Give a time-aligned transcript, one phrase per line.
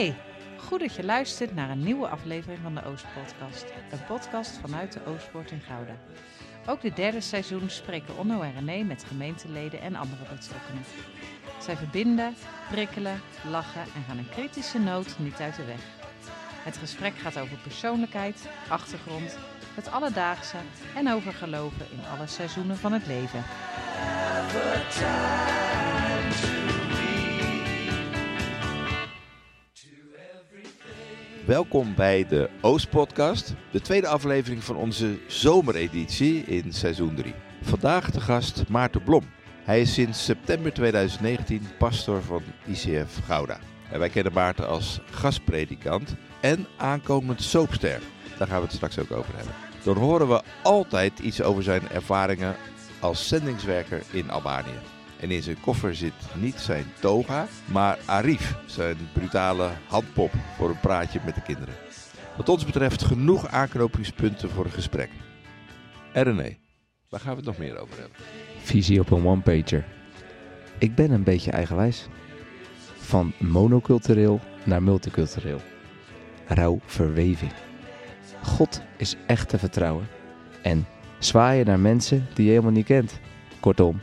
[0.00, 0.16] Hey,
[0.56, 3.64] goed dat je luistert naar een nieuwe aflevering van de Oostpodcast.
[3.90, 5.92] Een podcast vanuit de Oostpoort in Gouda.
[6.66, 10.82] Ook dit derde seizoen spreken Onno en René met gemeenteleden en andere betrokkenen.
[11.58, 12.34] Zij verbinden,
[12.70, 15.82] prikkelen, lachen en gaan een kritische noot niet uit de weg.
[16.64, 19.36] Het gesprek gaat over persoonlijkheid, achtergrond,
[19.74, 20.56] het alledaagse
[20.94, 23.44] en over geloven in alle seizoenen van het leven.
[31.50, 37.34] Welkom bij de Oostpodcast, de tweede aflevering van onze zomereditie in seizoen 3.
[37.62, 39.24] Vandaag de gast Maarten Blom.
[39.64, 43.58] Hij is sinds september 2019 pastor van ICF Gouda.
[43.90, 48.00] Wij kennen Maarten als gastpredikant en aankomend soapster.
[48.38, 49.54] Daar gaan we het straks ook over hebben.
[49.82, 52.56] Dan horen we altijd iets over zijn ervaringen
[53.00, 54.99] als zendingswerker in Albanië.
[55.20, 60.80] En in zijn koffer zit niet zijn toga, maar Arif, zijn brutale handpop voor een
[60.80, 61.74] praatje met de kinderen.
[62.36, 65.10] Wat ons betreft genoeg aanknopingspunten voor een gesprek.
[66.12, 66.56] René,
[67.08, 68.16] waar gaan we het nog meer over hebben?
[68.62, 69.84] Visie op een one-pager.
[70.78, 72.06] Ik ben een beetje eigenwijs.
[72.96, 75.60] Van monocultureel naar multicultureel.
[76.46, 77.52] Rauw verweving.
[78.42, 80.08] God is echt te vertrouwen.
[80.62, 80.86] En
[81.18, 83.18] zwaaien naar mensen die je helemaal niet kent.
[83.60, 84.00] Kortom,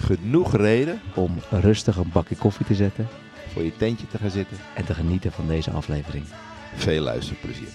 [0.00, 3.08] Genoeg reden om rustig een bakje koffie te zetten
[3.52, 4.56] voor je tentje te gaan zitten.
[4.74, 6.24] en te genieten van deze aflevering.
[6.74, 7.68] Veel luisterplezier.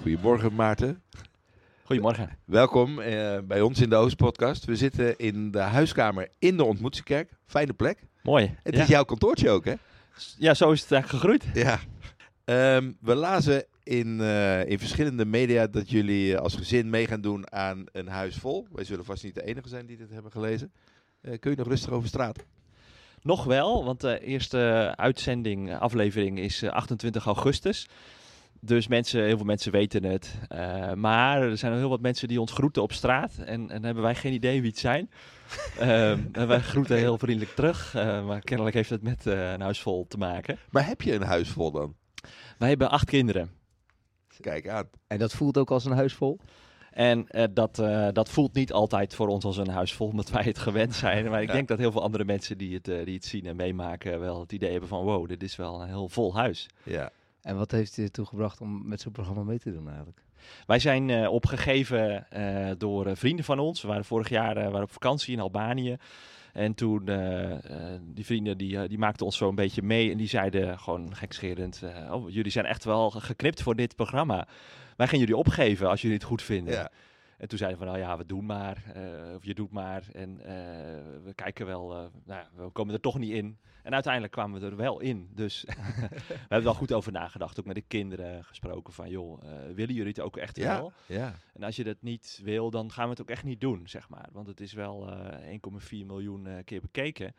[0.00, 1.02] Goedemorgen Maarten.
[1.82, 2.38] Goedemorgen.
[2.44, 4.64] Welkom eh, bij ons in de Oostpodcast.
[4.64, 7.32] We zitten in de huiskamer in de Ontmoetingskerk.
[7.46, 7.98] Fijne plek.
[8.22, 8.56] Mooi.
[8.62, 8.82] Het ja.
[8.82, 9.74] is jouw kantoortje ook, hè?
[10.38, 11.44] ja, zo is het eigenlijk gegroeid.
[11.54, 11.78] Ja.
[12.44, 17.20] Ehm, we lazen in, eh, in verschillende media dat jullie eh, als gezin mee gaan
[17.20, 18.66] doen aan een huis vol.
[18.72, 20.72] Wij zullen vast niet de enige zijn die dit hebben gelezen.
[21.20, 22.44] Eh, kun je nog rustig over straat?
[23.22, 27.88] Nog wel, want de eerste uitzending, aflevering is eh, 28 augustus.
[28.60, 30.34] Dus mensen, heel veel mensen weten het.
[30.94, 33.38] Maar er zijn heel wat mensen die ons groeten op straat.
[33.38, 35.10] En, en hebben wij geen idee wie het zijn.
[36.32, 37.92] En wij groeten heel vriendelijk terug.
[37.94, 40.58] maar kennelijk heeft het met eh, een huis vol te maken.
[40.70, 41.94] Maar heb je een huis vol dan?
[42.58, 43.59] Wij hebben acht kinderen.
[44.40, 44.88] Kijk aan.
[45.06, 46.38] En dat voelt ook als een huis vol?
[46.90, 50.30] En eh, dat, eh, dat voelt niet altijd voor ons als een huis vol, omdat
[50.30, 51.30] wij het gewend zijn.
[51.30, 51.54] Maar ik Ja.
[51.54, 54.40] denk dat heel veel andere mensen die het, eh, die het zien en meemaken wel
[54.40, 56.66] het idee hebben van wow, dit is wel een heel vol huis.
[56.82, 57.10] Ja.
[57.42, 60.22] En wat heeft je ertoe gebracht om met zo'n programma mee te doen eigenlijk?
[60.66, 63.82] Wij zijn eh, opgegeven eh, door eh, vrienden van ons.
[63.82, 65.96] We waren vorig jaar eh, waren op vakantie in Albanië.
[66.52, 70.10] En toen, eh, eh, die vrienden die, eh, die maakten ons zo een beetje mee.
[70.10, 74.48] En die zeiden gewoon gekscherend, oh, jullie zijn echt wel geknipt voor dit programma.
[74.96, 76.74] Wij gaan jullie opgeven als jullie het goed vinden.
[76.74, 76.90] Ja.
[77.40, 78.82] En toen zeiden we van, nou ja, we doen maar.
[78.94, 80.04] eh, of je doet maar.
[80.12, 80.54] En eh,
[81.24, 83.58] we kijken wel, eh, nou, ja, we komen er toch niet in.
[83.82, 85.28] En uiteindelijk kwamen we er wel in.
[85.34, 85.74] Dus we
[86.28, 87.58] hebben er wel goed over nagedacht.
[87.60, 89.42] Ook met de kinderen gesproken van, joh,
[89.74, 90.76] willen jullie het ook echt Ja.
[90.76, 90.92] wel?
[91.06, 91.34] ja.
[91.54, 94.08] En als je dat niet wil, dan gaan we het ook echt niet doen, zeg
[94.08, 94.28] maar.
[94.32, 95.58] Want het is wel eh
[96.00, 97.34] 1,4 miljoen keer bekeken.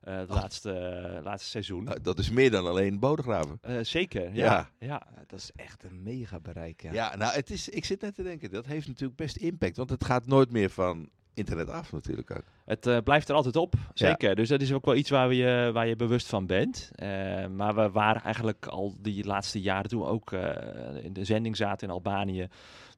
[0.00, 1.84] Eh het laatste, eh, laatste seizoen.
[1.84, 3.58] Nou, dat is meer dan alleen bodegraven.
[3.60, 4.44] Eh, zeker, Ja.
[4.44, 4.70] ja.
[4.78, 5.06] ja.
[5.26, 6.92] dat is echt een mega bereik, ja.
[6.92, 9.76] Ja, nou, het is, ik zit net te denken, dat heeft natuurlijk best impact.
[9.76, 12.44] Want het gaat nooit meer van internet af natuurlijk ook.
[12.64, 14.34] Het eh, blijft er altijd op, zeker.
[14.34, 16.90] Dus dat is ook wel iets waar, we je, waar je bewust van bent.
[16.94, 21.24] Eh, maar we waren eigenlijk al die laatste jaren toen we ook eh, in de
[21.24, 22.48] zending zaten in Albanië,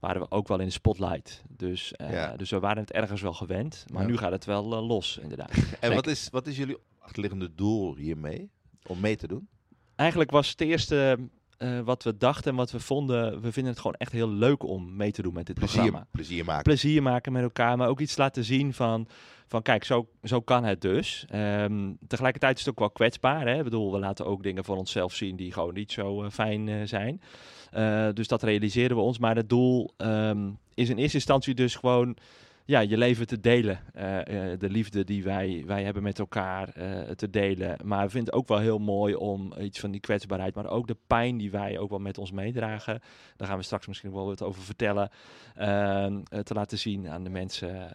[0.01, 1.43] waren we ook wel in de spotlight.
[1.49, 2.37] Dus, eh, Ja.
[2.37, 3.85] dus we waren het ergens wel gewend.
[3.93, 4.09] Maar Ja.
[4.09, 5.51] nu gaat het wel eh, los, inderdaad.
[5.81, 8.51] En wat is, wat is jullie achterliggende doel hiermee?
[8.87, 9.49] Om mee te doen?
[9.97, 11.19] Eigenlijk was het eerste
[11.59, 14.63] eh, wat we dachten en wat we vonden, we vinden het gewoon echt heel leuk
[14.63, 16.07] om mee te doen met dit Plezier, programma.
[16.11, 16.63] plezier maken.
[16.63, 19.09] Plezier maken met elkaar, maar ook iets laten zien van,
[19.47, 21.25] van kijk, zo, zo kan het dus.
[21.29, 23.47] Ehm, tegelijkertijd is het ook wel kwetsbaar.
[23.47, 23.57] Hè?
[23.59, 27.21] Ik bedoel, we laten ook dingen van onszelf zien die gewoon niet zo fijn zijn.
[27.71, 29.19] Eh, dus dat realiseren we ons.
[29.19, 32.17] Maar het doel ehm, is in eerste instantie dus gewoon
[32.65, 33.81] ja, je leven te delen.
[33.95, 36.73] Eh, eh, de liefde die wij, wij hebben met elkaar
[37.17, 37.77] te delen.
[37.85, 40.87] Maar we vinden het ook wel heel mooi om iets van die kwetsbaarheid, maar ook
[40.87, 43.01] de pijn die wij ook wel met ons meedragen.
[43.37, 45.11] Daar gaan we straks misschien wel wat over vertellen.
[45.55, 47.91] ehm, eh, te laten zien aan de mensen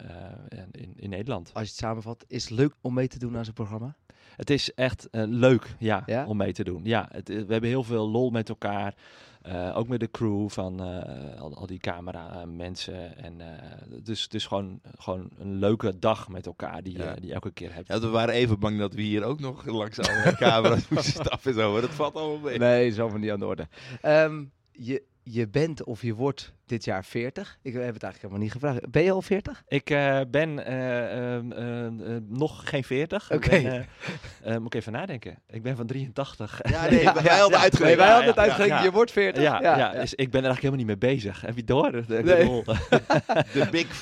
[0.72, 1.50] in, in Nederland.
[1.54, 3.96] Als je het samenvat, is het leuk om mee te doen aan zo'n programma?
[4.36, 6.26] Het is echt leuk ja, Ja?
[6.26, 6.82] om mee te doen.
[6.84, 8.96] Ja, het, we hebben heel veel lol met elkaar.
[9.44, 13.18] Eh, ook met de crew van eh, al, al die camera mensen.
[13.18, 17.14] En, eh, dus het is gewoon, gewoon een leuke dag met elkaar die, Ja.
[17.14, 17.88] die je elke keer hebt.
[17.88, 21.52] Ja, we waren even bang dat we hier ook nog langs alle camera's moesten stappen
[21.52, 21.72] en zo.
[21.72, 22.58] Maar dat valt allemaal mee.
[22.58, 23.68] Nee, is allemaal niet aan de orde.
[24.02, 27.58] Ehm, je, je bent of je wordt dit jaar 40.
[27.62, 28.92] Ik heb het eigenlijk helemaal niet gevraagd.
[28.92, 29.64] Ben je al 40?
[29.68, 33.30] Ik eh, ben eh, ehm, eh, eh, nog geen 40.
[33.32, 33.50] Ik Oké.
[33.50, 35.38] ben, eh, eh, moet ik even nadenken.
[35.48, 36.60] Ik ben van 83.
[36.70, 37.80] Ja, nee, wij hadden uitgerekend.
[37.80, 38.80] Nee, wij hadden het ja, uitgerekend.
[38.80, 38.86] ja.
[38.86, 39.44] Je wordt 40.
[39.44, 41.42] Ja, ja, dus ik ben er eigenlijk helemaal niet mee bezig.
[41.42, 41.96] Heb je door?
[41.96, 42.64] Ik bedoel,
[43.54, 43.88] De Big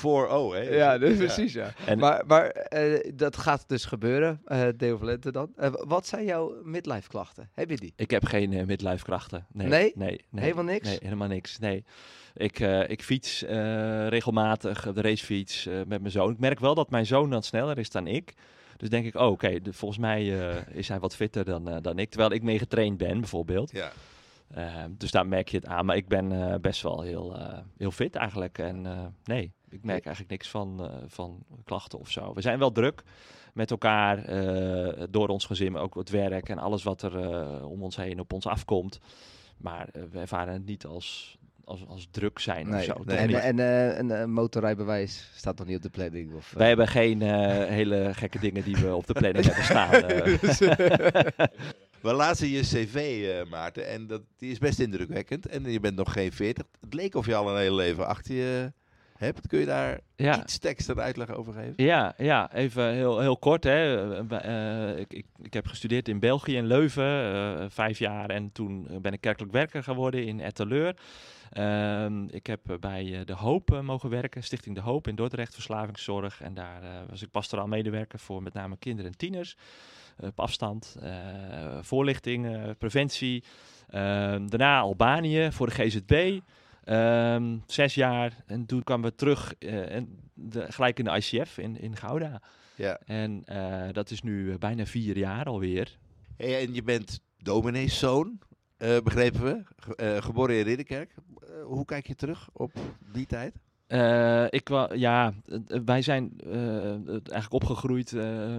[0.54, 0.60] hè?
[0.76, 1.72] Ja, dus precies, ja.
[1.86, 5.50] En- maar maar eh, dat gaat dus gebeuren, eh Deo Valente dan.
[5.72, 7.50] Wat zijn jouw midlife klachten?
[7.54, 7.92] Heb je die?
[7.96, 9.46] ik heb geen eh, midlife krachten.
[9.52, 9.92] Nee, Nee?
[9.94, 10.42] nee, nee.
[10.44, 10.88] Helemaal niks?
[10.88, 11.58] Nee, helemaal niks.
[11.58, 11.84] Nee.
[12.34, 16.32] Ik, eh, ik fiets eh, regelmatig op de racefiets eh, met mijn zoon.
[16.32, 18.34] Ik merk wel dat mijn zoon dan sneller is dan ik.
[18.76, 20.26] Dus denk ik, oh, oké, volgens mij
[20.70, 22.10] is hij wat fitter dan, dan ik.
[22.10, 23.70] Terwijl ik mee getraind ben, bijvoorbeeld.
[23.70, 23.92] Ja.
[24.48, 25.84] Eh, dus daar merk je het aan.
[25.84, 27.36] Maar ik ben best wel heel,
[27.76, 28.58] heel fit eigenlijk.
[28.58, 28.82] En
[29.24, 32.34] nee, ik merk eigenlijk niks van, van klachten of zo.
[32.34, 33.02] We zijn wel druk
[33.54, 34.24] met elkaar
[35.10, 37.14] door ons gezin, maar ook het werk en alles wat er
[37.64, 39.00] om ons heen op ons afkomt.
[39.56, 42.92] Maar we ervaren het niet als, als, als druk zijn of zo.
[42.92, 43.36] toch nee, en niet.
[43.36, 46.34] en eh, een eh, motorrijbewijs staat nog niet op de planning?
[46.34, 46.58] Of, eh?
[46.58, 49.92] Wij hebben geen eh, hele gekke dingen die we op de planning hebben staan.
[50.04, 51.46] eh.
[52.02, 55.46] We lazen je cv, eh, Maarten, en dat, die is best indrukwekkend.
[55.46, 56.66] En je bent nog geen 40.
[56.80, 58.72] Het leek of je al een hele leven achter je
[59.22, 59.46] hebt.
[59.46, 60.42] Kun je daar ja.
[60.42, 61.72] iets tekst en uitleg over geven?
[61.76, 63.64] Ja, ja, even heel, heel kort.
[63.64, 64.10] Hè.
[64.28, 68.30] Eh, eh, ik, ik, ik heb gestudeerd in België, in Leuven, eh, vijf jaar.
[68.30, 70.96] En toen eh, ben ik kerkelijk werker geworden in Etteleur.
[71.52, 75.14] Ehm, ik heb eh, bij eh, De Hoop eh, mogen werken, Stichting De Hoop in
[75.14, 76.40] Dordrecht, verslavingszorg.
[76.40, 79.56] En daar was ik pastoraal medewerker voor met name kinderen en tieners.
[80.16, 80.96] op afstand,
[81.80, 83.44] voorlichting, preventie.
[83.88, 86.40] Ehm, daarna Albanië voor de GZB.
[86.84, 88.32] Ehm, zes jaar.
[88.46, 92.42] En toen kwamen we terug en de, gelijk in de ICF in, in Gouda.
[92.76, 92.98] Ja.
[93.04, 93.44] En
[93.92, 95.98] dat is nu bijna vier jaar alweer.
[96.36, 98.38] Hey, en je bent domineeszoon,
[98.82, 99.62] eh begrepen we.
[99.96, 101.14] Eh, geboren in Ridderkerk.
[101.42, 102.72] Eh, hoe kijk je terug op
[103.12, 103.54] die tijd?
[104.50, 105.32] Ik ja,
[105.84, 106.32] wij zijn
[107.06, 108.12] eigenlijk opgegroeid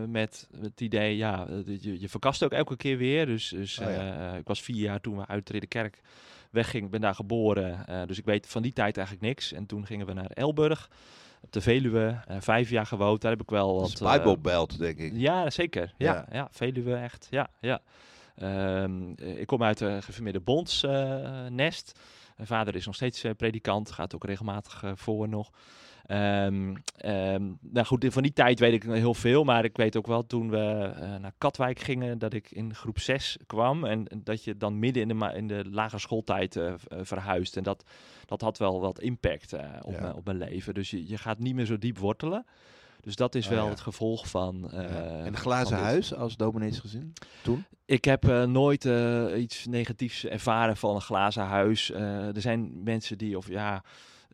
[0.07, 3.25] met het idee, ja, je, je verkast ook elke keer weer.
[3.25, 4.33] Dus, dus Oh ja.
[4.35, 6.01] ik was vier jaar toen we uit Ridderkerk
[6.51, 8.07] weggingen, ben daar geboren.
[8.07, 9.51] dus ik weet van die tijd eigenlijk niks.
[9.53, 10.89] En toen gingen we naar Elburg,
[11.41, 13.21] op de Veluwe, vijf jaar gewoond.
[13.21, 14.01] Daar heb ik wel wat...
[14.01, 15.11] eh, Bible Belt, denk ik.
[15.15, 15.93] Ja, zeker.
[15.97, 16.25] Ja, Ja.
[16.31, 16.47] ja.
[16.51, 17.27] Veluwe echt.
[17.29, 17.81] Ja, ja.
[18.35, 22.00] Ehm, eh, ik kom uit een geformeerde bondsnest.
[22.35, 25.51] Mijn vader is nog steeds eh, predikant, gaat ook regelmatig eh, voor nog.
[26.03, 30.07] Ehm, ehm, nou goed, van die tijd weet ik heel veel, maar ik weet ook
[30.07, 30.91] wel toen we
[31.21, 35.09] naar Katwijk gingen, dat ik in groep 6 kwam en en dat je dan midden
[35.09, 37.57] in de, in de lagere schooltijd eh, verhuist.
[37.57, 37.83] En dat,
[38.25, 40.01] dat had wel wat impact op, Ja.
[40.01, 40.74] mijn, op mijn leven.
[40.74, 42.45] Dus je, je gaat niet meer zo diep wortelen.
[43.03, 43.69] Dus dat is Oh, wel ja.
[43.69, 44.69] het gevolg van.
[44.71, 44.77] Ja.
[44.77, 47.13] En van een glazen huis als domineesgezin?
[47.41, 47.65] Toen?
[47.85, 51.91] Ik heb eh, nooit eh, iets negatiefs ervaren van een glazen huis.
[51.91, 53.83] Er zijn mensen die, of ja,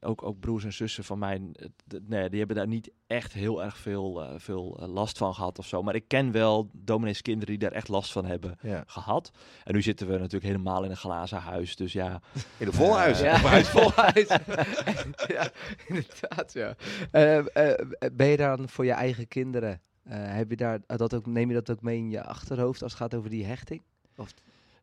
[0.02, 1.68] ook, ook broers en zussen van mij, eh,
[2.08, 5.60] nee, die hebben daar niet echt heel erg veel, eh, veel eh, last van gehad
[5.60, 5.84] of zo.
[5.84, 8.84] Maar ik ken wel domineeskinderen die daar echt last van hebben Ja.
[8.88, 9.32] gehad.
[9.64, 11.76] En nu zitten we natuurlijk helemaal in een glazen huis.
[11.76, 12.22] Dus ja,
[12.58, 13.20] In een vol huis.
[13.20, 13.92] Ja, Of een huis vol.
[13.96, 14.28] huis.
[15.36, 15.50] ja,
[15.88, 16.76] inderdaad, ja.
[17.12, 17.38] Eh,
[17.70, 21.26] eh, ben je dan voor je eigen kinderen, eh, heb je daar, eh, dat ook,
[21.26, 23.82] neem je dat ook mee in je achterhoofd als het gaat over die hechting?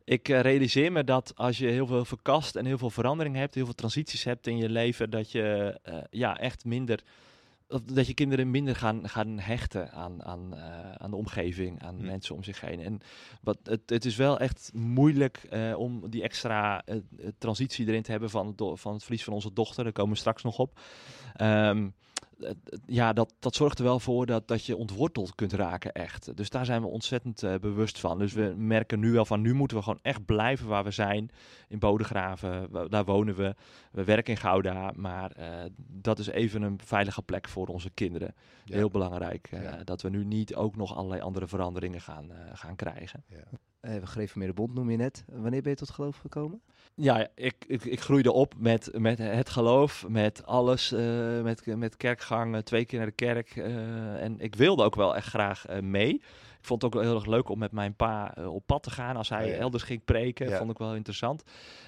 [0.07, 3.55] Ik eh, realiseer me dat als je heel veel verkast en heel veel verandering hebt,
[3.55, 7.03] heel veel transities hebt in je leven, dat je eh, ja, echt minder.
[7.83, 12.05] Dat je kinderen minder gaan, gaan hechten aan, aan, eh, aan de omgeving, aan Hm.
[12.05, 12.79] mensen om zich heen.
[12.79, 12.99] En
[13.41, 16.83] wat, het, het is wel echt moeilijk om die extra
[17.37, 19.83] transitie erin te hebben van het, van het verlies van onze dochter.
[19.83, 20.79] Daar komen we straks nog op.
[21.33, 21.91] Het-
[22.85, 26.37] ja, dat, dat zorgt er wel voor dat, dat je ontworteld kunt raken echt.
[26.37, 28.19] Dus daar zijn we ontzettend eh, bewust van.
[28.19, 31.29] Dus we merken nu wel van, nu moeten we gewoon echt blijven waar we zijn.
[31.67, 33.55] In Bodegraven, daar wonen we.
[33.91, 38.33] We werken in Gouda, maar eh, dat is even een veilige plek voor onze kinderen.
[38.65, 38.75] Ja.
[38.75, 39.83] Heel belangrijk, eh, Ja.
[39.83, 43.23] dat we nu niet ook nog allerlei andere veranderingen gaan, gaan krijgen.
[43.29, 43.37] Uh,
[44.03, 45.23] gereformeerde bond noem je net.
[45.31, 46.61] Wanneer ben je tot geloof gekomen?
[46.95, 51.97] Ja, ik, ik, ik groeide op met, met het geloof, met alles, eh, met, met
[51.97, 53.55] kerkgang, eh, twee keer naar de kerk.
[53.55, 56.13] eh, en ik wilde ook wel echt graag eh, mee.
[56.59, 58.83] Ik vond het ook wel heel erg leuk om met mijn pa eh, op pad
[58.83, 59.57] te gaan als hij Oh ja.
[59.57, 60.49] elders ging preken.
[60.49, 60.57] Ja.
[60.57, 61.43] Vond ik wel interessant.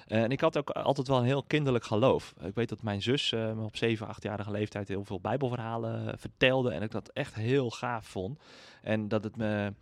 [0.06, 2.34] Eh, en ik had ook altijd wel een heel kinderlijk geloof.
[2.42, 6.12] Ik weet dat mijn zus eh, me op 7, 8-jarige leeftijd heel veel bijbelverhalen eh,
[6.16, 6.70] vertelde.
[6.70, 8.38] En ik dat echt heel gaaf vond.
[8.82, 9.72] En dat het me...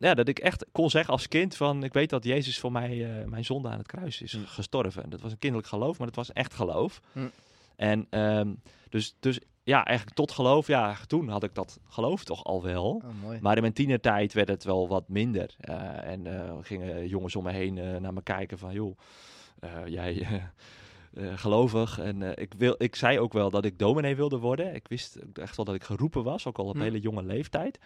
[0.00, 1.84] Ja, dat ik echt kon zeggen als kind van...
[1.84, 4.44] Ik weet dat Jezus voor mij, eh, mijn zonde aan het kruis is Hm.
[4.44, 5.10] gestorven.
[5.10, 7.00] Dat was een kinderlijk geloof, maar dat was echt geloof.
[7.12, 7.28] Hm.
[7.76, 8.52] En ehm,
[8.88, 10.66] dus, dus ja, eigenlijk tot geloof.
[10.66, 13.02] Ja, toen had ik dat geloof toch al wel.
[13.04, 13.40] Oh.
[13.40, 15.54] Maar in mijn tienertijd werd het wel wat minder.
[15.60, 18.72] Eh, en eh, gingen jongens om me heen naar me kijken van...
[18.72, 18.98] joh,
[19.86, 20.26] jij,
[21.14, 21.98] eh, gelovig.
[21.98, 24.74] En eh, ik, wil, ik zei ook wel dat ik dominee wilde worden.
[24.74, 26.80] Ik wist echt wel dat ik geroepen was, ook al op Hm.
[26.80, 27.78] hele jonge leeftijd.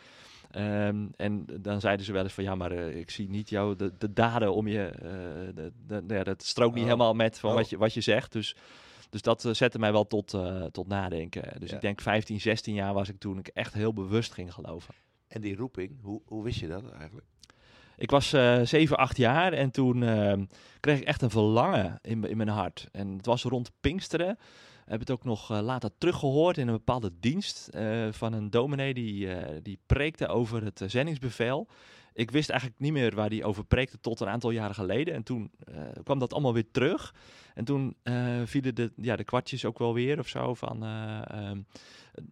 [0.51, 3.77] Ehm, en dan zeiden ze wel eens van ja, maar eh, ik zie niet jou
[3.77, 4.91] de, de daden om je.
[5.55, 6.91] de, de- ja, dat strookt niet Oh.
[6.91, 7.57] helemaal met van Oh.
[7.57, 8.33] wat, je, wat je zegt.
[8.33, 8.57] Dus,
[9.11, 10.35] dus dat zette mij wel tot,
[10.73, 11.61] tot nadenken.
[11.61, 11.75] Dus Ja.
[11.77, 14.95] ik denk 15, 16 jaar was ik toen ik echt heel bewust ging geloven.
[15.29, 17.27] En die roeping, hoe, hoe wist je dat eigenlijk?
[17.97, 20.45] Ik was eh 7, 8 jaar en toen ehm,
[20.81, 22.89] kreeg ik echt een verlangen in, in mijn hart.
[22.93, 24.39] En het was rond Pinksteren.
[24.85, 28.95] Heb het ook nog eh, later teruggehoord in een bepaalde dienst eh, van een dominee
[28.95, 31.69] die, eh, die preekte over het zendingsbevel.
[32.15, 35.15] Ik wist eigenlijk niet meer waar die over preekte tot een aantal jaren geleden.
[35.15, 37.15] En toen eh, kwam dat allemaal weer terug.
[37.55, 40.55] En toen eh, vielen de, ja, de kwartjes ook wel weer of zo.
[40.55, 41.63] Van, eh, ehm,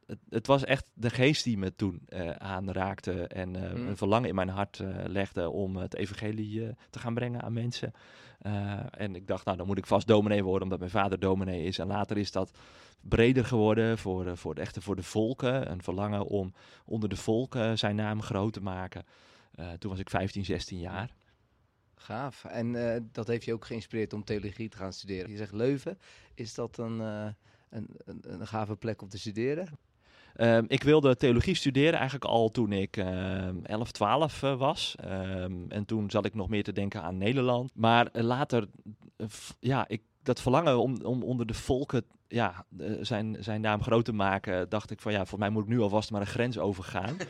[0.06, 2.00] het, het was echt de geest die me toen
[2.38, 3.26] aanraakte.
[3.26, 3.88] En Mm.
[3.88, 7.92] een verlangen in mijn hart legde om het evangelie te gaan brengen aan mensen.
[8.90, 11.78] En ik dacht, nou dan moet ik vast dominee worden, omdat mijn vader dominee is.
[11.78, 12.58] En later is dat
[13.00, 15.70] breder geworden voor, voor de, echte voor de volken.
[15.70, 16.52] Een verlangen om
[16.84, 19.04] onder de volken zijn naam groot te maken.
[19.54, 21.14] Eh, toen was ik 15, 16 jaar.
[22.02, 22.44] Gaaf.
[22.44, 25.30] En eh, dat heeft je ook geïnspireerd om theologie te gaan studeren.
[25.30, 25.98] Je zegt Leuven.
[26.34, 27.26] Is dat een, eh,
[27.70, 29.68] een, een, een gave plek om te studeren?
[30.34, 34.94] Ehm, ik wilde theologie studeren eigenlijk al toen ik ehm 11, 12 eh, was.
[35.00, 37.70] Ehm, en toen zat ik nog meer te denken aan Nederland.
[37.74, 38.68] Maar later,
[39.60, 44.04] ja, ik, dat verlangen om, om onder de volken ja, eh, zijn, zijn naam groot
[44.04, 46.58] te maken, dacht ik van ja, voor mij moet ik nu alvast maar een grens
[46.58, 47.16] overgaan.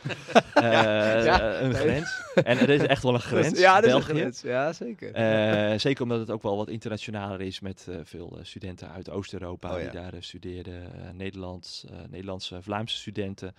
[0.53, 1.81] Eh, Ja, een nee.
[1.81, 2.21] grens.
[2.33, 3.59] En er is echt wel een grens.
[3.59, 4.13] ja, dat is een België.
[4.19, 4.41] grens.
[4.41, 5.13] Ja, zeker.
[5.13, 9.09] Eh, zeker omdat het ook wel wat internationaler is met eh, veel eh, studenten uit
[9.09, 9.83] Oost-Europa Oh ja.
[9.89, 10.83] die daar eh, studeerden.
[10.83, 13.55] Eh, Nederlands, eh, Nederlandse, Vlaamse studenten.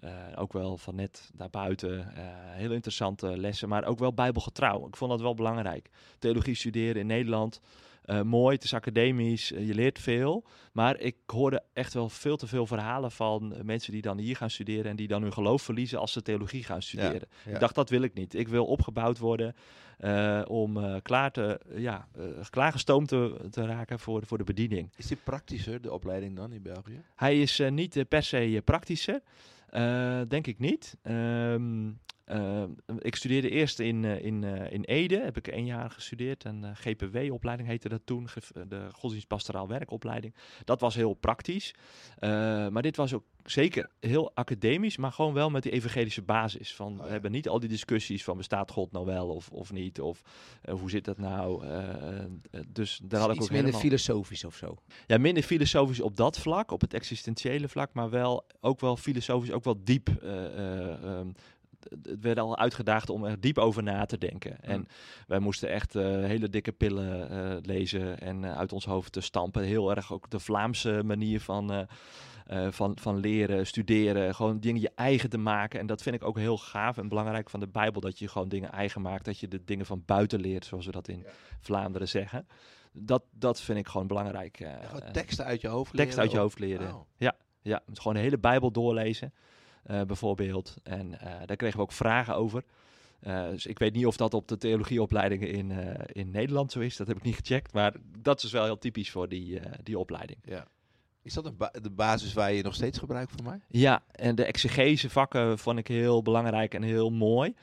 [0.00, 1.98] Eh, ook wel van net daarbuiten.
[2.16, 2.22] eh
[2.52, 4.86] heel interessante lessen, maar ook wel bijbelgetrouw.
[4.86, 5.88] Ik vond dat wel belangrijk.
[6.18, 7.60] Theologie studeren in Nederland.
[8.04, 10.44] Eh, mooi, het is academisch, eh, je leert veel.
[10.72, 14.36] Maar ik hoorde echt wel veel te veel verhalen van eh, mensen die dan hier
[14.36, 17.28] gaan studeren en die dan hun geloof verliezen als ze theologie gaan studeren.
[17.44, 17.52] ja.
[17.52, 18.34] Ik dacht, dat wil ik niet.
[18.34, 19.54] Ik wil opgebouwd worden
[20.48, 22.08] om klaar te, ja,
[22.50, 24.92] klaargestoomd te, te raken voor, de- voor de bediening.
[24.96, 27.02] Is die praktischer, de opleiding dan in België?
[27.16, 29.20] Hij is niet per se praktischer,
[30.28, 30.96] denk ik niet.
[31.02, 31.90] Ehm,
[32.24, 32.62] eh,
[32.98, 36.44] ik studeerde eerst in, eh, in, eh, in Ede, heb ik één jaar gestudeerd.
[36.44, 38.28] Een eh, GPW-opleiding heette dat toen,
[38.68, 40.34] de godsdienstpastoraal werkopleiding.
[40.64, 41.74] Dat was heel praktisch,
[42.70, 46.74] maar dit was ook zeker heel academisch, maar gewoon wel met die evangelische basis.
[46.74, 47.04] Van, Oh ja.
[47.04, 50.22] We hebben niet al die discussies van bestaat God nou wel of, of niet, of
[50.70, 51.64] hoe zit dat nou.
[52.68, 53.80] Dus daar had ik ook minder helemaal...
[53.80, 54.76] filosofisch of zo.
[55.06, 59.50] Ja, minder filosofisch op dat vlak, op het existentiële vlak, maar wel ook wel filosofisch,
[59.52, 60.08] ook wel diep.
[60.08, 61.28] eh, eh, ehm,
[61.90, 64.60] het werd al uitgedaagd om er diep over na te denken.
[64.60, 64.86] En
[65.26, 69.20] wij moesten echt eh, hele dikke pillen eh, lezen en eh, uit ons hoofd te
[69.20, 69.62] stampen.
[69.62, 71.86] Heel erg ook de Vlaamse manier van,
[72.70, 75.80] van, van leren, studeren, gewoon dingen je eigen te maken.
[75.80, 78.48] En dat vind ik ook heel gaaf en belangrijk van de Bijbel, dat je gewoon
[78.48, 81.30] dingen eigen maakt, dat je de dingen van buiten leert, zoals we dat in Ja.
[81.60, 82.46] Vlaanderen zeggen.
[82.92, 84.58] Dat, dat vind ik gewoon belangrijk.
[84.58, 86.94] Ja, gewoon teksten uit je hoofd leren uit je of- hoofd leren.
[86.94, 87.00] Oh.
[87.62, 89.32] Ja, dus gewoon de hele Bijbel doorlezen,
[89.86, 90.74] bijvoorbeeld.
[90.82, 92.64] En eh, daar kregen we ook vragen over.
[93.20, 96.80] Eh, dus ik weet niet of dat op de theologieopleidingen in, eh, in Nederland zo
[96.80, 96.96] is.
[96.96, 97.72] Dat heb ik niet gecheckt.
[97.72, 100.38] Maar dat is wel heel typisch voor die, eh, die opleiding.
[100.44, 100.66] Ja.
[101.22, 103.64] Is dat een ba- de basis waar je nog steeds gebruik van maakt?
[103.68, 107.54] Ja, en de exegese vakken vond ik heel belangrijk en heel mooi.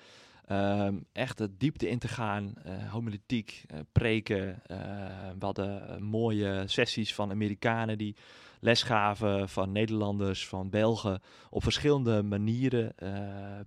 [0.51, 4.62] Ehm, echt de diepte in te gaan, eh homiletiek, eh, preken.
[4.65, 4.77] eh,
[5.39, 8.15] we hadden eh, mooie sessies van Amerikanen die
[8.60, 11.22] les gaven, van Nederlanders, van Belgen.
[11.50, 12.96] Op verschillende manieren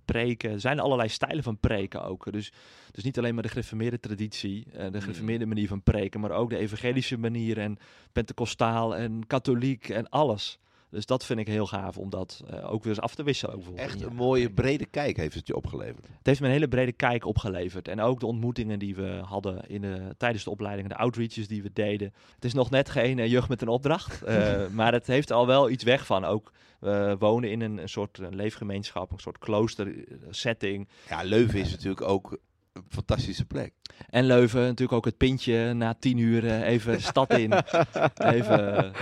[0.05, 0.51] preken.
[0.51, 2.31] Er zijn allerlei stijlen van preken ook.
[2.31, 2.51] Dus,
[2.91, 6.57] dus niet alleen maar de gereformeerde traditie, de gereformeerde manier van preken, maar ook de
[6.57, 7.77] evangelische manier en
[8.11, 10.59] pentecostaal en katholiek en alles.
[10.95, 13.61] Dus dat vind ik heel gaaf om dat eh, ook weer eens af te wisselen.
[13.75, 16.07] Echt een mooie brede kijk heeft het je opgeleverd.
[16.07, 17.87] Het heeft me een hele brede kijk opgeleverd.
[17.87, 21.63] En ook de ontmoetingen die we hadden in de, tijdens de opleiding, de outreaches die
[21.63, 22.13] we deden.
[22.35, 25.47] Het is nog net geen eh, jeugd met een opdracht, eh, maar het heeft al
[25.47, 26.25] wel iets weg van.
[26.25, 29.93] Ook we wonen in een, een soort eh, leefgemeenschap, een soort klooster
[30.29, 30.87] setting.
[31.09, 32.37] Ja, Leuven is natuurlijk ook
[32.73, 33.73] een fantastische plek.
[34.09, 37.53] En Leuven, natuurlijk ook het pintje na tien uur even stad in.
[38.35, 38.93] Even,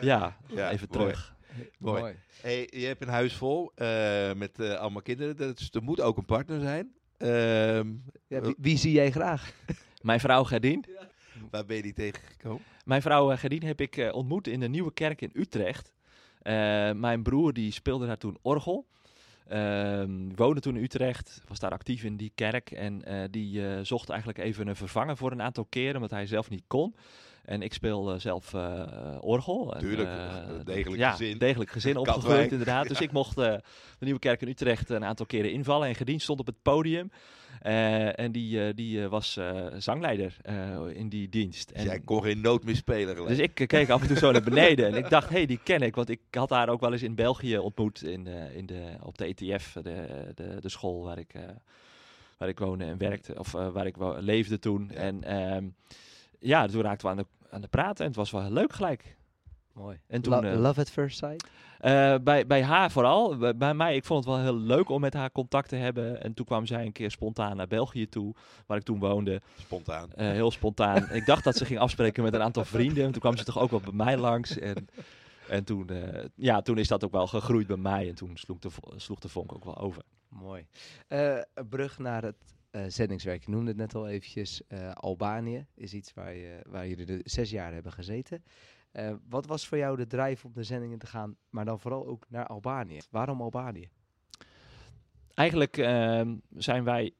[0.00, 1.02] ja, Ja, even mooi.
[1.02, 1.34] terug.
[1.78, 2.14] Mooi.
[2.40, 5.36] Hey, je hebt een huis vol eh, met eh, allemaal kinderen.
[5.36, 6.92] Dus er moet ook een partner zijn.
[7.16, 7.92] Ehm,
[8.26, 9.52] Ja, wie, wie zie jij graag?
[10.02, 10.84] Mijn vrouw Gerdien.
[11.50, 12.62] waar ben je die tegengekomen?
[12.84, 15.92] Mijn vrouw eh, Gerdien heb ik eh, ontmoet in de Nieuwe Kerk in Utrecht.
[16.42, 16.54] Eh,
[16.92, 18.86] mijn broer die speelde daar toen orgel.
[19.48, 22.70] Ehm, woonde toen in Utrecht, was daar actief in die kerk.
[22.70, 26.26] En eh, die eh, zocht eigenlijk even een vervanger voor een aantal keren, omdat hij
[26.26, 26.94] zelf niet kon.
[27.44, 28.82] En ik speel eh, zelf eh,
[29.20, 29.74] orgel.
[29.74, 31.38] En, Tuurlijk, eh, een degelijk ja, gezin.
[31.38, 32.16] degelijk gezin Katwijk.
[32.16, 32.88] opgegroeid inderdaad.
[32.88, 33.44] Dus ik mocht eh,
[33.98, 35.88] de Nieuwe Kerk in Utrecht een aantal keren invallen.
[35.88, 37.10] En Gediend stond op het podium.
[37.62, 41.70] Eh, en die, eh, die eh, was eh, zangleider eh, in die dienst.
[41.70, 43.28] En, jij kon geen nood meer spelen gelijk.
[43.36, 45.46] dus ik eh, keek af en toe zo naar beneden en ik dacht, hé, hey,
[45.46, 45.94] die ken ik.
[45.94, 49.24] Want ik had haar ook wel eens in België ontmoet, in in de, op de
[49.34, 51.42] ETF, de, de, de school waar ik, eh,
[52.38, 54.90] waar ik woonde en werkte, of eh, waar ik leefde toen.
[54.92, 54.96] Ja.
[54.98, 55.64] En ehm,
[56.44, 58.72] ja, toen raakten we aan de, aan de praten en het was wel heel leuk
[58.72, 59.16] gelijk.
[59.72, 59.98] Mooi.
[60.06, 61.48] En toen, Lo- eh, love at first sight?
[61.78, 63.36] Eh, bij, bij haar vooral.
[63.36, 66.22] Bij, bij mij, ik vond het wel heel leuk om met haar contact te hebben.
[66.22, 68.34] En toen kwam zij een keer spontaan naar België toe,
[68.66, 69.40] waar ik toen woonde.
[69.60, 70.12] Spontaan.
[70.12, 71.10] Eh, heel spontaan.
[71.18, 73.12] ik dacht dat ze ging afspreken met een aantal vrienden.
[73.12, 74.58] Toen kwam ze toch ook wel bij mij langs.
[74.58, 74.88] En,
[75.48, 78.08] en toen, eh, ja, toen is dat ook wel gegroeid bij mij.
[78.08, 80.02] En toen sloeg de, sloeg de vonk ook wel over.
[80.28, 80.66] Mooi.
[81.08, 82.36] Eh, brug naar het
[82.86, 83.44] zendingswerk.
[83.44, 84.66] Je noemde het net al eventjes.
[84.66, 88.44] eh, Albanië is iets waar, je, waar jullie de zes jaar hebben gezeten.
[88.92, 92.06] Eh, wat was voor jou de drijf om de zendingen te gaan, maar dan vooral
[92.06, 93.00] ook naar Albanië?
[93.10, 93.88] Waarom Albanië?
[95.34, 97.14] Eigenlijk ehm, zijn wij,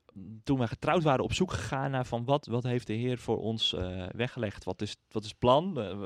[0.44, 3.38] toen we getrouwd waren, op zoek gegaan naar van wat, wat heeft de Heer voor
[3.38, 4.64] ons eh, weggelegd?
[4.64, 5.80] Wat is, wat is het plan?
[5.80, 5.96] Eh,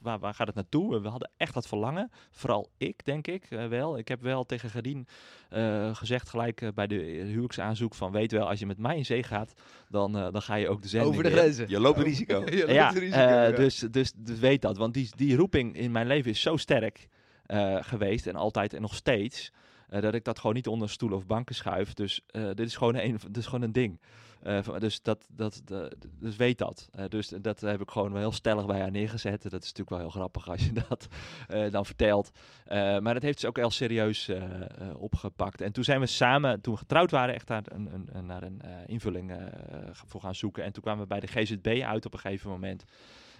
[0.00, 1.00] waar, waar gaat het naartoe?
[1.00, 2.10] We hadden echt dat verlangen.
[2.30, 3.98] Vooral ik, denk ik eh, wel.
[3.98, 5.06] Ik heb wel tegen Gardien
[5.48, 6.94] eh, gezegd gelijk bij de
[7.26, 9.52] huwelijksaanzoek van weet wel, als je met mij in zee gaat,
[9.88, 11.36] dan, dan ga je ook de zending Over de in.
[11.36, 11.68] grenzen.
[11.68, 12.44] Je loopt risico.
[12.50, 13.50] Je loopt Ja, risico, eh, ja.
[13.50, 14.76] Dus, dus, dus weet dat.
[14.76, 17.08] Want die, die roeping in mijn leven is zo sterk
[17.46, 19.52] eh, geweest en altijd en nog steeds.
[19.88, 21.94] Eh, dat ik dat gewoon niet onder stoelen of banken schuif.
[21.94, 24.00] Dus eh, dit, is gewoon een, gewoon een ding.
[24.42, 25.62] Eh, dus, dat, dat,
[26.18, 26.90] dus weet dat.
[27.08, 29.42] Dus dat heb ik gewoon heel stellig bij haar neergezet.
[29.42, 31.08] Dat is natuurlijk wel heel grappig als je dat
[31.70, 32.30] dan vertelt.
[32.68, 34.30] Maar dat heeft ze ook heel serieus
[34.96, 35.60] opgepakt.
[35.60, 38.60] En toen zijn we samen, toen we getrouwd waren, echt naar een, een, naar een
[38.86, 39.32] invulling
[39.92, 40.64] voor gaan zoeken.
[40.64, 42.84] En toen kwamen we bij de GZB uit op een gegeven moment.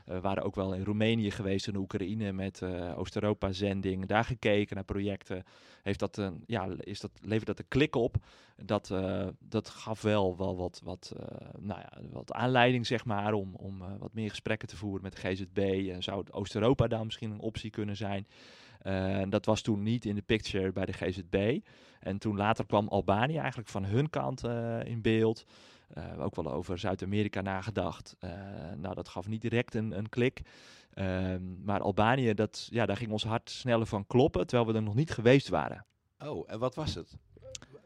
[0.07, 4.07] Eh, We waren ook wel in Roemenië geweest, in Oekraïne met eh, Oost-Europa-zending.
[4.07, 5.45] Daar gekeken naar projecten.
[5.83, 8.17] Heeft dat een, ja, is dat, levert dat een klik op?
[8.57, 13.33] Dat, eh, dat gaf wel, wel wat, wat, eh, nou ja, wat aanleiding zeg maar,
[13.33, 15.89] om, om eh, wat meer gesprekken te voeren met de GZB.
[15.93, 18.27] En zou Oost-Europa dan misschien een optie kunnen zijn?
[18.87, 21.59] Eh, dat was toen niet in de picture bij de GZB.
[22.01, 25.47] En toen later kwam Albanië eigenlijk van hun kant eh, in beeld.
[25.87, 28.17] Eh, ook wel over Zuid-Amerika nagedacht.
[28.19, 28.31] Eh,
[28.77, 30.41] nou, dat gaf niet direct een, een klik.
[30.93, 34.83] Ehm, maar Albanië, dat, ja, daar ging ons hart sneller van kloppen, terwijl we er
[34.83, 35.85] nog niet geweest waren.
[36.19, 37.17] Oh, en wat was het?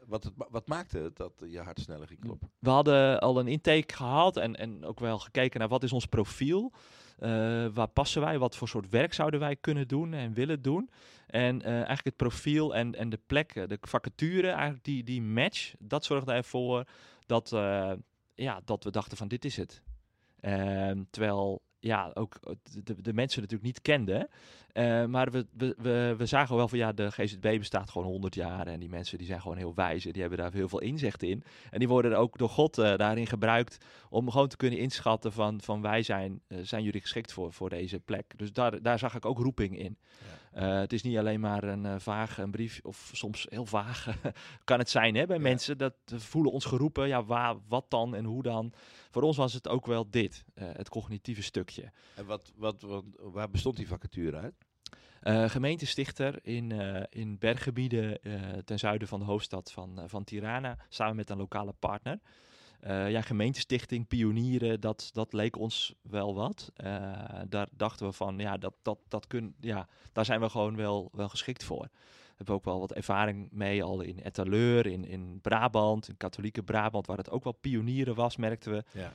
[0.07, 2.51] Wat, het, wat maakte het dat je hart sneller ging kloppen?
[2.59, 6.07] We hadden al een intake gehad en, en ook wel gekeken naar wat is ons
[6.07, 6.73] profiel.
[7.19, 8.39] Eh, waar passen wij?
[8.39, 10.91] Wat voor soort werk zouden wij kunnen doen en willen doen?
[11.27, 16.05] En eigenlijk het profiel en, en de plekken, de vacature, eigenlijk die, die match, dat
[16.05, 16.85] zorgde ervoor
[17.31, 17.93] dat, eh,
[18.35, 19.83] ja, dat we dachten van dit is het.
[20.41, 22.41] Ehm, terwijl ja, ook
[22.85, 24.29] de, de mensen natuurlijk niet kenden.
[24.73, 28.35] Eh, maar we, we, we, we zagen wel van ja, de GZB bestaat gewoon 100
[28.35, 28.67] jaar.
[28.67, 31.23] En die mensen die zijn gewoon heel wijs en die hebben daar heel veel inzicht
[31.23, 31.43] in.
[31.71, 35.61] En die worden ook door God eh, daarin gebruikt om gewoon te kunnen inschatten van,
[35.61, 38.33] van wij zijn, eh, zijn jullie geschikt voor, voor deze plek.
[38.37, 39.99] Dus daar, daar zag ik ook roeping in.
[40.01, 44.07] Eh, het is niet alleen maar een uh, vaag een brief, of soms heel vaag
[44.65, 45.43] kan het zijn hè, bij Ja.
[45.43, 45.79] mensen.
[45.79, 48.73] Dat voelen ons geroepen, ja, waar, wat dan en hoe dan.
[49.11, 51.93] Voor ons was het ook wel dit, uh, het cognitieve stukje.
[52.15, 54.55] En wat, wat, wat, waar bestond die vacature uit?
[55.23, 60.79] Uh, gemeentestichter in, uh, in berggebieden uh, ten zuiden van de hoofdstad van, van Tirana,
[60.89, 62.19] samen met een lokale partner.
[62.87, 66.73] Uh, ja, gemeentestichting, pionieren, dat, dat leek ons wel wat.
[66.77, 66.87] Uh,
[67.49, 71.09] daar dachten we van, ja, dat, dat, dat kun, ja, daar zijn we gewoon wel,
[71.13, 71.83] wel geschikt voor.
[71.83, 76.63] We hebben ook wel wat ervaring mee al in Etteleur, in, in Brabant, in katholieke
[76.63, 78.85] Brabant, waar het ook wel pionieren was, merkten we.
[78.93, 79.13] Ja.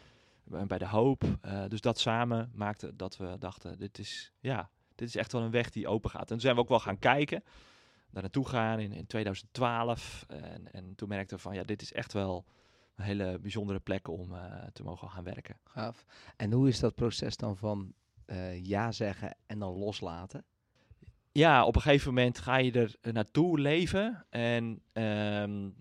[0.67, 1.23] Bij de hoop.
[1.23, 5.41] Uh, dus dat samen maakte dat we dachten, dit is, ja, dit is echt wel
[5.41, 6.21] een weg die open gaat.
[6.21, 7.43] En toen zijn we ook wel gaan kijken,
[8.09, 10.25] daar naartoe gaan in, in 2012.
[10.27, 12.45] En, en toen merkten we van, ja, dit is echt wel
[12.95, 15.57] hele bijzondere plek om uh, te mogen gaan werken.
[15.63, 16.05] Gaaf.
[16.35, 17.93] En hoe is dat proces dan van
[18.27, 20.45] uh, ja zeggen en dan loslaten?
[21.31, 25.75] Ja, op een gegeven moment ga je er naartoe leven en um,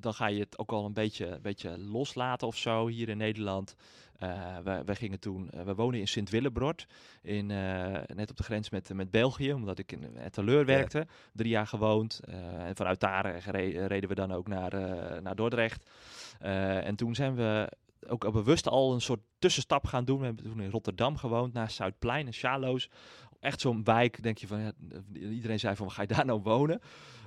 [0.00, 3.16] dan ga je het ook al een beetje, een beetje loslaten of zo hier in
[3.16, 3.74] Nederland.
[4.22, 6.86] Uh, we, we, gingen toen, uh, we wonen in Sint-Willebrod,
[7.22, 10.98] in, uh, net op de grens met, met België, omdat ik in Etteleur werkte.
[10.98, 11.04] Ja.
[11.32, 13.38] Drie jaar gewoond en vanuit daar
[13.86, 14.72] reden we dan ook naar,
[15.22, 15.90] naar Dordrecht.
[16.38, 17.68] en toen zijn we
[18.08, 20.18] ook al bewust al een soort tussenstap gaan doen.
[20.18, 22.90] We hebben toen in Rotterdam gewoond, naar Zuidplein en Sjaloos.
[23.46, 24.72] Echt zo'n wijk, denk je van,
[25.12, 26.80] iedereen zei van, ga je daar nou wonen?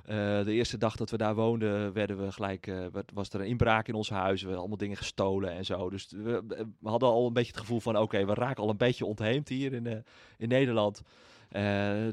[0.06, 3.48] Uh, de eerste dag dat we daar woonden, werden we gelijk, uh, was er een
[3.48, 4.40] inbraak in ons huis.
[4.40, 5.90] We hadden allemaal dingen gestolen en zo.
[5.90, 6.44] Dus we,
[6.84, 9.74] hadden al een beetje het gevoel van, oké, we raken al een beetje ontheemd hier
[9.74, 9.96] in, uh,
[10.38, 11.02] in Nederland.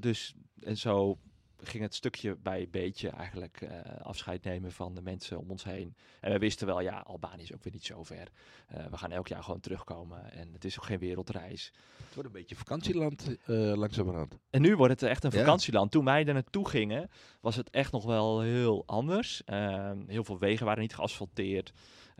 [0.00, 1.18] dus en zo
[1.62, 3.70] ging het stukje bij beetje eigenlijk uh,
[4.02, 5.96] afscheid nemen van de mensen om ons heen.
[6.20, 8.28] En we wisten wel, ja, Albanië is ook weer niet zo ver.
[8.74, 11.72] Uh, we gaan elk jaar gewoon terugkomen en het is ook geen wereldreis.
[11.96, 14.38] Het wordt een beetje vakantieland uh, langzamerhand.
[14.50, 15.92] En nu wordt het echt een vakantieland.
[15.92, 15.98] Ja.
[15.98, 19.44] Toen wij er naartoe gingen, was het echt nog wel heel anders.
[19.44, 21.72] Ehm, heel veel wegen waren niet geasfalteerd.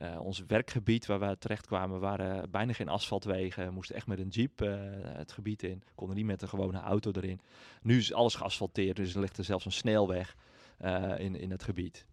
[0.02, 3.66] Uh, ons werkgebied waar we terecht kwamen waren bijna geen asfaltwegen.
[3.66, 5.82] We moesten echt met een jeep uh, het gebied in.
[5.94, 7.40] Konden niet met een gewone auto erin.
[7.82, 10.36] Nu is alles geasfalteerd, dus er ligt er zelfs een snelweg
[10.80, 12.06] uh, in, in het gebied.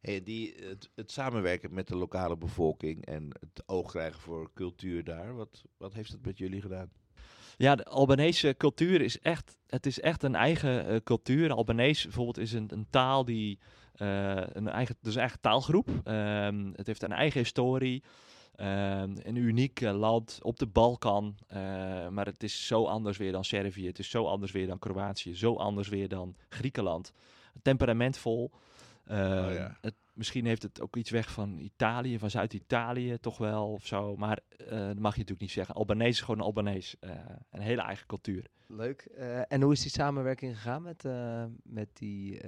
[0.00, 5.04] Hey, die, het, het, samenwerken met de lokale bevolking en het oog krijgen voor cultuur
[5.04, 6.90] daar, wat, wat heeft het met jullie gedaan?
[7.56, 11.52] Ja, de Albanese cultuur is echt, het is echt een eigen cultuur.
[11.52, 13.58] Albanese bijvoorbeeld is een, een taal die,
[13.96, 15.88] een eigen, dus een eigen taalgroep.
[16.04, 18.02] Um, het heeft een eigen historie.
[18.56, 18.66] Um,
[19.22, 21.34] een uniek uh, land op de Balkan.
[22.10, 23.86] maar het is zo anders weer dan Servië.
[23.86, 25.34] Het is zo anders weer dan Kroatië.
[25.34, 27.12] Zo anders weer dan Griekenland.
[27.62, 28.50] Temperamentvol.
[29.10, 29.76] Uh, oh ja.
[29.80, 34.16] het, misschien heeft het ook iets weg van Italië, van Zuid-Italië toch wel of zo.
[34.16, 35.74] Maar uh, dat mag je natuurlijk niet zeggen.
[35.74, 36.96] Albanese is gewoon Albanese.
[37.00, 37.10] Uh,
[37.50, 38.46] een hele eigen cultuur.
[38.66, 39.00] Leuk.
[39.48, 41.04] en hoe is die samenwerking gegaan met,
[41.62, 42.40] met die,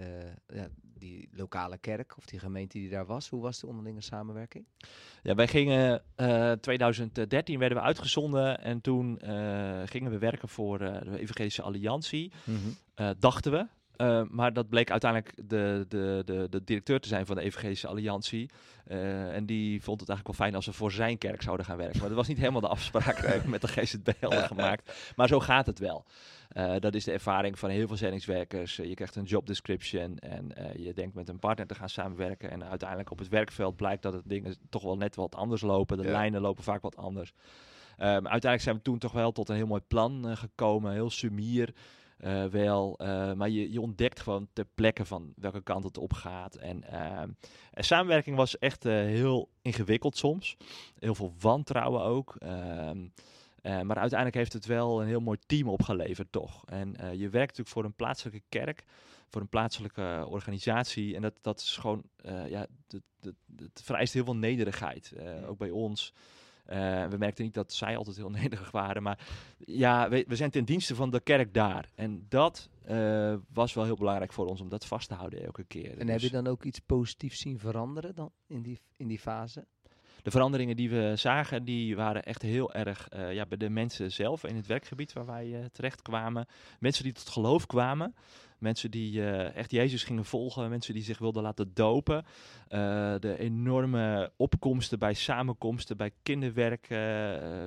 [0.47, 3.29] ja, die lokale kerk of die gemeente die daar was?
[3.29, 4.65] Hoe was de onderlinge samenwerking?
[5.23, 6.03] Ja, wij gingen
[6.61, 9.19] 2013 werden we uitgezonden en toen
[9.85, 12.33] gingen we werken voor de Evangelische Alliantie.
[12.45, 13.15] Mm -hmm.
[13.19, 13.67] dachten we.
[13.97, 17.87] Uh, maar dat bleek uiteindelijk de, de, de, de, directeur te zijn van de Evangelische
[17.87, 18.51] Alliantie.
[18.89, 21.77] Uh, en die vond het eigenlijk wel fijn als we voor zijn kerk zouden gaan
[21.77, 21.99] werken.
[21.99, 25.13] Maar dat was niet helemaal de afspraak met de GZB hadden gemaakt.
[25.17, 26.05] Maar zo gaat het wel.
[26.57, 28.77] Uh, dat is de ervaring van heel veel zendingswerkers.
[28.77, 32.51] je krijgt een job description en je denkt met een partner te gaan samenwerken.
[32.51, 35.97] En uiteindelijk op het werkveld blijkt dat het dingen toch wel net wat anders lopen.
[35.97, 36.11] De ja.
[36.11, 37.33] lijnen lopen vaak wat anders.
[37.99, 40.93] Um, uiteindelijk zijn we toen toch wel tot een heel mooi plan gekomen.
[40.93, 41.75] Heel sumier.
[42.25, 46.13] Uh, wel, uh, maar je, je ontdekt gewoon ter plekke van welke kant het op
[46.13, 46.55] gaat.
[46.55, 47.21] En, uh,
[47.71, 50.57] en samenwerking was echt heel ingewikkeld soms.
[50.99, 52.37] Heel veel wantrouwen ook.
[52.39, 53.07] Ehm,
[53.63, 56.65] maar uiteindelijk heeft het wel een heel mooi team opgeleverd, toch?
[56.67, 58.85] En je werkt natuurlijk voor een plaatselijke kerk,
[59.29, 61.15] voor een plaatselijke organisatie.
[61.15, 62.03] En dat, dat is gewoon,
[62.49, 62.67] ja,
[63.57, 65.13] het vereist heel veel nederigheid.
[65.47, 66.13] ook bij ons.
[66.71, 69.03] Uh, we merkten niet dat zij altijd heel nederig waren.
[69.03, 69.19] Maar
[69.59, 71.89] ja, we, we zijn ten dienste van de kerk daar.
[71.95, 75.65] En dat uh, was wel heel belangrijk voor ons om dat vast te houden elke
[75.65, 75.91] keer.
[75.91, 76.11] En dus...
[76.11, 79.67] heb je dan ook iets positiefs zien veranderen dan in die, in die fase?
[80.23, 84.13] De veranderingen die we zagen, die waren echt heel erg uh, ja, bij de mensen
[84.13, 86.47] zelf in het werkgebied waar wij terecht kwamen.
[86.79, 88.15] Mensen die tot geloof kwamen.
[88.65, 92.25] Mensen die uh, echt Jezus gingen volgen, mensen die zich wilden laten dopen.
[92.25, 96.99] Uh, de enorme opkomsten bij samenkomsten, bij kinderwerk, uh,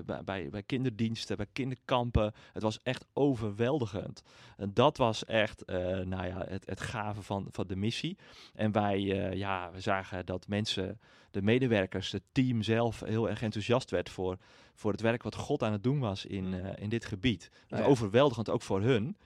[0.05, 2.33] bij, bij, bij, kinderdiensten, bij kinderkampen.
[2.53, 4.23] Het was echt overweldigend.
[4.57, 5.63] En dat was echt
[6.05, 8.17] nou ja, het, het gave van, van de missie.
[8.53, 9.01] En wij
[9.35, 10.99] ja, we zagen dat mensen,
[11.31, 14.37] de medewerkers, het team zelf heel erg enthousiast werd voor,
[14.73, 17.51] voor het werk wat God aan het doen was in, in dit gebied.
[17.67, 19.17] Dat was overweldigend ook voor hun.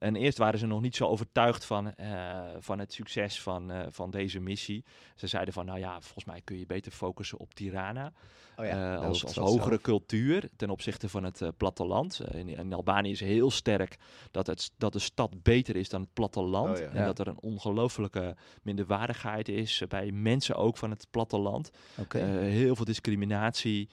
[0.00, 3.80] En eerst waren ze nog niet zo overtuigd van, uh, van het succes van, uh,
[3.90, 4.84] van deze missie.
[5.14, 8.12] Ze zeiden van, nou ja, volgens mij kun je beter focussen op Tirana.
[8.56, 9.80] Oh ja, uh, als, als hogere zelf.
[9.80, 12.20] cultuur ten opzichte van het platteland.
[12.32, 13.96] In, in, Albanië is heel sterk
[14.30, 16.78] dat, het, dat de stad beter is dan het platteland.
[16.78, 16.90] Oh ja.
[16.90, 17.04] En ja.
[17.04, 21.70] dat er een ongelofelijke minderwaardigheid is bij mensen ook van het platteland.
[21.98, 22.22] Okay.
[22.48, 23.88] heel veel discriminatie.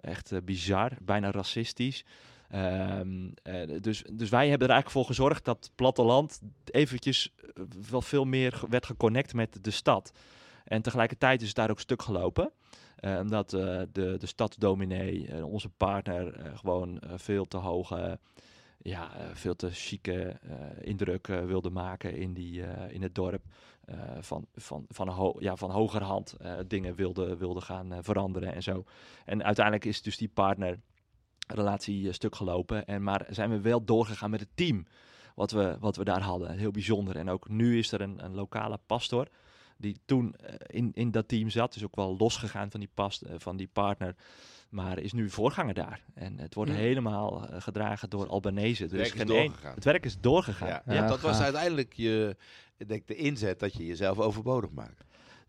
[0.00, 2.04] echt bizar, bijna racistisch.
[2.54, 7.64] Um, uh, dus, dus wij hebben er eigenlijk voor gezorgd dat het platteland eventjes uh,
[7.90, 10.12] wel veel meer werd geconnect met de stad.
[10.64, 12.50] En tegelijkertijd is het daar ook stuk gelopen.
[13.00, 18.18] Uh, omdat de, de stadsdominee, onze partner, gewoon veel te hoge,
[18.78, 20.38] ja, veel te chique
[20.80, 23.42] indruk wilde maken in, die, in het dorp.
[24.20, 26.36] van, van, van, ja, van hogerhand
[26.66, 28.84] dingen wilde, wilde gaan veranderen en zo.
[29.24, 30.78] En uiteindelijk is dus die partner
[31.54, 32.86] relatie eh, stuk gelopen.
[32.86, 34.86] En, maar zijn we wel doorgegaan met het team
[35.34, 36.58] wat we, wat we daar hadden.
[36.58, 37.16] Heel bijzonder.
[37.16, 39.28] En ook nu is er een, een lokale pastor
[39.76, 41.72] die toen uh, in, in dat team zat.
[41.72, 44.14] Dus ook wel losgegaan van die, past, uh, van die partner.
[44.68, 46.04] Maar is nu voorganger daar.
[46.14, 48.86] En het wordt helemaal gedragen door Albanese.
[48.86, 49.74] Dus het werk is doorgegaan.
[49.74, 50.68] Het werk is doorgegaan.
[50.68, 51.06] Ja, ja.
[51.06, 52.36] dat was uiteindelijk je,
[52.76, 55.04] ik denk de inzet dat je jezelf overbodig maakt.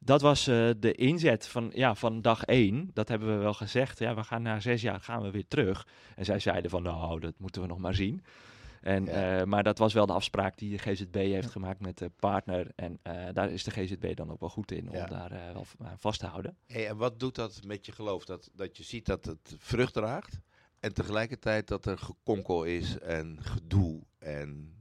[0.06, 2.89] Dat was eh, de inzet van, ja, van dag één.
[2.94, 4.00] Dat hebben we wel gezegd.
[4.00, 5.88] Ja, we gaan na zes jaar gaan we weer terug.
[6.16, 8.24] En zij zeiden van, nou, dat moeten we nog maar zien.
[8.82, 9.39] En, Ja.
[9.39, 12.68] eh, maar dat was wel de afspraak die de GZB heeft gemaakt met de partner.
[12.76, 15.06] En eh, daar is de GZB dan ook wel goed in om Ja.
[15.06, 16.58] daar wel aan vast te houden.
[16.68, 18.26] Hey, en wat doet dat met je geloof?
[18.26, 20.39] Dat, dat je ziet dat het vrucht draagt
[20.80, 24.76] en tegelijkertijd dat er gekonkel is en gedoe en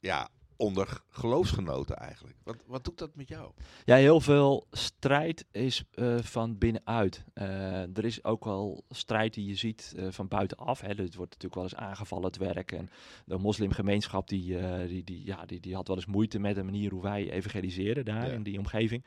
[0.00, 2.36] ja, onder geloofsgenoten eigenlijk.
[2.44, 3.50] Wat, wat doet dat met jou?
[3.84, 7.24] Ja, heel veel strijd is eh, van binnenuit.
[7.34, 10.80] Eh, er is ook wel strijd die je ziet eh, van buitenaf.
[10.80, 10.88] Hè.
[10.88, 12.72] Het wordt natuurlijk wel eens aangevallen, het werk.
[12.72, 12.88] En
[13.24, 16.62] de moslimgemeenschap die, eh, die, die, ja, die, die had wel eens moeite met de
[16.62, 18.32] manier hoe wij evangeliseren daar Ja.
[18.32, 19.04] in die omgeving.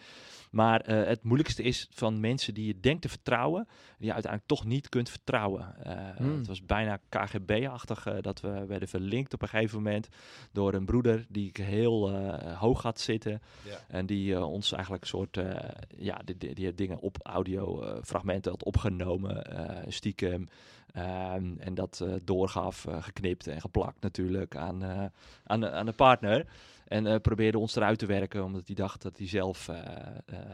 [0.52, 4.52] Maar eh, het moeilijkste is van mensen die je denkt te vertrouwen, die je uiteindelijk
[4.52, 5.84] toch niet kunt vertrouwen.
[5.86, 6.38] Eh, Hmm.
[6.38, 10.08] Het was bijna KGB-achtig eh, dat we werden verlinkt op een gegeven moment
[10.52, 13.42] door een broeder die ik heel eh, hoog had zitten.
[13.64, 13.78] Ja.
[13.88, 18.06] En die eh, ons eigenlijk een soort, eh, ja, die, die, die dingen op audiofragmenten
[18.06, 19.46] fragmenten had opgenomen,
[19.88, 20.50] stiekem.
[20.94, 25.12] Ehm, en dat doorgaf, geknipt en geplakt natuurlijk aan,
[25.44, 26.46] aan, de, aan de partner.
[26.88, 29.70] En probeerde ons eruit te werken, omdat hij dacht dat hij zelf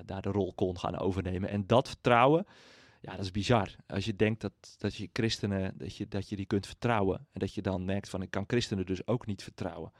[0.05, 1.49] daar de rol kon gaan overnemen.
[1.49, 2.45] En dat vertrouwen,
[3.03, 3.75] ja, dat is bizar.
[3.87, 7.17] Als je denkt dat, dat je christenen, dat je, dat je die kunt vertrouwen.
[7.17, 9.91] En dat je dan merkt van, ik kan christenen dus ook niet vertrouwen.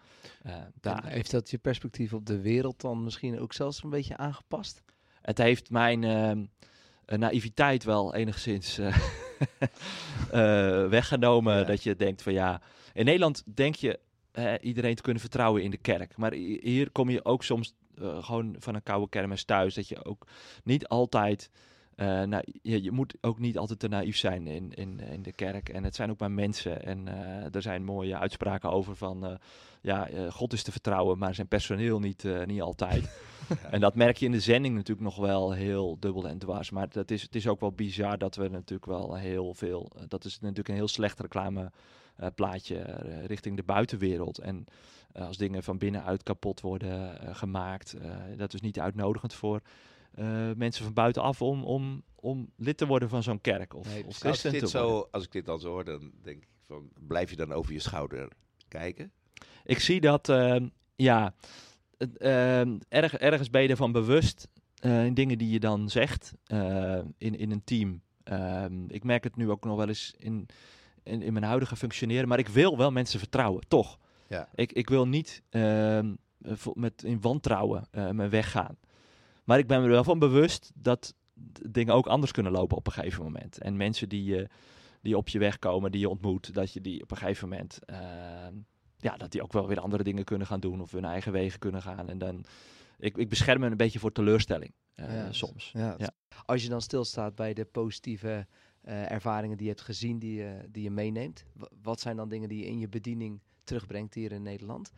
[0.42, 4.18] Eh, daar, heeft dat je perspectief op de wereld dan misschien ook zelfs een beetje
[4.18, 4.84] aangepast?
[5.22, 6.46] het heeft mijn ehm,
[7.06, 8.98] eh, naïviteit wel enigszins eh,
[10.98, 11.58] weggenomen.
[11.58, 11.64] Ja.
[11.64, 12.62] Dat je denkt van ja,
[12.94, 14.00] in Nederland denk je
[14.62, 16.18] iedereen te kunnen vertrouwen in de kerk.
[16.18, 19.74] Maar hi- hier kom je ook soms gewoon van een koude kermis thuis.
[19.74, 20.28] Dat je ook
[20.64, 21.50] niet altijd...
[21.96, 25.34] eh, nou, je, je moet ook niet altijd te naïef zijn in, in, in de
[25.34, 25.70] kerk.
[25.70, 26.84] En het zijn ook maar mensen.
[26.84, 29.26] En eh, er zijn mooie uitspraken over van...
[29.26, 29.36] eh,
[29.84, 33.10] ja, eh, God is te vertrouwen, maar zijn personeel niet, eh, niet altijd.
[33.72, 36.70] En dat merk je in de zending natuurlijk nog wel heel dubbel en dwars.
[36.70, 39.92] Maar dat is, het is ook wel bizar dat we natuurlijk wel heel veel...
[40.08, 41.72] dat is natuurlijk een heel slecht reclame
[42.16, 42.82] eh, plaatje
[43.26, 44.38] richting de buitenwereld.
[44.38, 44.66] En
[45.12, 49.62] eh, als dingen van binnenuit kapot worden gemaakt, eh, dat is niet uitnodigend voor
[50.56, 54.06] mensen van buitenaf om, om, om lid te worden van zo'n kerk of, Nee, of.
[54.06, 54.96] Als, christen dit te worden.
[54.96, 57.74] zo, als ik dit dan zo hoor, dan denk ik van, blijf je dan over
[57.74, 58.28] je schouder
[58.68, 59.12] kijken?
[59.64, 61.34] Ik zie dat, ehm, ja,
[62.18, 64.48] ehm, erg, ergens ben je ervan bewust
[64.80, 68.02] eh, in dingen die je dan zegt eh, in, in een team.
[68.24, 70.46] Ehm, ik merk het nu ook nog wel eens in,
[71.04, 74.00] in, in mijn huidige functioneren, maar ik wil wel mensen vertrouwen, toch?
[74.28, 74.50] Ja.
[74.56, 76.00] Ik, ik wil niet eh,
[76.74, 78.78] met in wantrouwen eh mijn weg gaan.
[79.44, 81.14] Maar ik ben me er wel van bewust dat
[81.70, 83.58] dingen ook anders kunnen lopen op een gegeven moment.
[83.58, 84.48] En mensen die, je
[85.02, 87.80] die op je weg komen, die je ontmoet, dat je die op een gegeven moment,
[87.86, 88.54] ehm,
[88.98, 91.60] ja, dat die ook wel weer andere dingen kunnen gaan doen of hun eigen wegen
[91.60, 92.10] kunnen gaan.
[92.10, 92.46] En dan,
[92.98, 95.72] ik, ik bescherm me een beetje voor teleurstelling eh, Ja, soms.
[95.74, 95.96] Ja.
[95.98, 96.12] Ja.
[96.46, 98.48] Als je dan stilstaat bij de positieve
[98.82, 102.30] eh, ervaringen die je hebt gezien, die je, die je meeneemt, wa- wat zijn dan
[102.30, 104.92] dingen die je in je bediening terugbrengt hier in Nederland?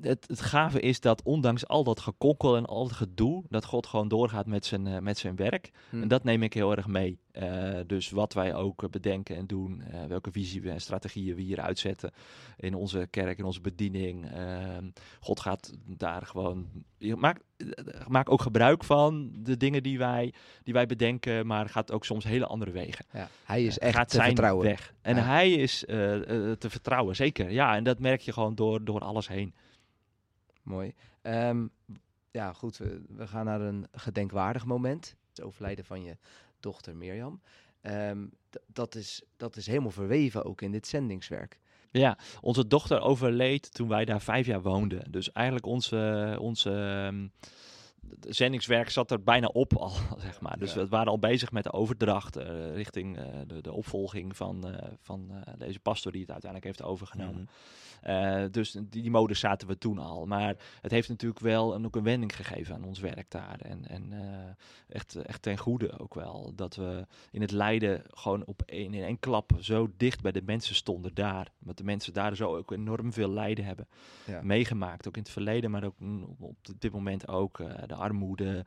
[0.00, 3.86] Het, het gave is dat ondanks al dat gekokkel en al dat gedoe, dat God
[3.86, 5.70] gewoon doorgaat met zijn, eh, met zijn werk.
[5.90, 6.02] Hm.
[6.02, 7.18] En dat neem ik heel erg mee.
[7.32, 11.42] Eh, dus wat wij ook eh, bedenken en doen, welke visie we en strategieën we
[11.42, 12.12] hier uitzetten
[12.56, 14.30] in onze kerk, in onze bediening.
[14.30, 14.84] Ehm,
[15.20, 16.66] God gaat daar gewoon.
[16.98, 17.14] Eh,
[18.08, 20.32] maak ook gebruik van de dingen die wij,
[20.62, 23.04] die wij bedenken, maar gaat ook soms hele andere wegen.
[23.12, 24.66] Ja, hij is echt gaat te zijn vertrouwen.
[24.66, 24.94] weg.
[25.02, 25.22] En Ja.
[25.22, 27.50] hij is te vertrouwen, zeker.
[27.50, 29.54] Ja, en dat merk je gewoon door, door alles heen.
[30.70, 30.94] Mooi.
[31.22, 31.66] Ehm,
[32.30, 32.76] ja, goed.
[32.76, 35.16] We, we gaan naar een gedenkwaardig moment.
[35.28, 36.16] Het overlijden van je
[36.60, 37.40] dochter Mirjam.
[37.80, 38.26] Ehm,
[38.66, 41.60] dat, is, dat is helemaal verweven ook in dit zendingswerk.
[41.90, 45.10] Ja, onze dochter overleed toen wij daar vijf jaar woonden.
[45.10, 47.26] Dus eigenlijk onze, onze ehm,
[48.20, 49.92] zendingswerk zat er bijna op al,
[50.26, 50.58] zeg maar.
[50.58, 50.80] Dus Ja.
[50.80, 54.88] we waren al bezig met de overdracht eh, richting eh, de, de opvolging van, eh,
[55.00, 57.48] van deze pastor die het uiteindelijk heeft overgenomen.
[58.02, 60.26] Eh, dus die, die modus zaten we toen al.
[60.26, 63.60] Maar het heeft natuurlijk wel een, ook een wending gegeven aan ons werk daar.
[63.60, 66.52] En, en eh, echt, echt ten goede ook wel.
[66.54, 70.42] Dat we in het lijden gewoon op één, in één klap zo dicht bij de
[70.42, 71.48] mensen stonden daar.
[71.58, 73.88] Want de mensen daar zo ook enorm veel lijden hebben
[74.26, 74.40] Ja.
[74.42, 75.08] meegemaakt.
[75.08, 75.94] Ook in het verleden, maar ook
[76.38, 77.60] op dit moment ook.
[77.60, 78.64] eh, de armoede,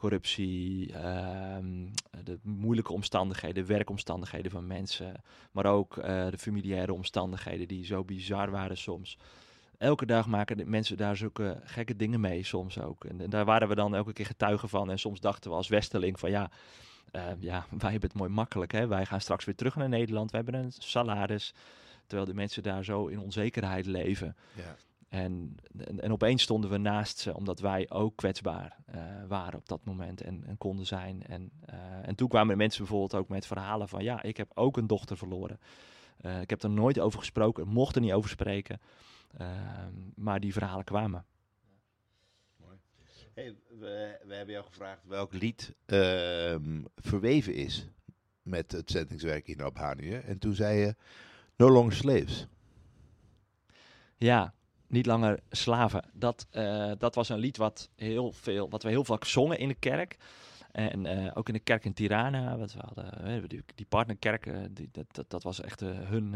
[0.00, 1.86] corruptie, ehm,
[2.24, 5.22] de moeilijke omstandigheden, werkomstandigheden van mensen.
[5.52, 9.18] Maar ook eh, de familiaire omstandigheden die zo bizar waren soms.
[9.78, 13.04] Elke dag maken de mensen daar zulke gekke dingen mee soms ook.
[13.04, 14.90] En, daar waren we dan elke keer getuigen van.
[14.90, 16.50] En soms dachten we als Westerling van ja,
[17.10, 18.72] eh, ja, wij hebben het mooi makkelijk.
[18.72, 18.86] Hè?
[18.86, 20.30] Wij gaan straks weer terug naar Nederland.
[20.30, 21.54] We hebben een salaris.
[22.06, 24.36] Terwijl de mensen daar zo in onzekerheid leven.
[24.54, 24.76] Ja.
[25.10, 29.68] En, en, en opeens stonden we naast ze, omdat wij ook kwetsbaar eh, waren op
[29.68, 31.26] dat moment en, en konden zijn.
[31.26, 34.76] En, eh, en toen kwamen mensen bijvoorbeeld ook met verhalen van, ja, ik heb ook
[34.76, 35.60] een dochter verloren.
[36.16, 38.80] Eh, ik heb er nooit over gesproken, mocht er niet over spreken.
[39.36, 41.24] Ehm, maar die verhalen kwamen.
[43.34, 47.88] Hey, we, we hebben jou gevraagd welk lied ehm, verweven is
[48.42, 50.14] met het zendingswerk in Abhanië.
[50.14, 50.94] En toen zei je
[51.56, 52.46] No Longer Slaves.
[54.16, 54.54] Ja,
[54.90, 56.04] niet langer slaven.
[56.12, 59.68] Dat, eh, dat was een lied wat, heel veel, wat we heel vaak zongen in
[59.68, 60.16] de kerk.
[60.72, 64.46] En eh, ook in de kerk in Tirana, wat we hadden, eh, die, die partnerkerk,
[64.46, 66.34] eh, die, dat, dat, was echt hun,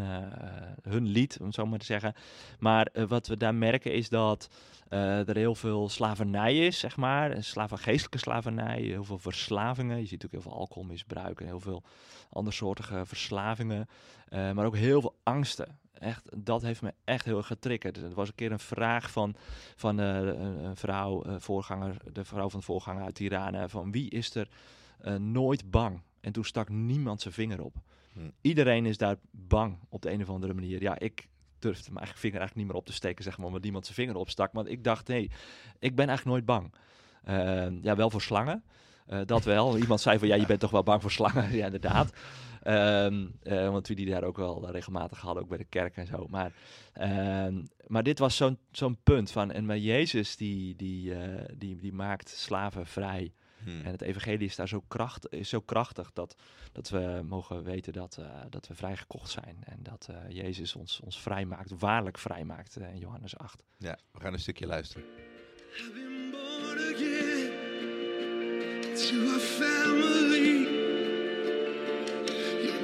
[0.83, 2.15] hun lied, om het zo maar te zeggen.
[2.59, 4.49] Maar wat we daar merken is dat
[4.89, 7.31] er heel veel slavernij is, zeg maar.
[7.31, 10.01] En Slaven, geestelijke slavernij, heel veel verslavingen.
[10.01, 11.83] Je ziet ook heel veel alcoholmisbruik en heel veel
[12.31, 13.89] andersoortige verslavingen.
[14.31, 15.79] Maar ook heel veel angsten.
[15.99, 17.97] Echt, dat heeft me echt heel erg getriggerd.
[17.97, 19.35] Er was een keer een vraag van,
[19.77, 24.11] van eh, een, vrouw, eh, voorganger, de vrouw van de voorganger uit Tirana, van wie
[24.11, 24.49] is er
[25.01, 26.01] eh, nooit bang?
[26.21, 27.77] En toen stak niemand zijn vinger op.
[28.13, 28.21] Hm.
[28.41, 30.83] Iedereen is daar bang op de een of andere manier.
[30.83, 31.29] Ja, ik
[31.59, 33.97] durfde mijn eigen vinger eigenlijk niet meer op te steken, zeg maar, omdat niemand zijn
[33.97, 34.53] vinger opstak.
[34.53, 35.31] Want ik dacht, nee,
[35.79, 36.75] ik ben eigenlijk nooit bang.
[37.83, 38.65] Ja, wel voor slangen.
[39.25, 39.79] Dat wel.
[39.79, 41.53] Iemand zei van, ja, je bent toch wel bang voor slangen?
[41.57, 42.13] ja, inderdaad.
[42.65, 46.07] Ehm, eh, want we die daar ook wel regelmatig hadden, ook bij de kerk en
[46.07, 46.27] zo.
[46.29, 46.53] Maar,
[46.93, 51.77] ehm, maar dit was zo'n zo'n punt van, en maar Jezus die, die, eh, die,
[51.77, 53.33] die maakt slaven vrij.
[53.65, 53.69] Hm.
[53.69, 56.37] En het evangelie is daar zo, kracht, is zo krachtig dat,
[56.73, 59.57] dat we mogen weten dat, eh, dat we vrijgekocht zijn.
[59.65, 63.63] En dat eh, Jezus ons, ons vrij maakt, waarlijk vrij maakt in Johannes 8.
[63.77, 65.07] Ja, we gaan een stukje luisteren.
[65.77, 67.51] I've been born again
[68.95, 70.34] to a family.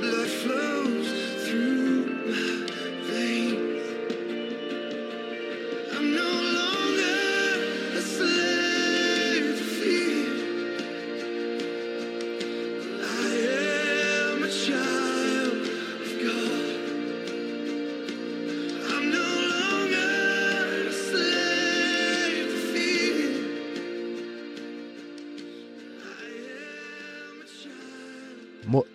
[0.00, 1.19] Blood flows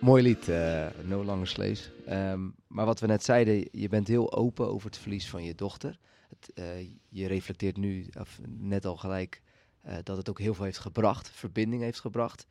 [0.06, 1.92] mooi lied, eh, No Longer Slaves.
[2.06, 5.56] Ehm, maar wat we net zeiden, je bent heel open over het verlies van je
[5.56, 5.98] dochter.
[6.30, 9.42] Het, eh, je reflecteert nu, of net al gelijk,
[9.82, 12.46] eh, dat het ook heel veel heeft gebracht, verbinding heeft gebracht.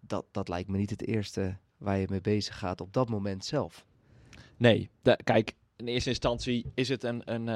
[0.00, 3.44] Dat, dat lijkt me niet het eerste waar je mee bezig gaat op dat moment
[3.44, 3.84] zelf.
[4.56, 7.46] Nee, de- kijk, in eerste instantie is het een, een,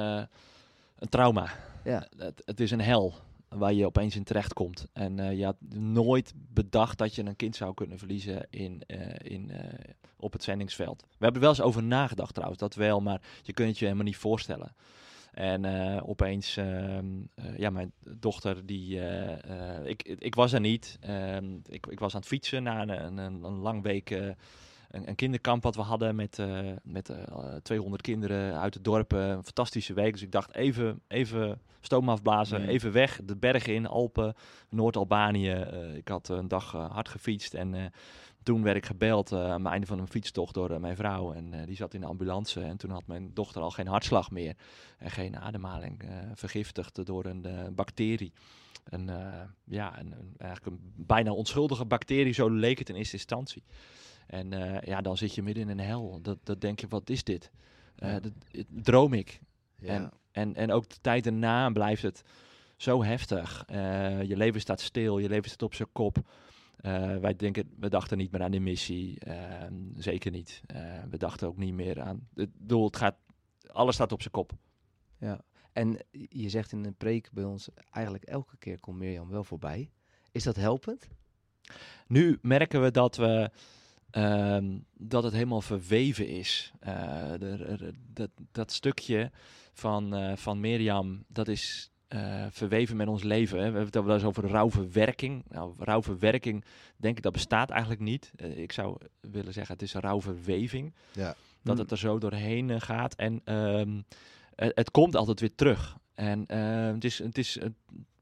[0.95, 1.53] een trauma.
[1.83, 2.07] Ja.
[2.17, 3.13] Het, het is een hel
[3.57, 4.87] waar je opeens in terechtkomt.
[4.93, 9.31] En eh, je had nooit bedacht dat je een kind zou kunnen verliezen in, eh,
[9.31, 11.01] in, eh, op het zendingsveld.
[11.01, 13.85] We hebben er wel eens over nagedacht trouwens, dat wel, maar je kunt het je
[13.85, 14.75] helemaal niet voorstellen.
[15.31, 15.65] En
[16.01, 18.99] opeens, ehm, eh, ja, mijn dochter, die,
[19.83, 20.97] ik, ik was er niet.
[21.01, 24.35] Ehm, ik, ik was aan het fietsen na een, een, een, lang week
[24.89, 29.13] een, een kinderkamp wat we hadden met, eh, met eh, 200 kinderen uit het dorp.
[29.13, 30.11] eh, Een fantastische week.
[30.13, 33.19] Dus ik dacht even, even stoom afblazen, even weg.
[33.23, 34.33] De bergen in, Alpen,
[34.69, 35.49] Noord-Albanië.
[35.51, 37.85] Eh, ik had een dag eh, hard gefietst en eh,
[38.43, 41.33] toen werd ik gebeld eh, aan het einde van een fietstocht door eh, mijn vrouw.
[41.33, 44.31] En eh, die zat in de ambulance en toen had mijn dochter al geen hartslag
[44.31, 44.53] meer.
[44.97, 48.33] En geen ademhaling, eh, vergiftigd door een eh, bacterie.
[48.85, 53.63] Een, eh, ja, een- eigenlijk een bijna onschuldige bacterie, zo leek het in eerste instantie.
[54.27, 56.19] En eh, ja, dan zit je midden in een hel.
[56.21, 57.51] Dat, dat denk je, wat is dit?
[57.95, 59.39] Eh, dat, het- droom ik.
[59.79, 59.87] Ja.
[59.87, 62.21] En, en, en ook de tijd erna blijft het
[62.77, 63.63] zo heftig.
[63.67, 66.17] Eh, je leven staat stil, je leven staat op zijn kop.
[67.21, 69.19] Wij denken, we dachten niet meer aan de missie.
[69.19, 69.63] Eh,
[69.95, 70.61] zeker niet.
[71.09, 72.27] We dachten ook niet meer aan.
[72.35, 73.15] Het doel, het gaat,
[73.71, 74.51] alles staat op zijn kop.
[75.19, 75.41] Ja.
[75.71, 79.89] En je zegt in een preek bij ons, eigenlijk elke keer komt Mirjam wel voorbij.
[80.31, 81.07] Is dat helpend?
[82.07, 83.49] Nu merken we dat we
[84.15, 86.71] ehm, dat het helemaal verweven is.
[86.79, 89.31] Eh, de- de- dat, dat stukje
[89.73, 93.57] van, eh, van Mirjam, dat is eh, verweven met ons leven.
[93.57, 93.63] Hè.
[93.71, 95.43] We hebben het wel eens over rouwverwerking.
[95.49, 96.63] Nou, rouwverwerking,
[96.97, 98.31] denk ik, dat bestaat eigenlijk niet.
[98.55, 100.93] Ik zou willen zeggen, het is een rouwverweving.
[101.13, 101.35] Ja.
[101.63, 101.81] Dat Mm.
[101.81, 103.15] het er zo doorheen gaat.
[103.15, 104.01] En ehm,
[104.55, 105.97] het, het komt altijd weer terug.
[106.13, 107.75] En eh, het is, het is een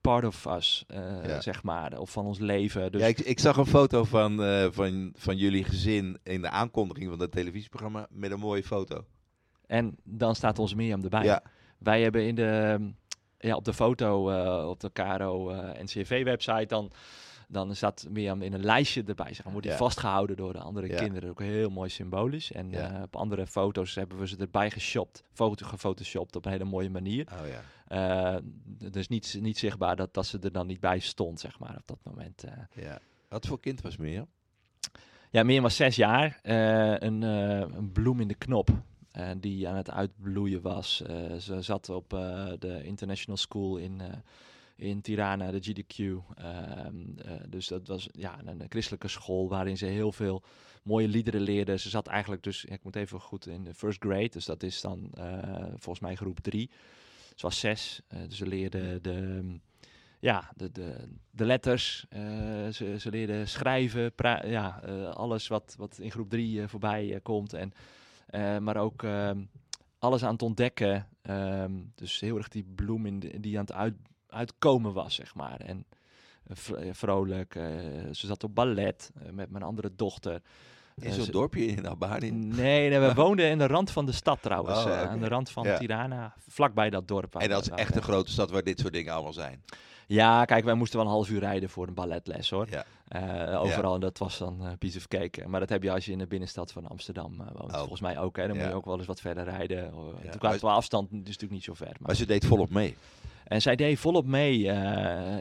[0.04, 1.42] part of us, eh, Ja.
[1.42, 1.98] zeg maar.
[2.00, 2.92] Of van ons leven.
[2.92, 6.50] Dus ja, ik, ik zag een foto van, eh, van, van jullie gezin in de
[6.50, 9.06] aankondiging van het televisieprogramma met een mooie foto.
[9.66, 11.24] En dan staat ons Mirjam erbij.
[11.24, 11.44] Ja,
[11.78, 12.80] Wij hebben in de,
[13.38, 15.52] ja, op de foto eh, op de Caro
[15.82, 16.92] NCV-website, dan,
[17.54, 19.34] dan staat Mirjam in een lijstje erbij.
[19.34, 21.30] Zeg maar, wordt hij vastgehouden door de andere kinderen.
[21.30, 22.52] Ook heel mooi symbolisch.
[22.52, 25.24] En eh, op andere foto's hebben we ze erbij geshopt.
[25.34, 27.28] Foto gefotoshopt op een hele mooie manier.
[27.42, 27.62] Oh ja.
[27.88, 28.42] Eh,
[28.92, 31.88] dus niet, niet zichtbaar dat, dat ze er dan niet bij stond, zeg maar, op
[31.88, 32.44] dat moment.
[32.44, 32.84] eh.
[32.84, 33.00] ja.
[33.30, 34.26] Wat voor kind was meer?
[35.30, 36.40] Ja, Mirjam was zes jaar.
[36.44, 38.70] een, een bloem in de knop.
[39.12, 40.96] eh, die aan het uitbloeien was.
[41.40, 42.10] Ze zat op
[42.60, 44.02] de International School in,
[44.76, 46.00] in Tirana, de GDQ.
[46.00, 50.44] Ehm, eh, dus dat was ja, een, christelijke school waarin ze heel veel
[50.84, 51.78] mooie liederen leerde.
[51.78, 54.30] Ze zat eigenlijk dus, ik moet even goed in de first grade.
[54.30, 56.70] Dus dat is dan eh, volgens mij groep drie.
[57.36, 58.02] Ze was zes.
[58.08, 59.44] eh, dus ze leerde de,
[60.20, 60.72] ja, de,
[61.32, 62.06] de, letters.
[62.72, 64.12] ze, ze leerde schrijven.
[64.46, 64.70] ja,
[65.14, 67.54] alles wat, wat in groep drie voorbij komt.
[67.54, 67.74] En,
[68.64, 69.42] maar ook ehm,
[70.00, 71.08] alles aan het ontdekken.
[71.22, 73.96] Ehm, dus heel erg die bloem in die aan het uit,
[74.34, 75.60] uitkomen was, zeg maar.
[75.60, 75.86] En
[76.48, 77.56] eh, eh, vrolijk.
[77.56, 77.64] eh,
[78.12, 80.42] ze zat op ballet met mijn andere dochter.
[80.96, 82.32] In zo'n dorpje in Albanië?
[82.32, 84.86] Nee, nee, we woonden in de rand van de stad trouwens.
[84.86, 85.02] Oh.
[85.02, 85.78] Aan de rand van Ja.
[85.78, 87.36] Tirana, vlakbij dat dorp.
[87.36, 89.64] En dat is echt een grote stad waar dit soort dingen allemaal zijn.
[90.08, 92.68] Ja, kijk, wij moesten wel een half uur rijden voor een balletles hoor.
[92.70, 92.86] Ja.
[93.08, 95.48] Eh, overal, en dat was dan een piece of cake.
[95.48, 97.72] Maar dat heb je als je in de binnenstad van Amsterdam eh, woont.
[97.72, 97.78] Oh.
[97.78, 98.48] Volgens mij ook, hè.
[98.48, 99.78] Dan moet je ook wel eens wat verder rijden.
[99.78, 100.30] Uh, Ja.
[100.30, 101.88] Toen qua, qua afstand is natuurlijk niet zo ver.
[101.88, 101.98] Maar.
[102.02, 102.96] Maar ze deed volop mee.
[103.44, 104.58] En zij deed volop mee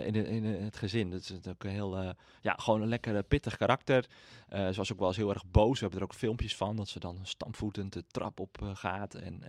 [0.05, 1.11] in, de- in het gezin.
[1.11, 4.07] Dat is ook een heel, ja, gewoon een lekker pittig karakter.
[4.51, 5.75] Ze was ook wel eens heel erg boos.
[5.75, 9.43] We hebben er ook filmpjes van, dat ze dan stampvoetend de trap op gaat en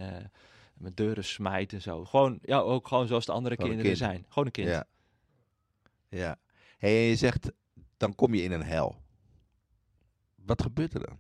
[0.74, 2.06] met deuren smijt en zo.
[2.06, 4.10] Gewoon, ja, ook gewoon zoals de andere Gewoon kinderen kind.
[4.12, 4.26] zijn.
[4.30, 4.68] Gewoon een kind.
[4.68, 4.86] Ja.
[6.14, 6.40] Ja.
[6.78, 7.52] Hey, en je zegt,
[7.98, 8.96] dan kom je in een hel.
[10.36, 11.18] Wat gebeurt er dan?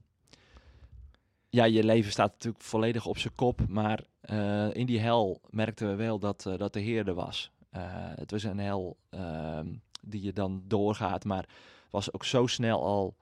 [1.53, 3.67] ja, je leven staat natuurlijk volledig op zijn kop.
[3.67, 7.51] Maar eh, in die hel merkten we wel dat, eh, dat de Heer er was.
[7.69, 9.67] Eh, het was een hel ehm,
[10.01, 11.25] die je dan doorgaat.
[11.25, 11.45] Maar
[11.89, 13.15] was ook zo snel al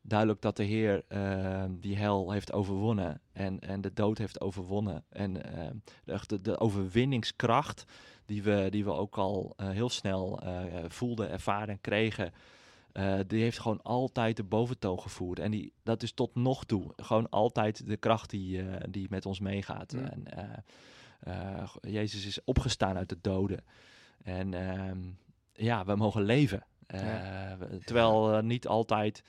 [0.00, 3.20] duidelijk dat de Heer ehm, die hel heeft overwonnen.
[3.32, 5.04] En, en de dood heeft overwonnen.
[5.08, 5.32] En
[6.04, 7.84] de, de, de overwinningskracht
[8.26, 12.32] die we, die we ook al eh, heel snel eh, voelden, ervaren en kregen.
[12.92, 15.38] eh, die heeft gewoon altijd de boventoon gevoerd.
[15.38, 19.40] En die, dat is tot nog toe gewoon altijd de kracht die, die met ons
[19.40, 19.92] meegaat.
[19.92, 20.04] Mm.
[20.04, 20.24] En,
[21.80, 23.64] Jezus is opgestaan uit de doden.
[24.22, 24.98] En ehm,
[25.52, 26.64] ja, we mogen leven.
[27.84, 29.22] Terwijl we niet altijd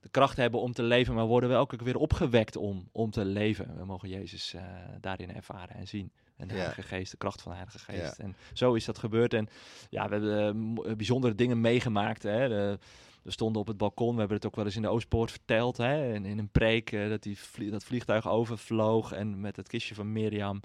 [0.00, 3.10] de kracht hebben om te leven, maar worden we elke keer weer opgewekt om, om
[3.10, 3.76] te leven.
[3.76, 4.54] We mogen Jezus
[5.00, 6.12] daarin ervaren en zien.
[6.38, 6.58] En de Ja.
[6.60, 8.18] Heilige Geest, de kracht van de Heilige Geest.
[8.18, 9.34] En zo is dat gebeurd.
[9.34, 9.48] En
[9.90, 12.22] ja, we hebben eh, mo- bijzondere dingen meegemaakt.
[12.22, 12.48] Hè.
[12.48, 12.78] De-
[13.22, 15.76] we stonden op het balkon, we hebben het ook wel eens in de Oostpoort verteld.
[15.76, 19.68] Hè, in, in een preek, eh, dat die vlie- dat vliegtuig overvloog en met het
[19.68, 20.60] kistje van Mirjam.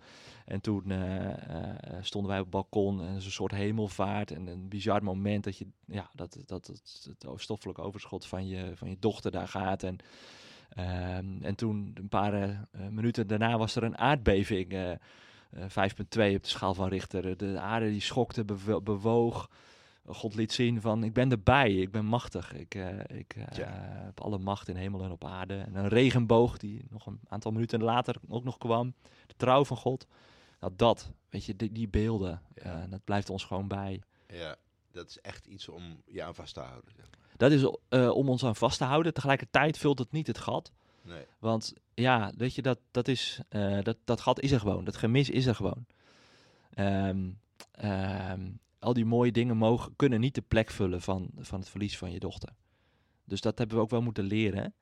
[0.46, 4.32] En toen eh, eh, stonden wij op het balkon en een soort hemelvaart.
[4.32, 8.72] En een bizar moment dat, je, ja, dat, dat, het, het stoffelijk overschot van je,
[8.76, 9.84] van je dochter daar gaat.
[9.84, 9.98] En,
[10.70, 12.58] ehm, en toen, een paar eh,
[12.90, 14.98] minuten daarna, was er een aardbeving.
[15.54, 17.38] Eh, eh, 5.2 op de schaal van Richter.
[17.38, 19.50] De aarde die schokte, bewo- bewoog.
[20.06, 22.54] God liet zien van, ik ben erbij, ik ben machtig.
[22.54, 23.68] Ik, eh, ik eh, Ja.
[24.06, 25.58] heb alle macht in hemel en op aarde.
[25.58, 28.94] En een regenboog die nog een aantal minuten later ook nog kwam.
[29.28, 30.08] De trouw van God.
[30.60, 32.88] Nou, dat, weet je, die, die beelden, Ja.
[32.90, 34.02] dat blijft ons gewoon bij.
[34.28, 34.56] Ja,
[34.92, 36.92] dat is echt iets om je aan vast te houden.
[36.96, 37.22] zeg maar.
[37.38, 37.64] Dat is
[38.12, 39.14] om ons aan vast te houden.
[39.14, 40.72] Tegelijkertijd vult het niet het gat.
[41.04, 41.26] Nee.
[41.40, 44.84] Want ja, weet je, dat, dat, is, eh, dat, dat gat is er gewoon.
[44.84, 45.86] Dat gemis is er gewoon.
[46.74, 47.32] Ehm,
[47.72, 51.98] ehm, al die mooie dingen mogen, kunnen niet de plek vullen van, van het verlies
[51.98, 52.50] van je dochter.
[53.26, 54.74] Dus dat hebben we ook wel moeten leren.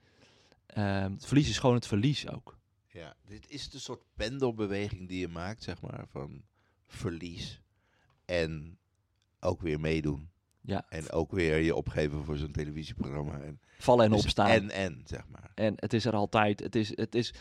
[0.66, 2.60] Ehm, het verlies is gewoon het verlies ook.
[2.88, 6.44] Ja, dit is de soort pendelbeweging die je maakt, zeg maar, van
[6.88, 7.62] verlies
[8.26, 8.78] en
[9.40, 10.30] ook weer meedoen.
[10.64, 13.40] Ja, En ook weer je opgeven voor zo'n televisieprogramma.
[13.40, 14.48] En, vallen en dus opstaan.
[14.50, 15.52] En, en, zeg maar.
[15.56, 16.60] En het is er altijd.
[16.60, 17.34] Het is, het is,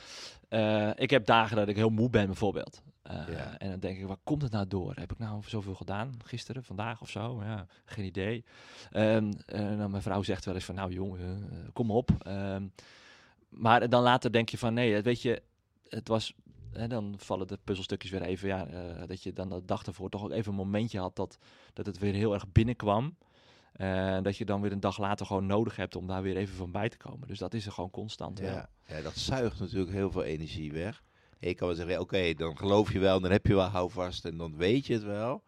[0.49, 2.83] eh, ik heb dagen dat ik heel moe ben, bijvoorbeeld.
[3.03, 3.59] Eh, Ja.
[3.59, 4.93] En dan denk ik, waar komt het nou door?
[4.95, 6.15] Heb ik nou zoveel gedaan?
[6.25, 7.41] Gisteren, vandaag of zo?
[7.43, 8.45] Ja, geen idee.
[8.91, 12.11] Ehm, en dan mijn vrouw zegt wel eens van, nou jongen, eh, kom op.
[12.19, 12.67] Ehm,
[13.49, 15.43] maar dan later denk je van, nee, weet je,
[15.89, 16.35] het was...
[16.73, 20.11] En dan vallen de puzzelstukjes weer even, ja, eh, dat je dan de dag ervoor
[20.11, 21.39] toch ook even een momentje had dat,
[21.73, 23.17] dat het weer heel erg binnenkwam.
[23.73, 26.57] En dat je dan weer een dag later gewoon nodig hebt om daar weer even
[26.57, 27.29] van bij te komen.
[27.29, 28.53] Dus dat is er gewoon constant wel.
[28.55, 28.69] Ja.
[28.87, 31.03] ja, dat zuigt natuurlijk heel veel energie weg.
[31.39, 34.25] En je kan wel zeggen, oké, dan geloof je wel, dan heb je wel houvast
[34.25, 35.43] en dan weet je het wel.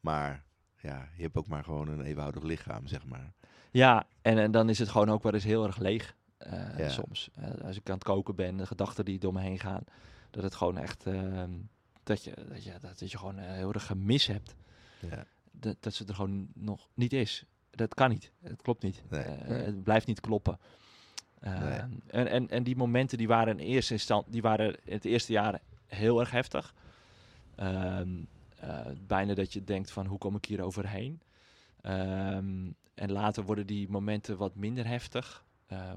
[0.00, 0.44] Maar
[0.80, 3.32] ja, je hebt ook maar gewoon een eenvoudig lichaam, zeg maar.
[3.70, 6.88] Ja, en, en dan is het gewoon ook wel eens heel erg leeg eh, Ja.
[6.88, 7.28] soms.
[7.34, 9.84] Eh, als ik aan het koken ben, de gedachten die door me heen gaan,
[10.30, 11.50] dat het gewoon echt, ehm,
[12.02, 14.54] dat, je, dat, je, dat je gewoon eh, heel erg gemis hebt.
[15.10, 15.24] Ja.
[15.52, 17.44] Dat, dat ze er gewoon nog niet is.
[17.70, 18.32] dat kan niet.
[18.40, 19.02] Het klopt niet.
[19.08, 19.22] Nee.
[19.22, 19.62] Eh, Nee.
[19.62, 20.58] Het blijft niet kloppen.
[21.40, 21.78] Eh, Nee.
[22.06, 25.32] en, en, en die momenten die waren in eerste instantie, die waren in het eerste
[25.32, 26.74] jaar heel erg heftig.
[27.56, 28.08] Ehm,
[28.56, 31.20] eh, bijna dat je denkt van hoe kom ik hier overheen?
[31.80, 35.46] Ehm, en later worden die momenten wat minder heftig.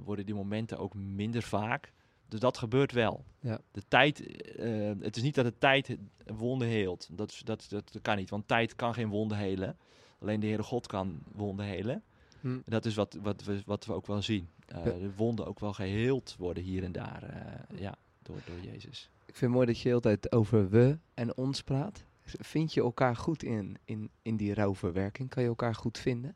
[0.03, 1.91] worden die momenten ook minder vaak.
[2.31, 3.23] Dus dat gebeurt wel.
[3.39, 3.59] Ja.
[3.71, 7.09] De tijd, eh, het is niet dat de tijd wonden heelt.
[7.11, 9.77] Dat, is- dat, dat, dat kan niet, want tijd kan geen wonden helen.
[10.19, 12.03] Alleen de Heere God kan wonden helen.
[12.41, 12.59] Hm.
[12.65, 14.49] Dat is wat, wat, we, wat we ook wel zien.
[14.67, 14.83] Ja.
[14.83, 17.23] De wonden ook wel geheeld worden hier en daar.
[17.23, 19.09] eh, ja, door, door Jezus.
[19.25, 22.03] Ik vind het mooi dat je de hele tijd over we en ons praat.
[22.23, 25.29] Vind je elkaar goed in, in, in die rouwverwerking?
[25.29, 26.35] Kan je elkaar goed vinden?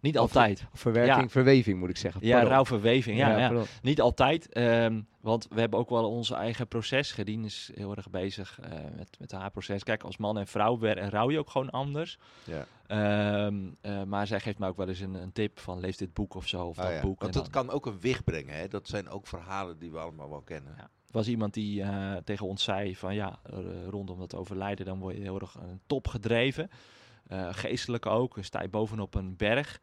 [0.00, 0.64] Niet altijd.
[0.72, 1.28] Verwerking, Ja.
[1.28, 2.26] verweving moet ik zeggen.
[2.26, 3.18] Ja, rouwverweving.
[3.18, 3.62] Ja, ja.
[3.82, 7.12] Niet altijd, ehm, want we hebben ook wel onze eigen proces.
[7.12, 9.82] Gedien is heel erg bezig eh, met, met haar proces.
[9.82, 12.18] Kijk, als man en vrouw rouw je ook gewoon anders.
[12.44, 12.66] Ja.
[12.86, 16.14] Ehm, eh, maar zij geeft me ook wel eens een, een tip van lees dit
[16.14, 17.20] boek of zo, of Ah, dat boek.
[17.20, 18.54] Want en dat dan- kan ook een wicht brengen.
[18.54, 18.68] Hè?
[18.68, 20.74] Dat zijn ook verhalen die we allemaal wel kennen.
[20.76, 20.82] Ja.
[20.82, 23.38] Er was iemand die eh, tegen ons zei van ja,
[23.88, 26.70] rondom dat overlijden, dan word je heel erg een top gedreven.
[27.28, 29.80] Eh, geestelijk ook, sta je bovenop een berg.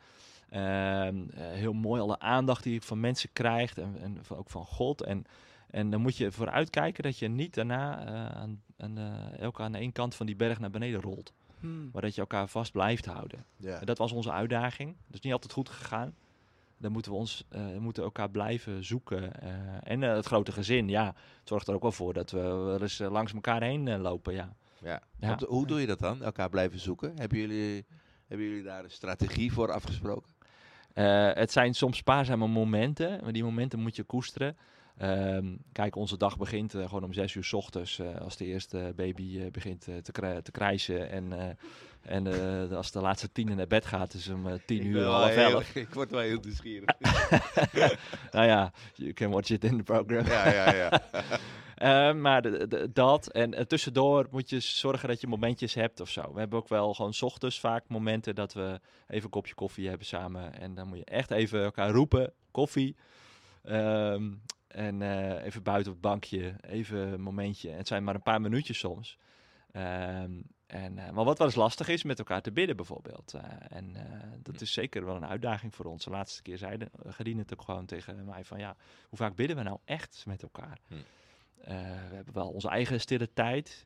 [0.50, 4.66] Ehm, eh, heel mooi alle aandacht die je van mensen krijgt en, en ook van
[4.66, 5.02] God.
[5.04, 5.26] En,
[5.70, 9.72] en dan moet je vooruitkijken dat je niet daarna eh, aan, aan, eh, elke aan
[9.72, 11.34] de ene kant van die berg naar beneden rolt.
[11.60, 11.90] Hmm.
[11.94, 13.46] Maar dat je elkaar vast blijft houden.
[13.58, 13.80] Ja.
[13.80, 14.96] En dat was onze uitdaging.
[15.06, 16.16] Dat is niet altijd goed gegaan.
[16.78, 19.42] Dan moeten we ons, eh, moeten elkaar blijven zoeken.
[19.42, 19.50] eh,
[19.84, 23.00] en het grote gezin, ja, het zorgt er ook wel voor dat we wel eens
[23.00, 24.34] eh, langs elkaar heen lopen.
[24.34, 24.56] Ja.
[24.86, 25.38] Ja.
[25.48, 26.24] Hoe doe je dat dan?
[26.24, 27.12] Elkaar blijven zoeken?
[27.16, 27.86] Hebben jullie,
[28.28, 30.34] hebben jullie daar een strategie voor afgesproken?
[30.94, 34.58] Eh, het zijn soms spaarzame momenten, maar die momenten moet je koesteren.
[34.98, 38.46] Ehm, kijk, onze dag begint eh, gewoon om zes uur s ochtends eh, als de
[38.46, 41.10] eerste baby begint te, kri- te krijsen.
[41.10, 41.58] En,
[42.02, 42.28] en
[42.72, 45.76] als de laatste tien naar bed gaat, is om tien uur, half elf.
[45.86, 46.96] Ik word wel heel nieuwsgierig.
[48.32, 50.26] nou ja, you can watch it in the program.
[50.26, 51.02] ja, ja, ja.
[51.76, 53.28] Eh, maar de- de- dat.
[53.32, 56.34] En eh, tussendoor moet je zorgen dat je momentjes hebt of zo.
[56.34, 60.08] We hebben ook wel gewoon ochtends vaak momenten dat we even een kopje koffie hebben
[60.08, 60.60] samen.
[60.60, 62.34] En dan moet je echt even elkaar roepen.
[62.52, 62.96] Koffie.
[63.64, 64.32] Ehm,
[64.68, 66.56] en eh, even buiten op het bankje.
[66.62, 67.70] Even een momentje.
[67.70, 69.18] Het zijn maar een paar minuutjes soms.
[69.72, 70.32] Ehm,
[70.68, 73.34] en, maar wat wel eens lastig is, met elkaar te bidden bijvoorbeeld.
[73.70, 73.96] En
[74.44, 76.04] dat is zeker wel een uitdaging voor ons.
[76.04, 78.76] De laatste keer zeiden Gedien het ook gewoon tegen mij van ja,
[79.10, 80.80] hoe vaak bidden we nou echt met elkaar?
[80.88, 80.94] Hm.
[81.66, 81.76] Eh,
[82.10, 83.86] we hebben wel onze eigen stille tijd.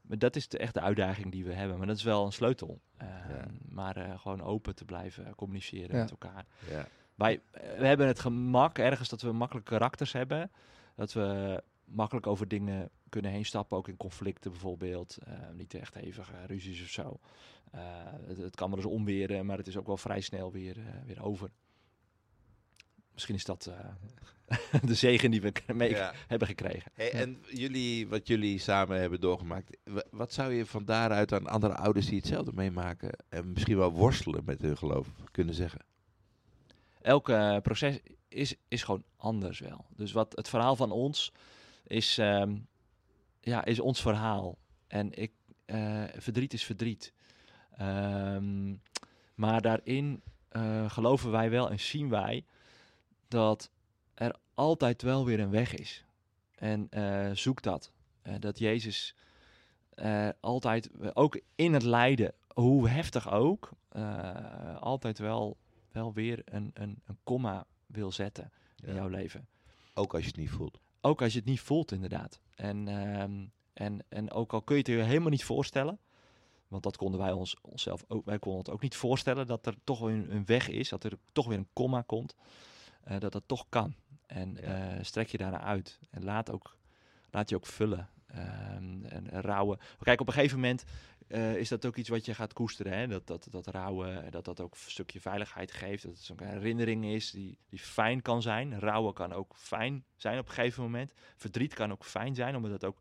[0.00, 1.78] Maar dat is de echte uitdaging die we hebben.
[1.78, 2.80] Maar dat is wel een sleutel.
[2.96, 3.46] Eh, Ja.
[3.68, 6.02] Maar eh, gewoon open te blijven communiceren Ja.
[6.02, 6.46] met elkaar.
[6.70, 6.86] ja.
[7.14, 10.50] Wij eh, we hebben het gemak ergens dat we makkelijke karakters hebben.
[10.94, 13.76] Dat we makkelijk over dingen kunnen heen stappen.
[13.76, 15.18] Ook in conflicten bijvoorbeeld.
[15.24, 17.20] Eh, niet echt hevige ruzies of zo.
[17.70, 17.80] Eh,
[18.26, 20.84] het, het kan wel eens omweren, maar het is ook wel vrij snel weer, eh,
[21.06, 21.50] weer over.
[23.16, 23.66] Misschien is dat
[24.46, 24.58] eh,
[24.88, 26.12] de zegen die we mee Ja.
[26.28, 26.90] hebben gekregen.
[26.94, 31.46] Hey, en jullie, wat jullie samen hebben doorgemaakt, wa- wat zou je van daaruit aan
[31.46, 35.80] andere ouders die hetzelfde meemaken en misschien wel worstelen met hun geloof kunnen zeggen?
[37.02, 37.24] elk
[37.62, 37.98] proces
[38.28, 39.86] is, is gewoon anders wel.
[39.96, 41.32] Dus wat het verhaal van ons
[41.86, 42.56] is, ehm,
[43.40, 44.58] ja, is ons verhaal.
[44.86, 45.32] En ik,
[45.64, 47.12] eh, verdriet is verdriet.
[47.76, 48.74] Ehm,
[49.34, 52.44] maar daarin eh, geloven wij wel en zien wij
[53.28, 53.70] dat
[54.14, 56.04] er altijd wel weer een weg is.
[56.54, 57.92] En eh, zoek dat.
[58.22, 59.14] Eh, dat Jezus
[59.94, 63.70] eh, altijd, ook in het lijden, hoe heftig ook,
[64.80, 65.56] altijd wel
[65.96, 68.52] wel weer een, een, een komma wil zetten
[68.82, 69.48] in jouw leven.
[69.94, 70.78] Ook als je het niet voelt.
[71.00, 72.40] Ook als je het niet voelt, inderdaad.
[72.54, 75.98] En, ehm, en, en ook al kun je het je helemaal niet voorstellen,
[76.68, 79.74] want dat konden wij ons, onszelf ook, wij konden het ook niet voorstellen, dat er
[79.84, 82.34] toch weer een, een weg is, dat er toch weer een komma komt,
[83.06, 83.94] eh, dat dat toch kan.
[84.26, 84.60] En Ja.
[84.96, 85.98] eh, strek je daarna uit.
[86.10, 86.76] En laat, ook,
[87.30, 88.08] laat je ook vullen.
[88.26, 89.78] Ehm, en rouwen.
[90.00, 90.84] Kijk, op een gegeven moment
[91.26, 92.92] eh, is dat ook iets wat je gaat koesteren.
[92.98, 93.06] Hè?
[93.06, 96.02] Dat, dat, dat rouwen, dat dat ook een stukje veiligheid geeft.
[96.02, 98.78] Dat het zo'n herinnering is die, die fijn kan zijn.
[98.80, 101.12] Rouwen kan ook fijn zijn op een gegeven moment.
[101.36, 102.98] Verdriet kan ook fijn zijn, omdat het ook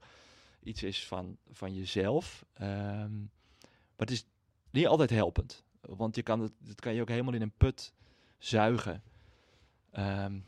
[0.63, 2.45] iets is van, van jezelf.
[2.53, 3.17] Ehm,
[3.61, 4.25] maar het is
[4.71, 5.63] niet altijd helpend.
[5.81, 7.93] Want je kan het, dat kan je ook helemaal in een put
[8.37, 9.03] zuigen.
[9.95, 10.39] Ehm,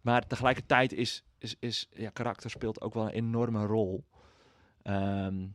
[0.00, 4.04] maar tegelijkertijd is, is, is ja, karakter speelt ook wel een enorme rol.
[4.82, 5.46] Ehm,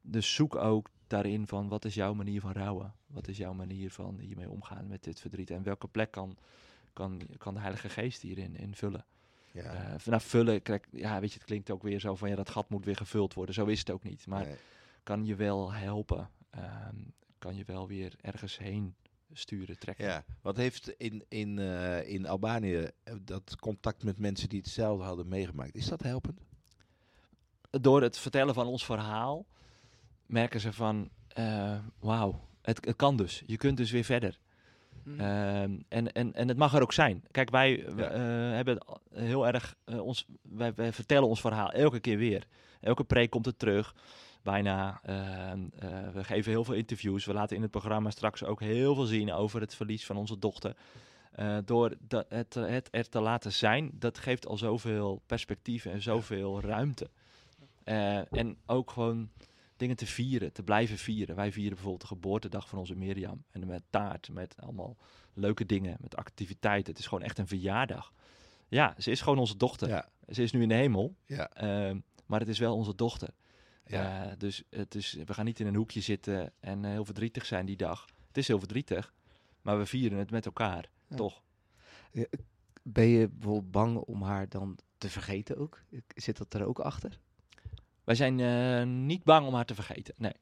[0.00, 2.94] dus zoek ook daarin van wat is jouw manier van rouwen?
[3.06, 5.50] Wat is jouw manier van hiermee omgaan met dit verdriet?
[5.50, 6.36] En welke plek kan,
[6.92, 9.04] kan, kan de Heilige Geest hierin invullen?
[9.52, 9.62] Ja.
[9.62, 12.50] Eh vanaf vullen, kijk, ja, weet je, het klinkt ook weer zo van ja, dat
[12.50, 13.54] gat moet weer gevuld worden.
[13.54, 14.26] Zo is het ook niet.
[14.26, 14.56] Maar Nee.
[15.02, 16.30] kan je wel helpen?
[16.50, 16.96] Ehm,
[17.38, 18.94] kan je wel weer ergens heen
[19.32, 20.04] sturen, trekken.
[20.04, 25.04] Ja, wat heeft in, in, eh, in Albanië eh, dat contact met mensen die hetzelfde
[25.04, 26.40] hadden meegemaakt, is dat helpend?
[27.70, 29.46] Door het vertellen van ons verhaal
[30.26, 33.42] merken ze van, eh, wauw, het, het kan dus.
[33.46, 34.38] Je kunt dus weer verder.
[35.04, 35.20] Mhm.
[35.20, 37.24] Ehm, en, en, en het mag er ook zijn.
[37.30, 38.10] Kijk, wij Ja.
[38.10, 38.20] eh,
[38.54, 38.78] hebben
[39.14, 42.46] heel erg ons, wij, wij vertellen ons verhaal elke keer weer.
[42.80, 43.94] Elke preek komt het terug.
[44.42, 45.00] Bijna.
[45.02, 47.24] Ehm, eh, we geven heel veel interviews.
[47.24, 50.38] We laten in het programma straks ook heel veel zien over het verlies van onze
[50.38, 50.76] dochter.
[51.32, 51.96] Eh, door
[52.28, 57.10] het, het er te laten zijn, dat geeft al zoveel perspectief en zoveel ruimte.
[57.84, 59.30] Eh, en ook gewoon
[59.76, 61.36] dingen te vieren, te blijven vieren.
[61.36, 63.44] Wij vieren bijvoorbeeld de geboortedag van onze Mirjam.
[63.50, 64.96] En met taart, met allemaal
[65.34, 66.92] leuke dingen, met activiteiten.
[66.92, 68.12] Het is gewoon echt een verjaardag.
[68.68, 69.88] Ja, ze is gewoon onze dochter.
[69.88, 73.28] Ja, Ze is nu in de hemel, ja, ehm, maar het is wel onze dochter.
[73.92, 74.26] Ja.
[74.30, 77.46] Eh, dus het is, we gaan niet in een hoekje zitten en eh, heel verdrietig
[77.46, 78.06] zijn die dag.
[78.28, 79.14] Het is heel verdrietig,
[79.62, 81.16] maar we vieren het met elkaar, Ja.
[81.16, 81.42] toch?
[82.82, 85.80] Ben je bijvoorbeeld bang om haar dan te vergeten ook?
[86.14, 87.18] Zit dat er ook achter?
[88.04, 90.32] Wij zijn eh, niet bang om haar te vergeten, nee.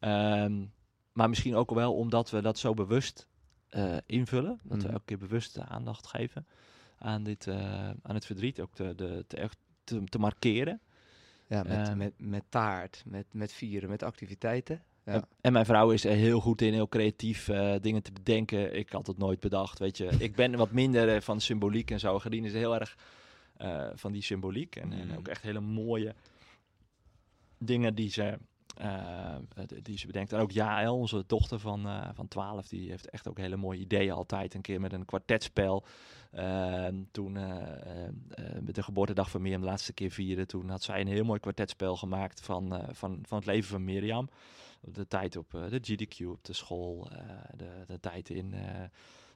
[0.00, 0.64] Ehm,
[1.12, 3.28] maar misschien ook wel omdat we dat zo bewust
[3.68, 4.60] eh, invullen.
[4.62, 4.92] Dat we Mhm.
[4.92, 6.46] elke keer bewust de aandacht geven
[6.98, 8.60] aan, dit, eh, aan het verdriet.
[8.60, 10.80] Ook te, de, te, echt te, te markeren.
[11.50, 11.96] Ja, met, Ehm.
[11.96, 14.82] met, met taart, met, met vieren, met activiteiten.
[15.04, 15.12] Ja.
[15.12, 18.76] En, en mijn vrouw is er heel goed in, heel creatief eh, dingen te bedenken.
[18.76, 20.08] Ik had het nooit bedacht, weet je.
[20.18, 22.18] Ik ben wat minder eh, van symboliek en zo.
[22.18, 22.96] Gedien is heel erg
[23.56, 24.76] eh, van die symboliek.
[24.76, 25.16] En, en Mhm.
[25.18, 26.14] ook echt hele mooie
[27.58, 28.38] dingen die ze,
[29.82, 30.32] die ze bedenkt.
[30.32, 33.78] En ook Jaël, onze dochter van, eh, van 12, die heeft echt ook hele mooie
[33.80, 34.54] ideeën altijd.
[34.54, 35.84] Een keer met een kwartetspel.
[36.30, 40.46] Ehm, toen eh, eh, eh, met de geboortedag van Mirjam de laatste keer vieren.
[40.46, 43.84] Toen had zij een heel mooi kwartetspel gemaakt van, eh, van, van het leven van
[43.84, 44.28] Mirjam.
[44.80, 47.08] De tijd op eh, de GDQ op de school.
[47.10, 47.18] eh,
[47.56, 48.84] de, de tijd in, eh,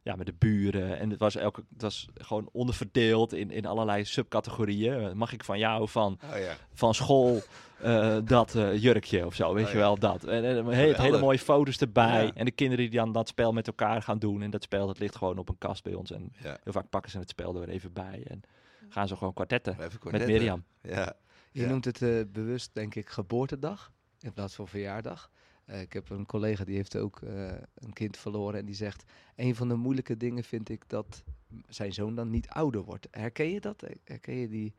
[0.04, 0.98] ja, met de buren.
[0.98, 5.16] En het was, elke, het was gewoon onderverdeeld in, in allerlei subcategorieën.
[5.16, 6.56] Mag ik van jou van, Oh ja.
[6.72, 7.42] van school
[7.80, 9.82] eh, dat eh, jurkje of zo, weet Oh je ja.
[9.82, 10.24] wel, dat.
[10.24, 12.24] En, en, hele, mooie foto's erbij.
[12.24, 12.32] Ja.
[12.34, 14.42] En de kinderen die dan dat spel met elkaar gaan doen.
[14.42, 16.10] En dat spel dat ligt gewoon op een kast bij ons.
[16.10, 16.58] En ja.
[16.62, 18.24] heel vaak pakken ze het spel er weer even bij.
[18.26, 18.40] En
[18.88, 19.76] gaan ze gewoon kwartetten
[20.10, 20.26] met.
[20.26, 20.64] Mirjam.
[20.82, 21.16] Ja.
[21.52, 25.30] Je noemt het eh, bewust, denk ik, geboortedag in plaats van verjaardag.
[25.64, 29.04] Eh, ik heb een collega die heeft ook eh, een kind verloren en die zegt...
[29.36, 31.24] een van de moeilijke dingen vind ik dat
[31.68, 33.08] zijn zoon dan niet ouder wordt.
[33.10, 33.84] Herken je dat?
[34.04, 34.74] Herken je die,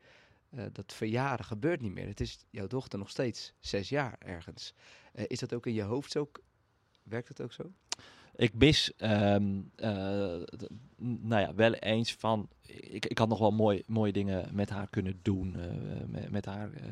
[0.50, 2.06] eh, dat verjaren gebeurt niet meer?
[2.06, 4.74] Het is jouw dochter nog steeds zes jaar ergens.
[5.12, 6.30] Eh, is dat ook in je hoofd zo?
[7.02, 7.72] Werkt het ook zo?
[8.36, 10.42] Ik mis, ehm, eh,
[10.96, 12.48] nou ja, wel eens van.
[12.62, 16.72] Ik, ik had nog wel mooi, mooie dingen met haar kunnen doen, eh, met, haar
[16.72, 16.82] eh,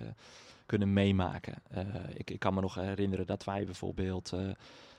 [0.66, 1.54] kunnen meemaken.
[1.70, 1.84] Eh,
[2.14, 4.50] ik, ik kan me nog herinneren dat wij bijvoorbeeld eh,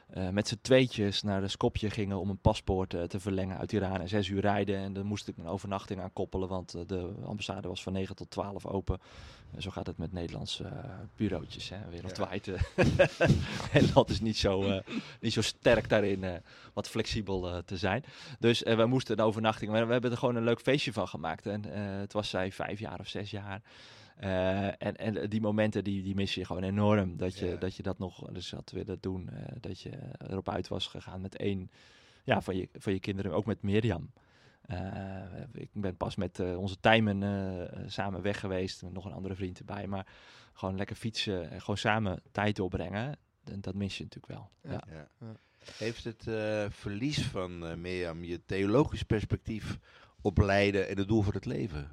[0.09, 4.01] eh, met z'n tweetjes naar de Skopje gingen om een paspoort te verlengen uit Iran.
[4.01, 7.67] En zes uur rijden en dan moest ik een overnachting aan koppelen, want de ambassade
[7.67, 8.99] was van 9 tot 12 open.
[9.55, 10.71] En zo gaat het met Nederlandse
[11.15, 12.47] bureautjes, hè, wereldwijd.
[12.47, 12.61] eh.
[13.73, 14.81] Nederland is niet zo,
[15.19, 16.41] niet zo sterk daarin
[16.73, 18.03] wat flexibel te zijn.
[18.39, 21.45] Dus we moesten een overnachting, maar we hebben er gewoon een leuk feestje van gemaakt.
[21.45, 21.63] En
[21.99, 23.61] het was zij vijf jaar of zes jaar.
[24.15, 27.17] Eh, en, en die momenten die, die mis je gewoon enorm.
[27.17, 27.55] Dat je, Ja.
[27.55, 29.29] dat, je dat nog dus had willen doen.
[29.29, 31.69] eh, dat je erop uit was gegaan met één
[32.23, 34.11] ja, van, je, van je kinderen, ook met Mirjam.
[34.61, 35.21] Eh,
[35.53, 38.83] ik ben pas met onze Tijmen eh, samen weg geweest.
[38.83, 39.87] Met nog een andere vriend erbij.
[39.87, 40.07] Maar
[40.53, 43.17] gewoon lekker fietsen en gewoon samen tijd doorbrengen.
[43.43, 44.49] En dat mis je natuurlijk wel.
[44.71, 44.83] Ja.
[45.19, 45.35] Ja.
[45.77, 49.77] Heeft het eh, verlies van Mirjam je theologisch perspectief
[50.21, 51.91] op lijden en het doel voor het leven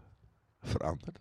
[0.61, 1.19] veranderd?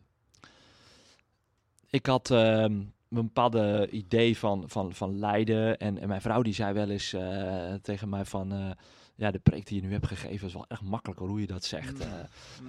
[1.91, 5.77] Ik had ehm, een bepaalde idee van, van, van lijden.
[5.77, 8.75] En, en mijn vrouw die zei wel eens eh, tegen mij van...
[9.21, 11.39] eh, ja, de preek die je nu hebt gegeven is wel echt makkelijk hoor, hoe
[11.41, 11.93] je dat zegt.
[11.93, 12.01] Mm.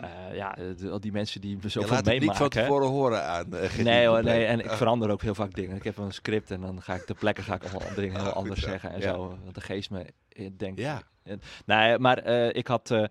[0.01, 2.39] Eh, eh, ja, de- al die mensen die Je zoveel laat het niet meemaken.
[2.41, 3.55] van tevoren horen aan.
[3.57, 4.45] eh, Nee de hoor, nee.
[4.45, 5.77] En ik Ah, verander ook heel vaak dingen.
[5.77, 8.33] Ik heb een script en dan ga ik ter plekke ga ik allemaal dingen heel
[8.33, 8.69] anders zo.
[8.69, 9.13] zeggen en Ja.
[9.15, 9.39] zo.
[9.43, 10.81] Want de geest me eh, denkt.
[10.81, 11.03] Ja.
[11.67, 13.05] Nee, maar eh, ik had eh,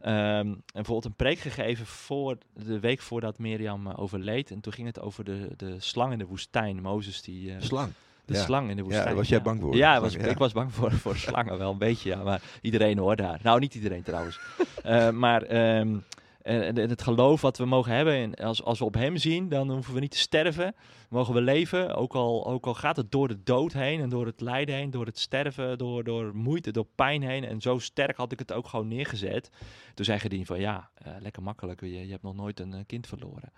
[0.00, 4.50] ehm, bijvoorbeeld een preek gegeven voor de week voordat Mirjam eh, overleed.
[4.50, 6.82] En toen ging het over de, de slang in de woestijn.
[6.82, 7.50] Mozes die...
[7.54, 7.92] eh, Slang.
[8.30, 8.44] De Ja.
[8.44, 9.06] slang in de woestijn.
[9.06, 9.76] daar was jij bang voor.
[9.76, 10.20] Ja, was, ja.
[10.20, 12.22] ik was bang voor, voor slangen wel een beetje, ja.
[12.22, 13.40] Maar iedereen hoor daar.
[13.42, 14.40] Nou, niet iedereen trouwens.
[14.82, 15.96] Eh, maar ehm,
[16.42, 19.48] eh, en het geloof wat we mogen hebben, en als, als we op hem zien,
[19.48, 20.74] dan hoeven we niet te sterven.
[21.08, 24.26] Mogen we leven, ook al, ook al gaat het door de dood heen en door
[24.26, 27.44] het lijden heen, door het sterven, door, door moeite, door pijn heen.
[27.44, 29.50] En zo sterk had ik het ook gewoon neergezet.
[29.94, 33.06] Toen zei Gedien van ja, eh, lekker makkelijk, je, je hebt nog nooit een kind
[33.06, 33.52] verloren.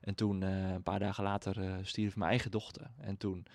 [0.00, 2.90] En toen, een paar dagen later, eh stierf mijn eigen dochter.
[3.00, 3.46] En toen,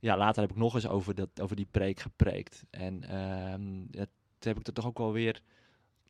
[0.00, 2.64] ja, later heb ik nog eens over, dat, over die preek gepreekt.
[2.70, 5.42] En ehm, het- heb ik er toch ook wel weer,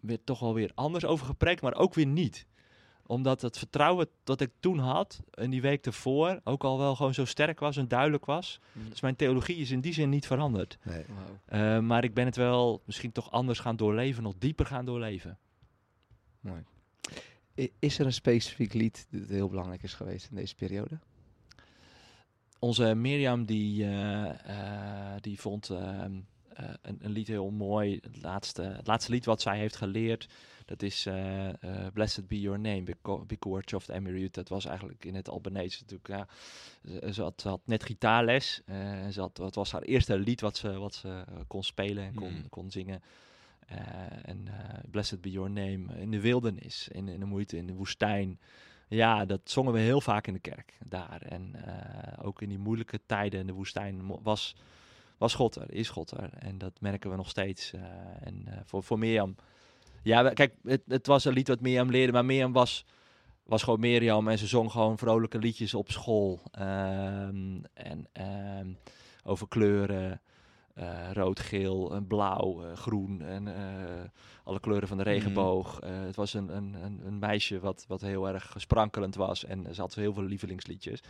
[0.00, 2.46] weer, toch wel weer anders over gepreekt, maar ook weer niet
[3.06, 7.14] omdat het vertrouwen dat ik toen had, in die week ervoor, ook al wel gewoon
[7.14, 8.60] zo sterk was en duidelijk was.
[8.88, 10.78] Dus mijn theologie is in die zin niet veranderd.
[10.82, 11.04] Nee.
[11.44, 15.38] Eh, maar ik ben het wel misschien toch anders gaan doorleven, nog dieper gaan doorleven.
[16.40, 16.62] Mooi.
[17.78, 20.98] Is er een specifiek lied dat heel belangrijk is geweest in deze periode?
[22.60, 26.26] Onze Mirjam die, eh, eh, die vond eh, een,
[26.82, 27.98] een lied heel mooi.
[28.02, 30.28] Het laatste, het laatste lied wat zij heeft geleerd,
[30.66, 31.08] dat is
[31.92, 32.82] Blessed Be Your Name,
[33.26, 34.28] Because of the.
[34.30, 36.08] Dat was eigenlijk in het Albanese natuurlijk.
[36.08, 36.26] Ja,
[37.12, 38.62] ze, had, ze had net gitaarles.
[38.64, 42.14] en ze had, het was haar eerste lied wat ze, wat ze kon spelen en
[42.14, 42.48] kon, Mm.
[42.48, 43.02] kon zingen.
[44.22, 44.48] En
[44.90, 48.38] Blessed Be Your Name in de wildernis, in, in de moeite, in de woestijn.
[48.90, 51.22] Ja, dat zongen we heel vaak in de kerk daar.
[51.22, 54.56] En eh, ook in die moeilijke tijden in de woestijn was,
[55.18, 56.30] was God er, is God er.
[56.38, 57.72] En dat merken we nog steeds.
[57.72, 57.82] eh,
[58.20, 59.34] en eh, voor, voor Mirjam...
[60.02, 62.84] Ja, kijk, het, het was een lied wat Mirjam leerde, maar Mirjam was,
[63.42, 64.28] was gewoon Mirjam.
[64.28, 66.40] En ze zong gewoon vrolijke liedjes op school.
[66.52, 68.72] Ehm, en ehm,
[69.24, 70.20] over kleuren...
[70.80, 73.62] eh, rood, geel, en blauw, eh, groen en eh,
[74.44, 75.80] alle kleuren van de regenboog.
[75.80, 79.74] Eh, het was een, een, een, een meisje wat, wat heel erg sprankelend was en
[79.74, 81.00] ze had heel veel lievelingsliedjes.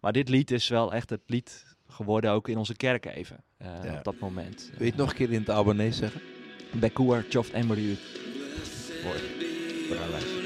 [0.00, 3.68] Maar dit lied is wel echt het lied geworden ook in onze kerk even, eh,
[3.84, 3.96] Ja.
[3.98, 4.68] op dat moment.
[4.70, 6.20] Wil je het nog een keer in het Albanese zeggen?
[6.72, 7.98] Bekoer, Choft en Marie.
[9.04, 9.18] Mooi.
[9.88, 10.43] Gaan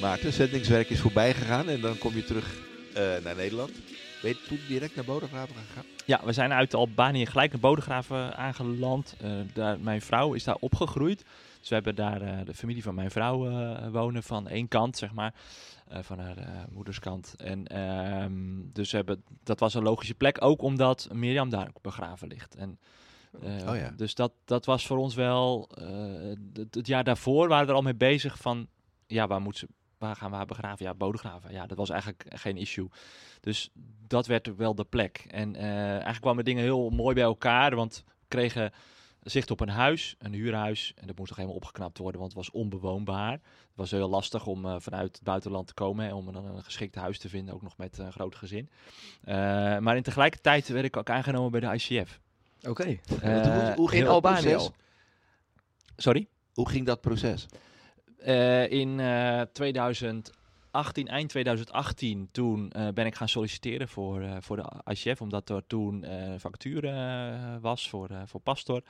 [0.00, 2.58] Maarten, zendingswerk is voorbij gegaan en dan kom je terug
[2.94, 3.70] eh, naar Nederland.
[4.22, 5.84] Ben je toen direct naar Bodegraven gegaan?
[6.04, 9.14] Ja, we zijn uit Albanië gelijk naar Bodegraven aangeland.
[9.20, 11.24] Eh, daar, mijn vrouw is daar opgegroeid.
[11.60, 13.38] Dus we hebben daar eh, de familie van mijn vrouw
[13.90, 15.34] wonen van één kant, zeg maar.
[15.90, 17.34] van haar moederskant.
[17.36, 18.32] En ehm,
[18.72, 22.54] dus hebben, dat was een logische plek, ook omdat Mirjam daar ook begraven ligt.
[22.54, 22.78] En,
[23.42, 23.90] eh, Oh ja.
[23.96, 25.68] Dus dat, dat was voor ons wel...
[26.52, 28.68] het, het jaar daarvoor waren we er al mee bezig van...
[29.06, 29.68] Ja, waar, moet ze,
[29.98, 30.86] waar gaan we haar begraven?
[30.86, 31.52] Ja, Bodegraven.
[31.52, 32.88] Ja, dat was eigenlijk geen issue.
[33.40, 33.70] Dus
[34.06, 35.24] dat werd wel de plek.
[35.28, 38.72] En eh, eigenlijk kwamen dingen heel mooi bij elkaar, want we kregen
[39.22, 40.92] zicht op een huis, een huurhuis.
[40.96, 43.32] En dat moest nog helemaal opgeknapt worden, want het was onbewoonbaar.
[43.32, 43.40] Het
[43.74, 46.94] was heel lastig om eh, vanuit het buitenland te komen, hè, om dan een geschikt
[46.94, 48.70] huis te vinden, ook nog met een groot gezin.
[49.24, 49.34] Eh,
[49.78, 52.20] maar in tegelijkertijd werd ik ook aangenomen bij de ICF.
[52.68, 52.98] Oké.
[53.08, 54.70] Hoe, hoe ging in dat Albanië proces?
[55.96, 56.28] Sorry?
[56.54, 57.46] Hoe ging dat proces?
[58.18, 64.56] Eh, in eh 2018, eind 2018, toen eh, ben ik gaan solliciteren voor, eh, voor
[64.56, 68.82] de ICF, omdat er toen eh vacature eh, was voor, eh, voor pastor.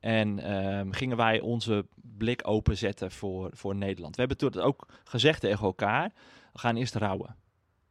[0.00, 4.16] En ehm, gingen wij onze blik openzetten voor, voor Nederland.
[4.16, 6.12] We hebben toen ook gezegd tegen elkaar,
[6.52, 7.36] we gaan eerst rouwen.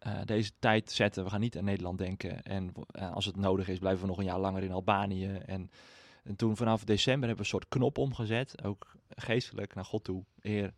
[0.06, 2.44] Eh, deze tijd zetten, we gaan niet aan Nederland denken.
[2.44, 5.40] En eh, als het nodig is, blijven we nog een jaar langer in Albanië.
[5.46, 5.70] En,
[6.26, 10.24] en toen vanaf december hebben we een soort knop omgezet, ook geestelijk naar God toe.
[10.40, 10.74] Heer,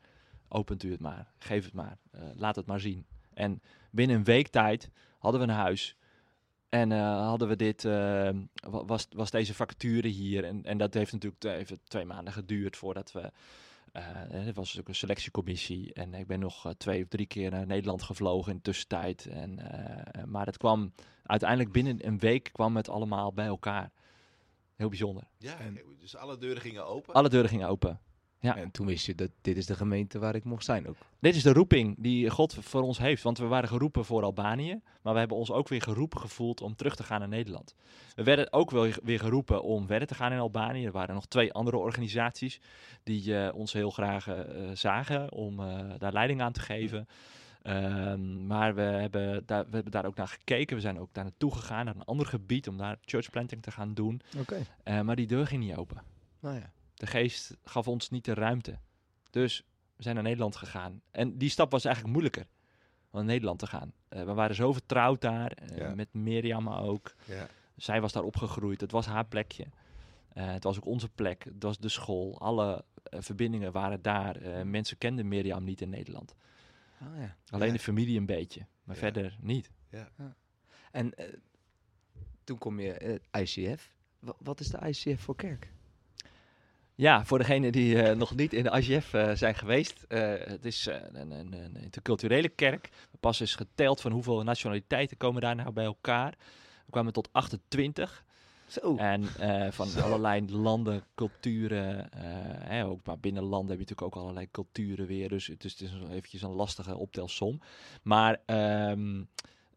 [0.47, 3.05] opent u het maar, geef het maar, eh, laat het maar zien.
[3.33, 4.89] En binnen een week tijd
[5.19, 5.95] hadden we een huis.
[6.69, 8.29] En eh, hadden we dit, eh,
[8.69, 10.43] wa- was, was deze vacature hier.
[10.43, 13.31] En, en dat heeft natuurlijk even twee maanden geduurd voordat we.
[13.91, 15.93] eh, er was natuurlijk een selectiecommissie.
[15.93, 19.25] En ik ben nog twee of drie keer naar Nederland gevlogen in de tussentijd.
[19.25, 19.59] En,
[20.25, 20.93] maar het kwam
[21.23, 23.91] uiteindelijk binnen een week kwam het allemaal bij elkaar.
[24.78, 25.23] Heel bijzonder.
[25.38, 27.13] Ja, En- dus alle deuren gingen open.
[27.13, 27.99] Alle deuren gingen open.
[28.39, 28.55] Ja.
[28.57, 30.95] En toen wist je dat dit is de gemeente waar ik mocht zijn ook.
[31.19, 33.23] Dit is de roeping die God voor ons heeft.
[33.23, 34.80] Want we waren geroepen voor Albanië.
[35.01, 37.75] Maar we hebben ons ook weer geroepen gevoeld om terug te gaan naar Nederland.
[38.15, 40.86] We werden ook wel weer geroepen om verder te gaan in Albanië.
[40.86, 42.61] Er waren nog twee andere organisaties
[43.03, 47.07] die eh, ons heel graag eh, eh, zagen om eh, daar leiding aan te geven.
[47.68, 50.76] Ehm, maar we hebben, daar, we hebben daar ook naar gekeken.
[50.76, 53.72] We zijn ook daar naartoe gegaan, naar een ander gebied, om daar church planting te
[53.72, 54.22] gaan doen.
[54.84, 56.01] Eh, maar die deur ging niet open.
[56.39, 56.72] Nou ja.
[56.93, 58.78] De geest gaf ons niet de ruimte.
[59.30, 59.63] Dus
[59.95, 61.01] we zijn naar Nederland gegaan.
[61.11, 62.47] En die stap was eigenlijk moeilijker.
[63.11, 63.93] Om naar Nederland te gaan.
[64.09, 65.51] Eh, we waren zo vertrouwd daar.
[65.51, 65.95] eh, Ja.
[65.95, 67.15] Met Mirjam ook.
[67.26, 67.47] Ja.
[67.76, 68.82] Zij was daar opgegroeid.
[68.82, 69.65] Het was haar plekje.
[70.34, 71.43] Het was ook onze plek.
[71.43, 72.39] Het was de school.
[72.39, 74.65] Alle verbindingen waren daar.
[74.68, 76.36] Mensen kenden Mirjam niet in Nederland.
[77.01, 77.35] Oh, ja.
[77.49, 77.73] Alleen Ja.
[77.73, 78.65] de familie een beetje.
[78.83, 79.01] Maar Ja.
[79.01, 79.71] verder niet.
[80.91, 81.25] En eh,
[82.43, 83.95] toen kom je eh, ICF.
[84.19, 85.71] Wa- wat is de ICF voor kerk?
[86.95, 88.69] Ja, voor degenen die eh, nog niet in de
[89.11, 90.03] eh, zijn geweest.
[90.07, 92.89] eh, het is een, een, een interculturele kerk.
[93.19, 96.33] Pas is geteld van hoeveel nationaliteiten komen daar nou bij elkaar.
[96.85, 98.25] We kwamen tot 28.
[98.68, 98.95] Zo.
[98.97, 99.99] En eh, van Zo.
[99.99, 102.11] allerlei landen, culturen.
[102.11, 102.22] eh,
[102.70, 105.30] hè, ook maar binnen landen heb je natuurlijk ook allerlei culturen weer.
[105.30, 107.59] Dus het is, het is een- eventjes een lastige optelsom.
[108.03, 109.24] Maar ehm,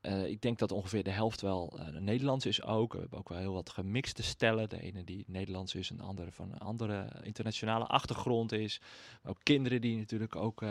[0.01, 2.93] eh, ik denk dat ongeveer de helft wel Nederlands is ook.
[2.93, 4.69] We hebben ook wel heel wat gemixte stellen.
[4.69, 8.81] De ene die Nederlands is, en de andere van een andere internationale achtergrond is.
[9.23, 10.63] Maar ook kinderen die natuurlijk ook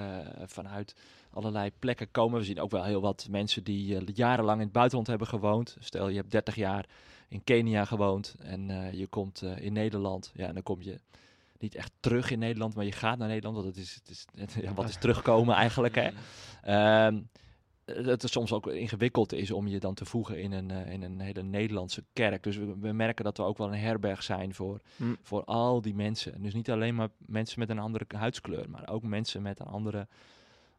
[0.45, 0.95] vanuit
[1.33, 2.39] allerlei plekken komen.
[2.39, 5.77] We zien ook wel heel wat mensen die jarenlang in het buitenland hebben gewoond.
[5.79, 6.85] Stel je hebt 30 jaar
[7.29, 10.31] in Kenia gewoond en eh, je komt eh, in Nederland.
[10.33, 10.99] Ja, en dan kom je
[11.59, 13.55] niet echt terug in Nederland, maar je gaat naar Nederland.
[13.55, 16.09] Want het is, het is, het- ja, wat is terugkomen eigenlijk, hè?
[16.63, 17.19] Ehm,
[17.85, 21.01] dat het soms ook ingewikkeld is om je dan te voegen in een, eh, in
[21.01, 22.43] een hele Nederlandse kerk.
[22.43, 25.15] Dus we, we merken dat we ook wel een herberg zijn voor, Hm.
[25.21, 26.33] voor al die mensen.
[26.33, 29.65] En Dus niet alleen maar mensen met een andere huidskleur, maar ook mensen met een
[29.65, 30.07] andere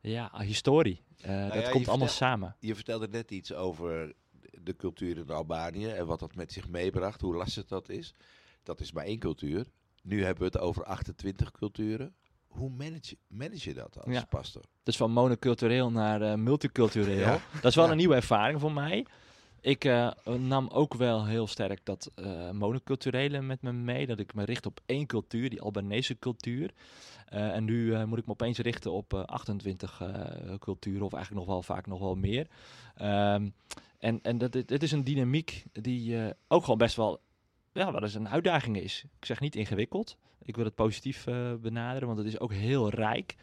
[0.00, 1.02] ja, historie.
[1.20, 2.56] Eh, dat ja, komt allemaal samen.
[2.60, 4.12] Je vertelde net iets over
[4.62, 8.14] de cultuur in Albanië en wat dat met zich meebracht, hoe lastig dat is.
[8.62, 9.66] Dat is maar één cultuur.
[10.02, 12.14] Nu hebben we het over 28 culturen.
[12.46, 14.24] Hoe manage, manage je dat als Ja.
[14.24, 14.62] pastor?
[14.82, 17.18] Dus van monocultureel naar eh, multicultureel.
[17.18, 17.38] Ja.
[17.54, 17.90] Dat is wel Ja.
[17.90, 19.06] een nieuwe ervaring voor mij.
[19.60, 24.06] Ik eh, nam ook wel heel sterk dat eh, monoculturele met me mee.
[24.06, 26.70] Dat ik me richt op één cultuur, die Albanese cultuur.
[27.26, 31.12] Eh, en nu eh, moet ik me opeens richten op eh, 28 eh, culturen, of
[31.12, 32.46] eigenlijk nog wel vaak nog wel meer.
[32.96, 33.48] Ehm,
[34.00, 37.20] en en dat, dit, is een dynamiek die eh, ook gewoon best wel,
[37.72, 39.04] ja, wel eens een uitdaging is.
[39.18, 40.16] Ik zeg niet ingewikkeld.
[40.42, 43.36] Ik wil het positief eh, benaderen, want het is ook heel rijk.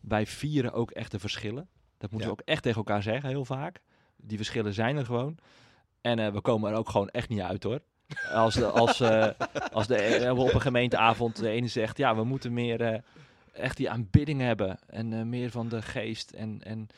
[0.00, 1.68] Wij vieren ook echt de verschillen.
[1.98, 2.34] Dat moeten Ja.
[2.34, 3.80] we ook echt tegen elkaar zeggen, heel vaak.
[4.16, 5.38] Die verschillen zijn er gewoon.
[6.00, 7.80] En eh, we komen er ook gewoon echt niet uit hoor.
[8.32, 9.00] Als, de, als,
[9.72, 13.02] als de, we op een gemeenteavond de ene zegt, ja, we moeten meer
[13.52, 14.78] echt die aanbidding hebben.
[14.86, 16.30] En meer van de geest.
[16.30, 16.88] En, en,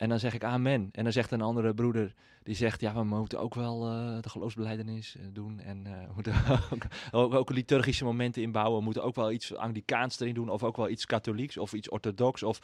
[0.00, 0.88] en dan zeg ik amen.
[0.92, 4.28] En dan zegt een andere broeder, die zegt, ja, we moeten ook wel eh, de
[4.28, 5.60] geloofsbeleidenis eh, doen.
[5.60, 6.34] En eh, we moeten
[6.70, 8.78] ook, ook, ook liturgische momenten inbouwen.
[8.78, 10.48] We moeten ook wel iets Anglikaans erin doen.
[10.48, 12.42] Of ook wel iets katholieks of iets orthodox.
[12.42, 12.60] Of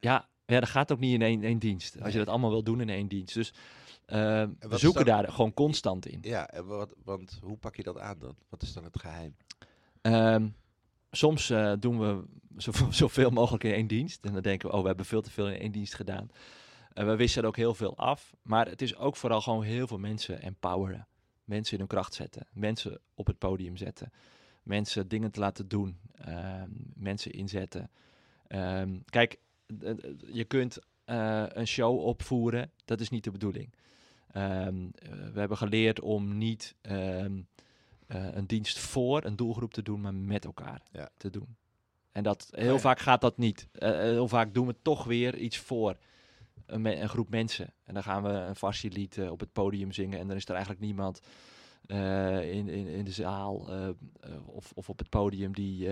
[0.00, 2.02] ja, ja, dat gaat ook niet in één, één dienst.
[2.02, 3.34] Als je dat allemaal wil doen in één dienst.
[3.34, 3.52] Dus
[4.06, 6.18] we zoeken dan- daar gewoon constant in.
[6.22, 8.34] Ja, en wat, want hoe pak je dat aan dan?
[8.48, 9.36] Wat is dan het geheim?
[10.00, 10.48] Ehm,
[11.10, 12.24] soms eh, doen we
[12.90, 14.24] zoveel, mogelijk in één dienst.
[14.24, 16.30] En dan denken we, oh, we hebben veel te veel in één dienst gedaan.
[16.92, 18.34] En we wisselen ook heel veel af.
[18.42, 21.06] Maar het is ook vooral gewoon heel veel mensen empoweren.
[21.44, 22.46] Mensen in hun kracht zetten.
[22.52, 24.12] Mensen op het podium zetten.
[24.62, 25.98] Mensen dingen te laten doen.
[26.14, 27.90] ehm, mensen inzetten.
[28.46, 29.38] Ehm, kijk,
[30.26, 32.70] je kunt eh, een show opvoeren.
[32.84, 33.74] Dat is niet de bedoeling.
[34.32, 36.74] Ehm, eh, we hebben geleerd om niet
[38.10, 41.08] eh, een dienst voor een doelgroep te doen, maar met elkaar Ja.
[41.16, 41.56] te doen.
[42.12, 42.78] En dat heel ja.
[42.78, 43.68] vaak gaat dat niet.
[43.72, 45.96] Eh, eh, heel vaak doen we toch weer iets voor
[46.66, 47.72] een, me- een groep mensen.
[47.84, 50.80] En dan gaan we een varsilied op het podium zingen en dan is er eigenlijk
[50.84, 51.20] niemand
[51.86, 53.68] in, in, in de zaal
[54.46, 55.88] of, of op het podium die,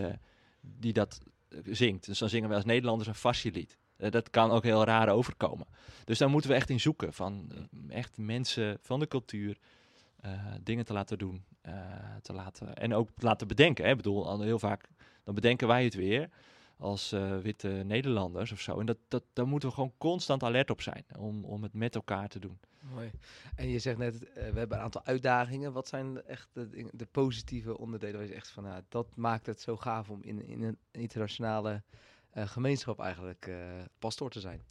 [0.61, 1.19] die dat
[1.65, 2.07] zingt.
[2.07, 3.79] Dus dan zingen we als Nederlanders een varsilied.
[3.97, 5.67] Dat kan ook heel raar overkomen.
[6.05, 7.51] Dus daar moeten we echt in zoeken van
[7.89, 9.59] echt mensen van de cultuur
[10.63, 11.45] dingen te laten doen.
[11.61, 11.75] eh,
[12.23, 13.85] te laten, en ook te laten bedenken.
[13.85, 13.91] Hè.
[13.91, 14.89] Ik bedoel, heel vaak
[15.25, 16.29] dan bedenken wij het weer
[16.79, 18.81] als eh, witte Nederlanders of zo.
[18.81, 21.95] En dat, dat, daar moeten we gewoon constant alert op zijn om, om het met
[21.95, 22.59] elkaar te doen.
[22.95, 23.11] Mooi.
[23.55, 25.73] En je zegt net, eh, we hebben een aantal uitdagingen.
[25.73, 29.61] Wat zijn echt de, de positieve onderdelen waar je zegt van, nou, dat maakt het
[29.61, 31.83] zo gaaf om in, in een internationale
[32.31, 33.57] eh, gemeenschap eigenlijk eh
[33.99, 34.63] pastoor te zijn?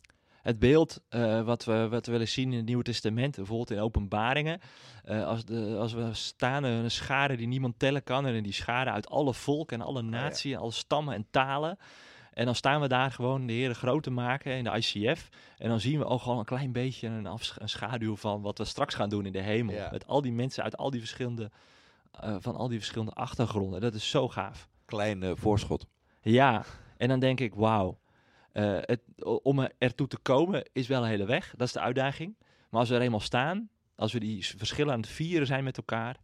[0.48, 3.80] Het beeld eh, wat, we, wat we willen zien in het Nieuwe Testament, bijvoorbeeld in
[3.80, 4.60] openbaringen.
[5.04, 8.26] eh, als, de, als we staan een schare die niemand tellen kan.
[8.26, 11.78] En die schare uit alle volken en alle naties, alle stammen en talen.
[12.34, 15.30] En dan staan we daar gewoon de Heer groot te maken in de ICF.
[15.58, 17.26] En dan zien we ook gewoon een klein beetje een,
[17.58, 19.76] een schaduw van wat we straks gaan doen in de hemel.
[19.76, 19.90] Ja.
[19.92, 21.52] Met al die mensen uit al die verschillende,
[22.12, 23.82] eh, van al die verschillende achtergronden.
[23.82, 24.70] Dat is zo gaaf.
[24.86, 25.86] Klein voorschot.
[26.22, 26.64] Ja,
[26.98, 27.98] en dan denk ik, wauw.
[28.58, 29.02] Eh, het,
[29.44, 31.54] om er ertoe te komen is wel een hele weg.
[31.58, 32.36] Dat is de uitdaging.
[32.70, 35.78] Maar als we er eenmaal staan, als we die verschillen aan het vieren zijn met
[35.78, 36.18] elkaar,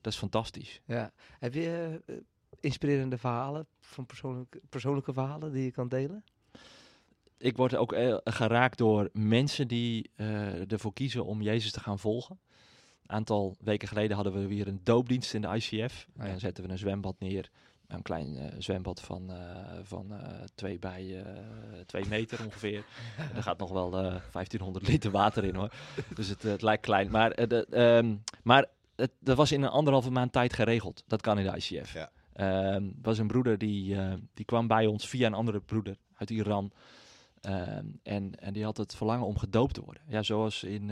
[0.00, 0.80] dat is fantastisch.
[0.84, 1.12] Ja.
[1.38, 2.14] Heb je, eh,
[2.60, 6.24] inspirerende verhalen, van persoonlijke, persoonlijke verhalen die je kan delen?
[7.38, 10.10] ik word ook eh, geraakt door mensen die
[10.68, 12.40] ervoor kiezen om Jezus te gaan volgen.
[13.02, 16.06] Een aantal weken geleden hadden we weer een doopdienst in de ICF.
[16.16, 16.30] Oh ja.
[16.30, 17.50] Dan zetten we een zwembad neer.
[17.90, 21.24] Een klein eh, zwembad van, eh, van eh, twee bij
[21.86, 22.84] twee meter ongeveer.
[23.16, 25.72] En er gaat nog wel eh 1500 liter water in hoor.
[26.14, 27.10] Dus het, het lijkt klein.
[27.10, 28.66] Maar, de, ehm, maar
[28.96, 31.04] het, dat was in een anderhalve maand tijd geregeld.
[31.06, 31.92] Dat kan in de ICF.
[31.92, 32.10] Ja.
[32.32, 33.96] Ehm, was een broeder die,
[34.34, 36.72] die kwam bij ons via een andere broeder uit Iran.
[37.40, 40.02] Ehm, en, en die had het verlangen om gedoopt te worden.
[40.06, 40.90] Ja, zoals in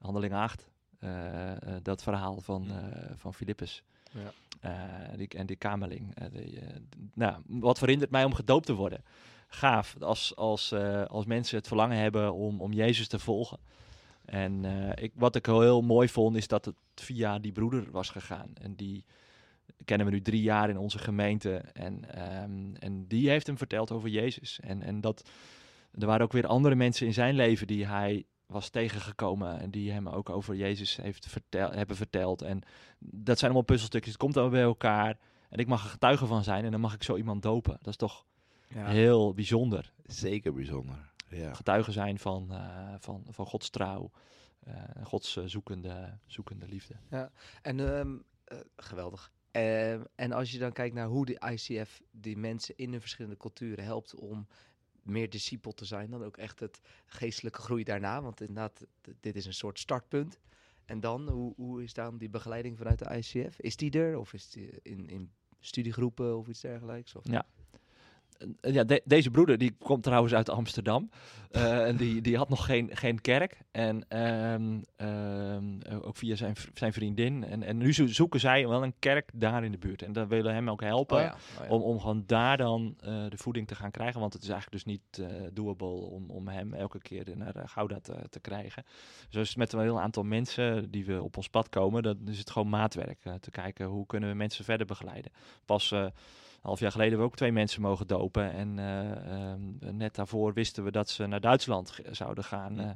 [0.00, 0.68] Handeling 8.
[0.98, 3.82] eh, eh, dat verhaal van, eh van Filippus.
[4.12, 4.32] Ja.
[4.60, 4.72] Eh,
[5.16, 6.14] die, en die kamerling.
[6.14, 6.76] eh, eh,
[7.14, 9.04] nou, wat verhindert mij om gedoopt te worden?
[9.48, 10.74] Gaaf, als, als,
[11.08, 13.58] als mensen het verlangen hebben om, om Jezus te volgen.
[14.24, 18.10] En ik, wat ik heel, heel mooi vond, is dat het via die broeder was
[18.10, 18.50] gegaan.
[18.54, 19.04] En die
[19.84, 21.56] kennen we nu drie jaar in onze gemeente.
[21.56, 24.60] En, ehm, en die heeft hem verteld over Jezus.
[24.60, 25.28] En, en dat
[25.98, 29.60] er waren ook weer andere mensen in zijn leven die hij was tegengekomen.
[29.60, 32.42] En die hem ook over Jezus heeft vertel, hebben verteld.
[32.42, 32.62] En
[32.98, 34.12] dat zijn allemaal puzzelstukjes.
[34.12, 35.18] Het komt allemaal bij elkaar.
[35.48, 36.64] En ik mag er getuige van zijn.
[36.64, 37.76] En dan mag ik zo iemand dopen.
[37.80, 38.24] Dat is toch
[38.68, 38.86] Ja.
[38.86, 39.92] heel bijzonder.
[40.06, 41.12] Zeker bijzonder.
[41.28, 41.54] Ja.
[41.54, 44.10] Getuige zijn van, eh, van, van Gods trouw.
[44.64, 44.74] eh,
[45.04, 46.94] Gods eh, zoekende, zoekende liefde.
[47.62, 49.32] En ehm, eh, geweldig.
[49.50, 53.36] Ehm, en als je dan kijkt naar hoe de ICF die mensen in hun verschillende
[53.36, 54.46] culturen helpt om
[55.02, 58.22] meer discipel te zijn, dan ook echt het geestelijke groei daarna.
[58.22, 58.86] Want inderdaad,
[59.20, 60.38] dit is een soort startpunt.
[60.84, 63.60] En dan, hoe, hoe is dan die begeleiding vanuit de ICF?
[63.60, 64.18] Is die er?
[64.18, 67.14] Of is die in, in studiegroepen of iets dergelijks?
[67.14, 67.24] Of?
[67.28, 67.46] Ja.
[68.60, 71.10] Eh, ja, de- deze broeder die komt trouwens uit Amsterdam.
[71.50, 73.58] Eh, en die, die had nog geen, geen kerk.
[73.70, 77.44] En ehm, ehm, eh, ook via zijn, zijn vriendin.
[77.44, 80.02] En, en nu zo- zoeken zij wel een kerk daar in de buurt.
[80.02, 81.16] En dan willen hem ook helpen.
[81.16, 81.70] Oh ja, oh ja.
[81.74, 84.20] Om, om gewoon daar dan de voeding te gaan krijgen.
[84.20, 87.98] Want het is eigenlijk dus niet eh, doable om, om hem elke keer naar Gouda
[88.00, 88.84] te, te krijgen.
[89.30, 92.38] Dus is met een heel aantal mensen die we op ons pad komen, dan is
[92.38, 93.18] het gewoon maatwerk.
[93.40, 95.32] te kijken hoe kunnen we mensen verder begeleiden.
[95.64, 95.94] Pas
[96.60, 98.52] half jaar geleden hebben we ook twee mensen mogen dopen.
[98.52, 102.74] En eh, ehm, net daarvoor wisten we dat ze naar Duitsland zouden gaan.
[102.74, 102.82] Ja.
[102.82, 102.90] eh,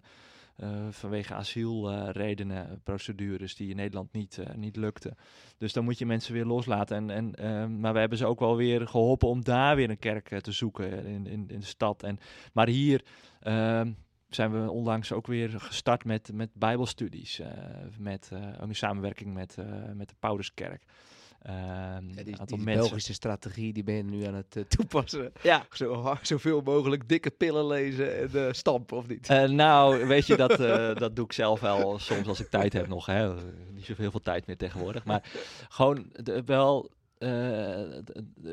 [0.57, 5.17] eh, vanwege asielredenen, procedures die in Nederland niet, eh, niet lukten.
[5.59, 6.97] Dus dan moet je mensen weer loslaten.
[6.97, 9.99] En, en, ehm, maar we hebben ze ook wel weer geholpen om daar weer een
[9.99, 12.03] kerk te zoeken in, in, in de stad.
[12.03, 12.19] En,
[12.53, 13.05] maar hier
[13.41, 13.93] ehm,
[14.29, 17.41] zijn we onlangs ook weer gestart met, met bijbelstudies.
[17.99, 19.57] met, ook in samenwerking met,
[19.95, 20.85] met de Pauluskerk.
[21.45, 22.83] Ehm, Ja, een die, aantal die mensen.
[22.83, 25.33] Belgische strategie, die ben je nu aan het eh, toepassen.
[25.43, 29.29] Ja, Zo, hard- zoveel mogelijk dikke pillen lezen en eh, stampen, of niet?
[29.29, 30.57] Eh, nou, weet je, dat,
[30.99, 33.07] dat doe ik zelf wel soms als ik tijd heb nog.
[33.07, 33.35] Hè.
[33.73, 35.05] Niet zoveel veel tijd meer tegenwoordig.
[35.05, 35.23] Maar
[35.69, 36.91] gewoon de- wel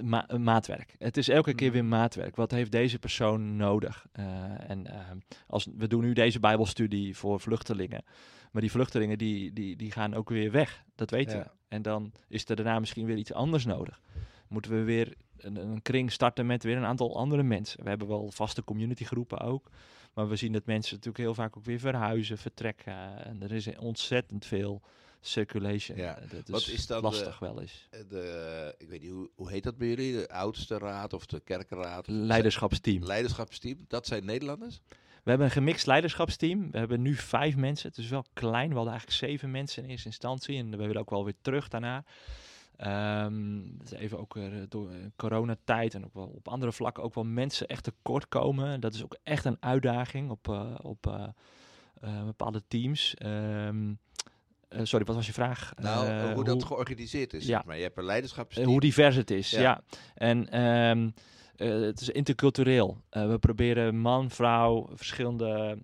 [0.01, 0.95] ma- maatwerk.
[0.97, 2.35] Het is elke keer weer maatwerk.
[2.35, 4.05] Wat heeft deze persoon nodig?
[4.67, 4.95] En eh,
[5.47, 8.03] als, we doen nu deze bijbelstudie voor vluchtelingen.
[8.51, 10.83] Maar die vluchtelingen die, die, die gaan ook weer weg.
[10.95, 11.43] Dat weten Ja.
[11.43, 11.49] we.
[11.67, 14.01] En dan is er daarna misschien weer iets anders nodig.
[14.47, 17.83] Moeten we weer een, een kring starten met weer een aantal andere mensen.
[17.83, 19.69] We hebben wel vaste communitygroepen ook.
[20.13, 23.25] Maar we zien dat mensen natuurlijk heel vaak ook weer verhuizen, vertrekken.
[23.25, 24.81] En er is ontzettend veel
[25.19, 25.97] circulation.
[25.97, 26.19] Ja.
[26.29, 27.87] Dat is, Wat is dan de- lastig wel eens.
[28.09, 30.13] De, ik weet niet, hoe, hoe heet dat bij jullie?
[30.13, 32.07] De oudste raad of de kerkenraad?
[32.07, 33.03] Leiderschapsteam.
[33.03, 34.81] Leiderschapsteam, dat zijn Nederlanders?
[35.23, 36.71] We hebben een gemixt leiderschapsteam.
[36.71, 37.89] We hebben nu vijf mensen.
[37.89, 38.69] Het is wel klein.
[38.69, 40.57] We hadden eigenlijk zeven mensen in eerste instantie.
[40.57, 42.03] En we willen ook wel weer terug daarna.
[42.77, 47.03] Ehm, het is even ook eh, door eh, coronatijd en ook wel op andere vlakken
[47.03, 48.79] ook wel mensen echt tekort komen.
[48.79, 51.31] Dat is ook echt een uitdaging op, eh, op
[52.25, 53.15] bepaalde teams.
[53.15, 53.93] Ehm,
[54.67, 55.73] eh, sorry, wat was je vraag?
[55.81, 57.45] Nou, hoe dat georganiseerd is.
[57.45, 57.57] Ja.
[57.57, 58.67] zeg Maar je hebt een leiderschapsteam.
[58.67, 59.61] hoe divers het is, Ja.
[59.61, 59.81] ja.
[60.13, 61.09] En ehm,
[61.61, 62.97] eh, het is intercultureel.
[63.09, 65.77] Eh, we proberen man, vrouw, verschillende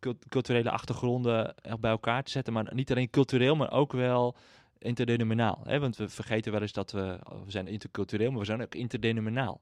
[0.00, 2.52] cult- culturele achtergronden echt bij elkaar te zetten.
[2.52, 4.36] Maar niet alleen cultureel, maar ook wel
[4.78, 5.60] interdenominaal.
[5.64, 5.78] Hè?
[5.80, 8.74] Want we vergeten wel eens dat we, oh, we zijn intercultureel, maar we zijn ook
[8.74, 9.60] interdenominaal.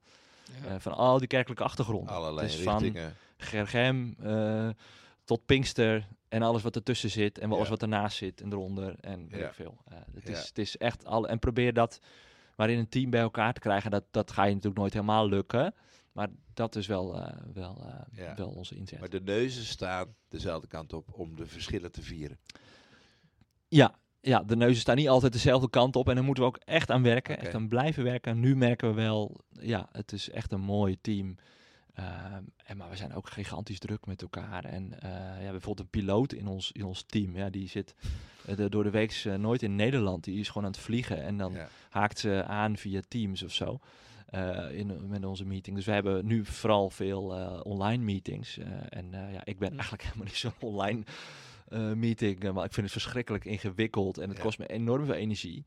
[0.67, 2.15] Eh, van al die kerkelijke achtergronden.
[2.15, 2.97] Allerlei dus van.
[3.37, 4.69] Gergem eh,
[5.25, 7.71] tot Pinkster en alles wat ertussen zit en alles Ja.
[7.71, 9.47] wat ernaast zit en eronder en weet Ja.
[9.47, 9.77] ik veel.
[9.89, 10.33] Eh, het, Ja.
[10.33, 12.01] is, het is echt al en probeer dat
[12.59, 13.91] maar in een team bij elkaar te krijgen.
[13.91, 15.75] Dat, dat ga je natuurlijk nooit helemaal lukken,
[16.13, 18.35] maar dat is wel, eh, wel, eh, Ja.
[18.37, 19.01] wel onze inzet.
[19.01, 22.39] Maar de neuzen staan dezelfde kant op om de verschillen te vieren.
[23.69, 26.61] Ja, ja, de neuzen staan niet altijd dezelfde kant op en daar moeten we ook
[26.65, 28.41] echt aan werken, echt aan blijven werken.
[28.41, 31.37] Nu merken we wel, ja, het is echt een mooi team.
[31.99, 34.65] Ehm, en, maar we zijn ook gigantisch druk met elkaar.
[34.65, 35.11] En eh,
[35.43, 37.95] ja, bijvoorbeeld een piloot in ons, in ons team, ja, die zit
[38.47, 40.25] eh, de- door de week eh, nooit in Nederland.
[40.25, 41.69] Die is gewoon aan het vliegen en dan Ja.
[41.91, 43.79] haakt ze aan via Teams of zo.
[44.73, 45.77] in, met onze meeting.
[45.77, 47.23] Dus we hebben nu vooral veel
[47.63, 48.59] online meetings.
[48.89, 51.03] en ja, ik ben eigenlijk helemaal niet zo'n online
[51.95, 52.53] meeting.
[52.53, 54.19] maar ik vind het verschrikkelijk ingewikkeld.
[54.19, 54.43] En het Ja.
[54.43, 55.65] kost me enorm veel energie.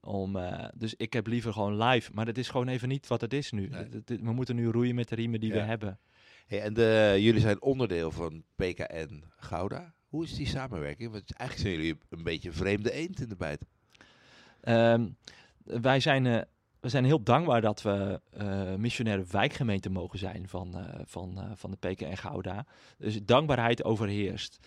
[0.00, 2.10] Om, eh, dus ik heb liever gewoon live.
[2.14, 3.68] Maar dat is gewoon even niet wat het is nu.
[3.68, 4.02] Nee.
[4.04, 5.98] We moeten nu roeien met de riemen die we hebben.
[6.46, 9.94] Hey, en de, jullie zijn onderdeel van PKN Gouda.
[10.08, 11.10] Hoe is die samenwerking?
[11.10, 13.64] Want eigenlijk zijn jullie een beetje een vreemde eend in de bijt.
[14.60, 15.08] Ehm,
[15.64, 16.40] wij zijn, eh,
[16.80, 21.70] we zijn heel dankbaar dat we eh, missionaire wijkgemeente mogen zijn van, eh, van, van
[21.70, 22.66] de PKN Gouda.
[22.98, 24.58] Dus dankbaarheid overheerst.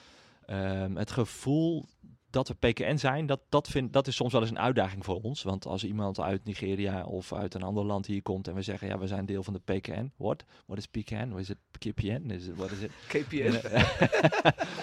[0.45, 1.85] Ehm, het gevoel
[2.33, 5.21] dat we PKN zijn, dat, dat, vind, dat is soms wel eens een uitdaging voor
[5.21, 5.43] ons.
[5.43, 8.87] Want als iemand uit Nigeria of uit een ander land hier komt en we zeggen,
[8.87, 10.11] ja, we zijn deel van de PKN.
[10.15, 10.43] What?
[10.65, 11.29] What is PKN?
[11.29, 12.29] What is it KPN?
[12.29, 12.91] Is it, what is it?
[13.07, 13.59] KPN.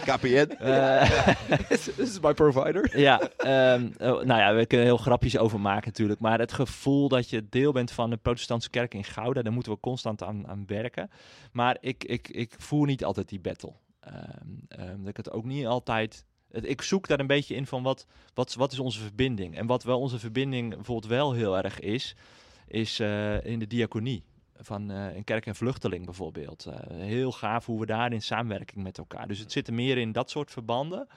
[0.05, 0.49] KPN?
[0.61, 1.29] Eh,
[1.69, 2.99] This is my provider.
[2.99, 6.21] Ja, ehm, oh, nou ja, we kunnen heel grapjes over maken natuurlijk.
[6.21, 9.73] Maar het gevoel dat je deel bent van de protestantse kerk in Gouda, daar moeten
[9.73, 11.11] we constant aan, aan werken.
[11.53, 13.73] Maar ik, ik, ik voer niet altijd die battle.
[14.01, 14.15] Ehm,
[14.69, 16.25] ehm, dat ik het ook niet altijd...
[16.53, 19.57] Ik zoek daar een beetje in van wat, wat, wat is onze verbinding.
[19.57, 22.17] En wat wel onze verbinding bijvoorbeeld wel heel erg is,
[22.67, 24.25] is eh, in de diaconie.
[24.57, 26.67] Van eh, een kerk en vluchteling bijvoorbeeld.
[26.67, 29.29] Eh, heel gaaf hoe we daar in samenwerking met elkaar.
[29.29, 31.09] Dus het zit er meer in dat soort verbanden.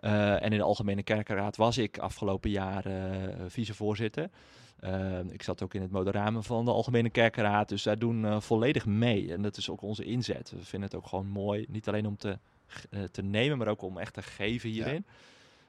[0.00, 2.84] En in de Algemene Kerkenraad was ik afgelopen jaar
[3.48, 4.30] vicevoorzitter.
[5.30, 7.68] Ik zat ook in het moderamen van de Algemene Kerkenraad.
[7.68, 9.32] Dus wij doen eh, volledig mee.
[9.32, 10.50] En dat is ook onze inzet.
[10.50, 11.66] We vinden het ook gewoon mooi.
[11.68, 12.38] Niet alleen om te,
[13.10, 15.06] te nemen, maar ook om echt te geven hierin.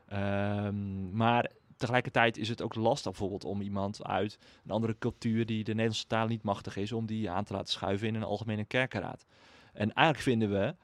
[0.07, 5.63] Ehm, maar tegelijkertijd is het ook lastig bijvoorbeeld om iemand uit een andere cultuur die
[5.63, 8.65] de Nederlandse taal niet machtig is, om die aan te laten schuiven in een algemene
[8.65, 9.25] kerkenraad.
[9.73, 10.75] En eigenlijk vinden we,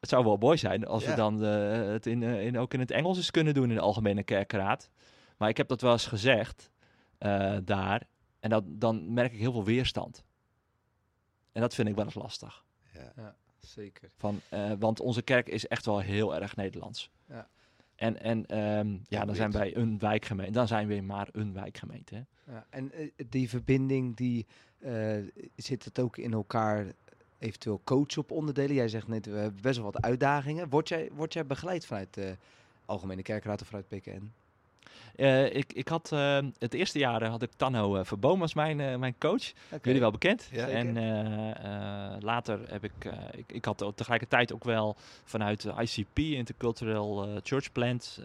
[0.00, 1.10] het zou wel mooi zijn als Ja.
[1.10, 3.74] we dan eh, het in, eh, in, ook in het Engels eens kunnen doen in
[3.74, 4.90] de algemene kerkenraad.
[5.36, 6.70] Maar ik heb dat wel eens gezegd
[7.18, 8.02] eh, daar
[8.40, 10.24] en dat, dan merk ik heel veel weerstand.
[11.52, 12.64] En dat vind ik wel eens lastig.
[13.16, 13.36] Ja.
[13.74, 14.10] Zeker.
[14.16, 17.10] Van, eh, want onze kerk is echt wel heel erg Nederlands.
[17.28, 17.48] Ja.
[17.96, 20.52] En, en ehm, ja, dan zijn wij een wijkgemeente.
[20.52, 22.14] Dan zijn we maar een wijkgemeente.
[22.14, 22.52] Hè?
[22.52, 24.46] Ja, en eh, die verbinding, die,
[24.78, 25.16] eh,
[25.56, 26.86] zit het ook in elkaar
[27.38, 28.74] eventueel coachen op onderdelen?
[28.74, 30.68] Jij zegt net, we hebben best wel wat uitdagingen.
[30.68, 32.36] Word jij, word jij begeleid vanuit de
[32.84, 34.32] Algemene Kerkraad of vanuit PKN?
[35.16, 38.98] Eh, ik, ik had eh, het eerste jaar eh, had ik Tanno Verboom als mijn,
[38.98, 39.52] mijn coach.
[39.82, 40.48] Jullie wel bekend.
[40.52, 40.94] Ja, en
[42.20, 42.92] later heb ik,
[43.32, 48.20] ik, ik had tegelijkertijd ook wel vanuit de ICP, Intercultural Church Plant,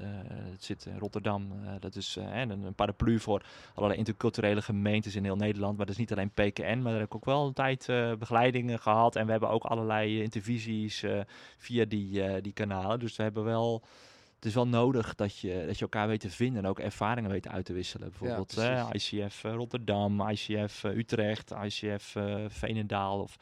[0.52, 3.44] het zit in Rotterdam, dat is een, een paraplu voor
[3.74, 5.78] allerlei interculturele gemeentes in heel Nederland.
[5.78, 7.86] Maar dat is niet alleen PKN, maar daar heb ik ook wel een tijd
[8.20, 9.16] begeleidingen gehad.
[9.16, 11.06] En we hebben ook allerlei intervisies
[11.58, 13.00] via die, die kanalen.
[13.00, 13.84] Dus we hebben wel
[14.40, 17.32] het is wel nodig dat je, dat je elkaar weet te vinden en ook ervaringen
[17.32, 18.10] weet uit te wisselen.
[18.10, 18.54] Bijvoorbeeld
[18.92, 23.22] ICF eh, Rotterdam, ICF eh, Utrecht, ICF eh Veenendaal.
[23.22, 23.38] Of,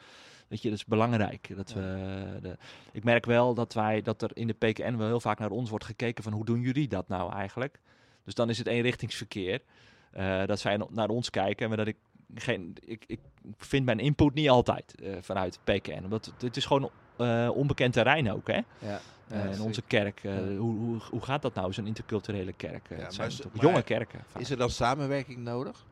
[0.48, 1.56] weet je, dat is belangrijk.
[1.56, 2.56] Dat we, de,
[2.92, 5.70] ik merk wel dat, wij, dat er in de PKN wel heel vaak naar ons
[5.70, 7.80] wordt gekeken van hoe doen jullie dat nou eigenlijk?
[8.24, 9.62] Dus dan is het eenrichtingsverkeer.
[10.10, 11.96] eh dat zij naar ons kijken, maar dat ik
[12.34, 13.20] geen, ik, ik
[13.56, 16.04] vind mijn input niet altijd eh, vanuit PKN.
[16.04, 18.60] Omdat het, het is gewoon eh, onbekend terrein ook, hè?
[18.78, 20.20] Ja, Eh, in onze kerk.
[20.24, 20.56] eh, Ja.
[20.56, 22.86] hoe, hoe, hoe gaat dat nou, zo'n interculturele kerk?
[22.88, 24.20] Ja, het zijn is- toch maar jonge kerken.
[24.30, 24.42] vaak.
[24.42, 25.84] Is er dan samenwerking nodig?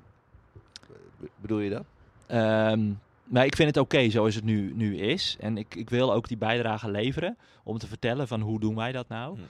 [1.19, 1.85] Be- bedoel je dat?
[2.27, 2.91] Ehm,
[3.25, 5.37] maar ik vind het oké zoals het nu, nu is.
[5.41, 8.93] En ik, ik wil ook die bijdrage leveren om te vertellen van hoe doen wij
[8.93, 9.37] dat nou.
[9.37, 9.41] Hm.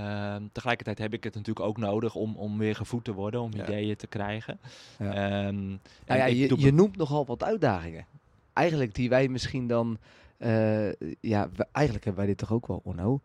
[0.00, 3.50] Ehm, tegelijkertijd heb ik het natuurlijk ook nodig om, om weer gevoed te worden, om
[3.54, 3.62] Ja.
[3.62, 4.58] ideeën te krijgen.
[4.98, 5.12] Ja.
[5.12, 5.66] Ehm,
[6.06, 8.06] Nou ja, je, je noemt nogal wat uitdagingen.
[8.52, 9.98] Eigenlijk die wij misschien dan...
[10.38, 13.20] eh, ja, we- eigenlijk hebben wij dit toch ook wel, Onno?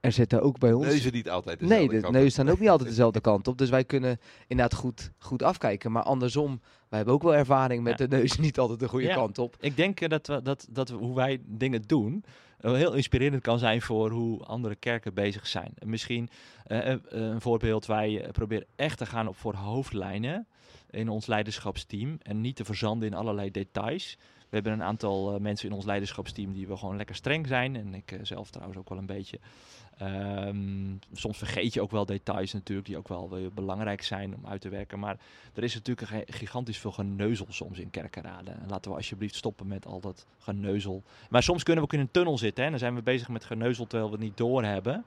[0.00, 0.86] Er zitten ook bij ons...
[0.86, 2.30] Neuzen niet altijd Nee, dezelfde de kant neus op.
[2.30, 3.58] staan ook niet altijd dezelfde kant op.
[3.58, 5.92] Dus wij kunnen inderdaad goed, goed afkijken.
[5.92, 8.06] Maar andersom, wij hebben ook wel ervaring met Ja.
[8.06, 9.14] de neus niet altijd de goede Ja.
[9.14, 9.56] kant op.
[9.60, 12.24] Ik denk eh, dat, we, dat, dat we, hoe wij dingen doen
[12.58, 15.72] heel inspirerend kan zijn voor hoe andere kerken bezig zijn.
[15.78, 16.28] En Misschien
[16.64, 20.46] eh, een voorbeeld, wij proberen echt te gaan op voor hoofdlijnen
[20.90, 24.18] in ons leiderschapsteam en niet te verzanden in allerlei details.
[24.54, 27.76] We hebben een aantal eh, mensen in ons leiderschapsteam die we gewoon lekker streng zijn.
[27.76, 29.38] En ik eh, zelf trouwens ook wel een beetje.
[29.98, 34.60] Ehm, soms vergeet je ook wel details natuurlijk, die ook wel belangrijk zijn om uit
[34.60, 34.98] te werken.
[34.98, 35.16] Maar
[35.54, 38.60] er is natuurlijk gigantisch veel geneuzel soms in kerkenraden.
[38.60, 41.02] En laten we alsjeblieft stoppen met al dat geneuzel.
[41.30, 42.64] Maar soms kunnen we ook in een tunnel zitten.
[42.64, 42.70] Hè?
[42.70, 45.04] Dan zijn we bezig met geneuzel terwijl we het niet doorhebben.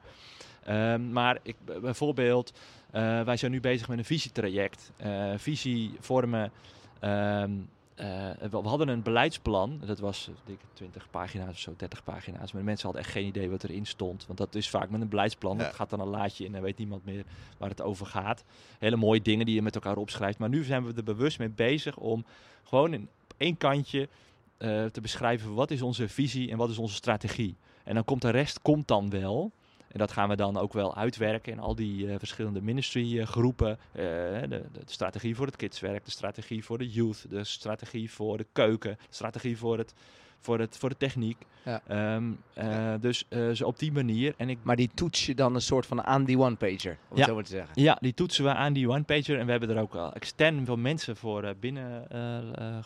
[0.63, 2.53] Ehm, maar ik, bijvoorbeeld,
[2.91, 4.91] eh, wij zijn nu bezig met een visietraject.
[4.97, 6.51] Eh, visie vormen
[6.99, 7.49] ehm, eh,
[7.97, 12.51] we, we hadden een beleidsplan, dat was eh, ik 20 pagina's of zo, 30 pagina's.
[12.51, 14.25] Maar de mensen hadden echt geen idee wat erin stond.
[14.25, 15.63] Want dat is vaak met een beleidsplan, Ja.
[15.63, 17.23] dat gaat dan een laadje in en weet niemand meer
[17.57, 18.43] waar het over gaat.
[18.79, 20.37] Hele mooie dingen die je met elkaar opschrijft.
[20.39, 22.25] Maar nu zijn we er bewust mee bezig om
[22.63, 24.09] gewoon in één kantje
[24.57, 27.55] eh, te beschrijven wat is onze visie en wat is onze strategie.
[27.83, 29.51] En dan komt de rest komt dan wel.
[29.87, 33.71] En dat gaan we dan ook wel uitwerken in al die eh, verschillende ministry eh.
[33.71, 34.01] Eh,
[34.49, 38.45] de, de strategie voor het kidswerk, de strategie voor de youth, de strategie voor de
[38.51, 39.93] keuken, de strategie voor, het,
[40.41, 41.37] voor, het, voor de techniek.
[41.65, 41.81] Ja.
[41.87, 44.33] Ehm, eh, Dus eh, zo op die manier.
[44.37, 47.17] En ik Maar die toets je dan een soort van aan die one-pager, om het
[47.19, 47.25] Ja.
[47.25, 47.81] zo maar te zeggen.
[47.81, 49.39] ja, die toetsen we aan die one-pager.
[49.39, 52.05] En we hebben er ook al extern veel mensen voor eh, binnen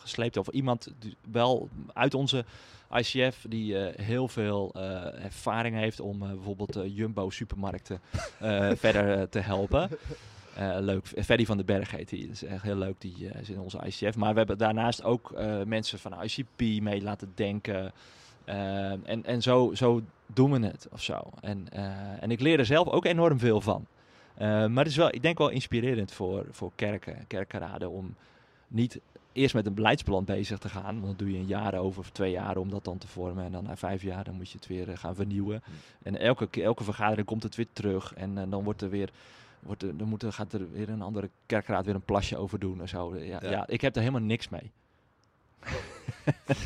[0.00, 0.36] gesleept.
[0.36, 0.88] Of iemand
[1.30, 2.44] wel uit onze
[2.96, 8.00] ICF die eh, heel veel eh, ervaring heeft om eh, bijvoorbeeld Jumbo-supermarkten
[8.38, 9.88] eh, verder te helpen.
[10.54, 11.06] Eh, leuk.
[11.06, 12.20] Ferdy van den Berg heet hij.
[12.20, 13.00] Dat is echt heel leuk.
[13.00, 14.16] Die eh, is in onze ICF.
[14.16, 17.92] Maar we hebben daarnaast ook eh, mensen van ICP mee laten denken.
[18.44, 21.30] En en zo, zo doen we het of zo.
[21.40, 21.66] En,
[22.20, 23.86] en ik leer er zelf ook enorm veel van.
[24.38, 28.14] Maar het is wel, ik denk wel inspirerend voor, voor kerken, kerkenraden om
[28.68, 29.00] niet
[29.32, 30.94] eerst met een beleidsplan bezig te gaan.
[30.94, 33.44] Want dan doe je een jaar over of twee jaar om dat dan te vormen.
[33.44, 35.62] En dan na vijf jaar dan moet je het weer gaan vernieuwen.
[36.02, 38.14] En elke, elke vergadering komt het weer terug.
[38.14, 39.10] En dan wordt er weer.
[39.62, 42.58] Wordt er, dan moet er, gaat er weer een andere kerkraad weer een plasje over
[42.58, 43.16] doen en zo.
[43.16, 43.50] Ja, Ja.
[43.50, 43.66] ja.
[43.66, 44.72] ik heb er helemaal niks mee.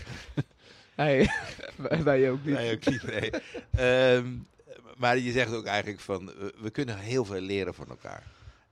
[0.94, 1.28] Hey,
[1.77, 2.55] wij- wij ook niet.
[2.55, 3.02] Nee, ook niet.
[3.02, 3.31] Nee.
[3.70, 4.35] Ehm,
[4.97, 6.27] maar je zegt ook eigenlijk van,
[6.60, 8.23] we, kunnen heel veel leren van elkaar.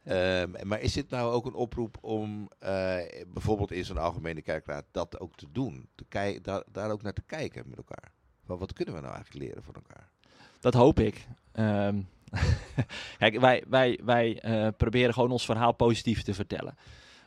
[0.04, 2.96] Ehm, maar is dit nou ook een oproep om eh,
[3.32, 5.88] bijvoorbeeld in zo'n algemene kerkraad dat ook te doen?
[5.94, 8.10] Te kei- daar, daar ook naar te kijken met elkaar.
[8.46, 10.08] Van, wat kunnen we nou eigenlijk leren van elkaar?
[10.60, 11.26] Dat hoop ik.
[11.52, 12.00] Ehm,
[13.18, 16.74] Kijk, wij, wij, wij eh, proberen gewoon ons verhaal positief te vertellen.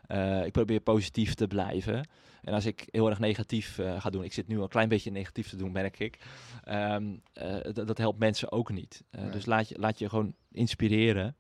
[0.08, 2.08] Eh, ik probeer positief te blijven.
[2.48, 5.12] En als ik heel erg negatief eh, ga doen, ik zit nu een klein beetje
[5.12, 6.20] negatief te doen, merk ik.
[6.64, 9.04] Ehm, eh, dat- helpt mensen ook niet.
[9.12, 9.30] Nee.
[9.30, 11.36] Dus laat je, laat je gewoon inspireren.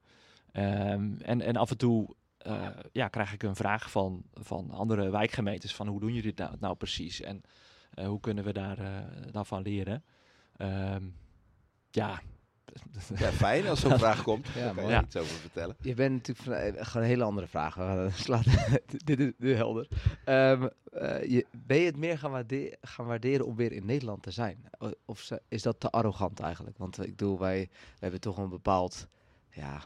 [0.51, 5.09] Ehm, en, en af en toe eh, ja, krijg ik een vraag van, van andere
[5.09, 7.21] wijkgemeentes: van hoe doen jullie dit nou, nou precies?
[7.21, 7.41] En
[8.05, 8.77] hoe kunnen we daar,
[9.31, 10.03] daarvan leren?
[10.57, 11.03] Ehm,
[11.89, 12.21] ja,
[13.17, 14.47] Ja, fijn als zo'n vraag komt.
[14.47, 15.03] Ja, Daar kan je mooi.
[15.05, 15.75] iets over vertellen.
[15.81, 17.73] Je bent natuurlijk van, eh, gewoon een hele andere vraag.
[18.23, 18.45] Slaat,
[19.05, 19.87] dit is nu helder.
[20.25, 24.23] Ehm, eh, je, ben je het meer gaan, waarde- gaan waarderen om weer in Nederland
[24.23, 24.63] te zijn?
[25.05, 26.77] Of is dat te arrogant eigenlijk?
[26.77, 27.69] Want ik bedoel, wij, wij
[27.99, 29.07] hebben toch een bepaald,
[29.49, 29.81] ja,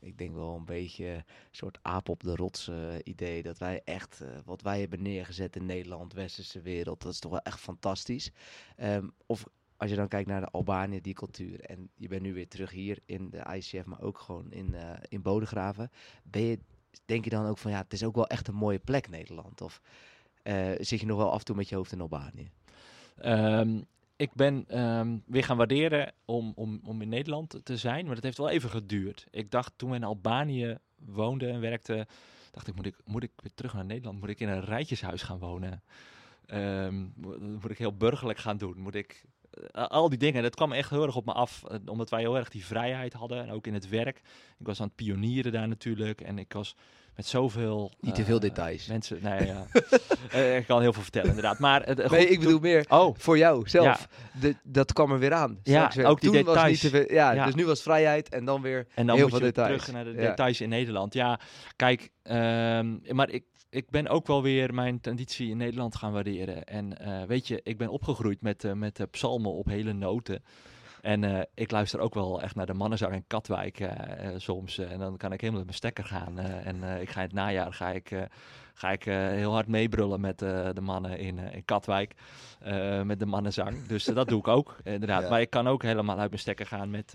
[0.00, 3.42] ik denk wel een beetje een soort aap op de rots eh, idee.
[3.42, 7.40] Dat wij echt, wat wij hebben neergezet in Nederland, westerse wereld, dat is toch wel
[7.42, 8.30] echt fantastisch.
[8.76, 9.44] Ehm, of
[9.78, 12.70] als je dan kijkt naar de Albanië, die cultuur, en je bent nu weer terug
[12.70, 15.90] hier in de ICF, maar ook gewoon in, eh in Bodegraven,
[16.22, 16.58] ben je,
[17.04, 19.60] denk je dan ook van ja, het is ook wel echt een mooie plek Nederland?
[19.60, 19.80] Of
[20.42, 22.50] eh, zit je nog wel af en toe met je hoofd in Albanië?
[23.16, 23.80] Ehm,
[24.16, 28.24] ik ben ehm, weer gaan waarderen om, om, om in Nederland te zijn, maar dat
[28.24, 29.26] heeft wel even geduurd.
[29.30, 32.06] Ik dacht toen we in Albanië woonden en werkten,
[32.50, 34.20] dacht ik moet, ik, moet ik weer terug naar Nederland?
[34.20, 35.82] Moet ik in een rijtjeshuis gaan wonen?
[36.46, 38.78] Ehm, mo- moet ik heel burgerlijk gaan doen?
[38.78, 39.24] Moet ik
[39.72, 42.20] eh, al die dingen, dat kwam echt heel erg op me af, eh, omdat wij
[42.20, 44.16] heel erg die vrijheid hadden en ook in het werk.
[44.58, 46.76] Ik was aan het pionieren daar natuurlijk en ik was
[47.14, 47.92] met zoveel...
[48.00, 48.86] Niet te veel eh, details.
[48.86, 49.66] Mensen, nee, ja.
[50.30, 51.82] Eh, ik kan heel veel vertellen inderdaad, maar...
[51.82, 54.08] eh, goed, Nee, ik bedoel meer Oh, voor jou zelf.
[54.40, 55.58] De, dat kwam er weer aan.
[55.62, 56.06] Ja, weer.
[56.06, 56.70] ook die Toen was details.
[56.70, 57.44] niet te veel, ja, Ja.
[57.44, 59.82] dus nu was vrijheid en dan weer En dan heel moet veel je details.
[59.84, 61.14] terug naar de details in Nederland.
[61.14, 61.40] Ja,
[61.76, 66.64] kijk, ehm, maar ik, ik ben ook wel weer mijn traditie in Nederland gaan waarderen.
[66.64, 70.42] En eh, weet je, ik ben opgegroeid met, eh, met de psalmen op hele noten.
[71.02, 74.78] En eh, ik luister ook wel echt naar de mannenzang in Katwijk eh, eh, soms.
[74.78, 76.38] eh, en dan kan ik helemaal met mijn stekker gaan.
[76.38, 78.22] eh, en eh, ik ga in het najaar ga ik, eh,
[78.74, 82.14] ga ik eh, heel hard meebrullen met eh, de mannen in, eh, in Katwijk.
[82.60, 83.86] eh, met de mannenzang.
[83.86, 85.22] Dus eh, dat doe ik ook, inderdaad.
[85.22, 85.28] Ja.
[85.28, 87.14] Maar ik kan ook helemaal uit mijn stekker gaan met...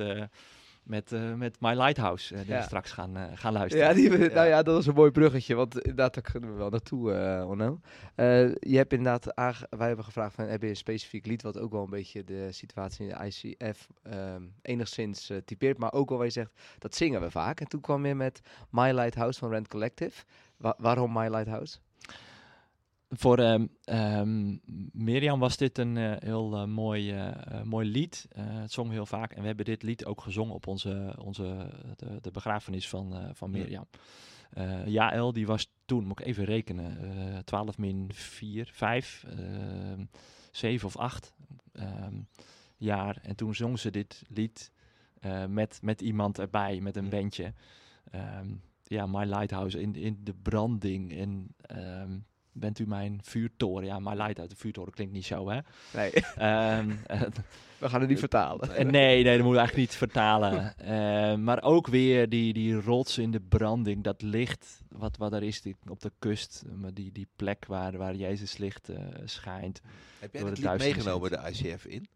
[0.83, 2.57] met, eh, met My Lighthouse, eh, die Ja.
[2.57, 3.87] we straks gaan, eh, gaan luisteren.
[3.87, 4.63] Ja, die, nou Ja.
[4.63, 7.79] dat was een mooi bruggetje, want inderdaad, daar kunnen we wel naartoe, eh Onno.
[8.59, 9.25] Je hebt inderdaad,
[9.69, 12.51] wij hebben gevraagd van, heb je een specifiek lied wat ook wel een beetje de
[12.51, 17.21] situatie in de ICF ehm, enigszins typeert, maar ook wel waar je zegt, dat zingen
[17.21, 17.59] we vaak.
[17.59, 20.23] En toen kwam je met My Lighthouse van Rent Collective.
[20.57, 21.77] Wa- waarom My Lighthouse?
[23.15, 24.55] Voor ehm, ehm,
[24.91, 28.27] Mirjam was dit een eh, heel eh, mooi, eh, mooi lied.
[28.35, 29.31] Het zong heel vaak.
[29.31, 33.51] En we hebben dit lied ook gezongen op onze, onze, de, de begrafenis van, van
[33.51, 33.57] Ja.
[33.57, 33.87] Mirjam.
[34.85, 36.97] Jaël, die was toen, moet ik even rekenen,
[37.35, 40.05] eh 12 min 4, 5, ehm
[40.51, 41.33] 7 of 8
[41.71, 42.21] ehm,
[42.77, 43.19] jaar.
[43.21, 44.71] En toen zong ze dit lied
[45.47, 47.53] met, met iemand erbij, met een bandje.
[48.83, 51.13] Ja, My Lighthouse in, in de branding.
[51.17, 51.55] En
[52.53, 53.85] bent u mijn vuurtoren.
[53.85, 55.59] Ja, my light uit de vuurtoren klinkt niet zo, hè?
[55.93, 57.21] Nee, Ehm, eh,
[57.77, 58.75] we gaan het niet vertalen.
[58.75, 60.77] eh, nee, nee, dat moeten we eigenlijk niet vertalen.
[60.77, 65.43] Eh, maar ook weer die, die rots in de branding, dat licht wat, wat er
[65.43, 66.63] is die, op de kust.
[66.75, 69.81] maar die, die plek waar, waar Jezus licht eh, schijnt.
[70.19, 72.07] Heb jij het lied meegenomen, de ICF, in?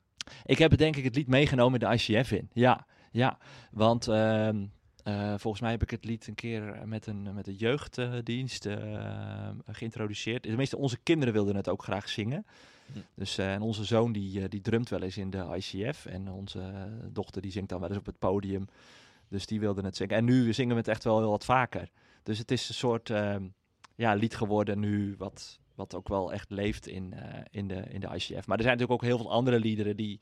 [0.45, 2.49] Ik heb het denk ik het lied meegenomen de ICF in.
[2.53, 3.37] Ja, ja.
[3.71, 4.65] Want ehm,
[5.07, 9.49] eh, volgens mij heb ik het lied een keer met een, met een jeugddienst eh,
[9.65, 10.43] geïntroduceerd.
[10.43, 12.45] Tenminste, onze kinderen wilden het ook graag zingen.
[12.93, 12.99] Hm.
[13.13, 16.05] Dus, eh, en onze zoon die, eh, die drumt wel eens in de ICF.
[16.05, 18.67] En onze eh, dochter die zingt dan wel eens op het podium.
[19.27, 20.15] Dus die wilden het zingen.
[20.15, 21.89] En nu zingen we het echt wel heel wat vaker.
[22.23, 23.47] Dus het is een soort ehm,
[23.95, 27.99] ja, lied geworden nu wat, wat ook wel echt leeft in, eh, in, de, in
[27.99, 28.47] de ICF.
[28.47, 30.19] Maar er zijn natuurlijk ook heel veel andere liederen die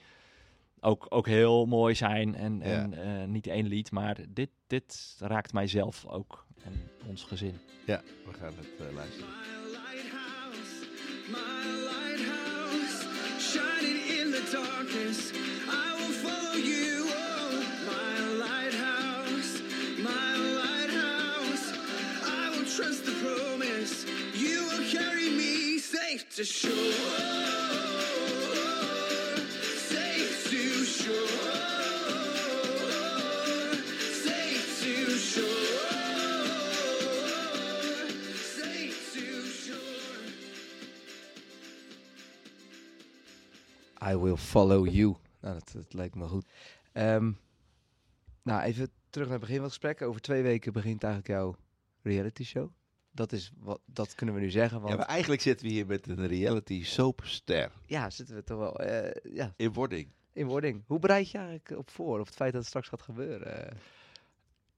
[0.86, 2.36] ook, ook heel mooi zijn.
[2.36, 2.64] En, Ja.
[2.64, 6.74] en eh, niet één lied, maar dit, dit raakt mijzelf ook en
[7.08, 7.60] ons gezin.
[7.86, 9.28] Ja, we gaan het eh, luisteren.
[9.28, 10.86] My lighthouse,
[11.28, 13.08] my lighthouse,
[13.40, 15.32] shining in the darkness.
[15.68, 17.52] I will follow you, oh,
[17.92, 19.62] my lighthouse,
[19.98, 20.30] my
[20.62, 21.66] lighthouse.
[22.42, 24.06] I will trust the promise.
[24.34, 27.35] You will carry me safe to shore,
[44.08, 45.16] I will follow you.
[45.42, 46.46] Nou, dat, dat lijkt me goed.
[46.92, 47.32] Ehm,
[48.42, 50.02] nou, even terug naar het begin van het gesprek.
[50.02, 51.56] Over twee weken begint eigenlijk jouw
[52.02, 52.70] reality show.
[53.12, 54.78] Dat, is wat, dat kunnen we nu zeggen.
[54.80, 58.58] Want Ja, maar eigenlijk zitten we hier met een reality soapster ja, zitten we toch
[58.58, 60.08] wel eh, ja, in wording.
[60.34, 60.84] in wording.
[60.88, 62.20] Hoe bereid je eigenlijk op voor?
[62.20, 63.78] Op het feit dat het straks gaat gebeuren?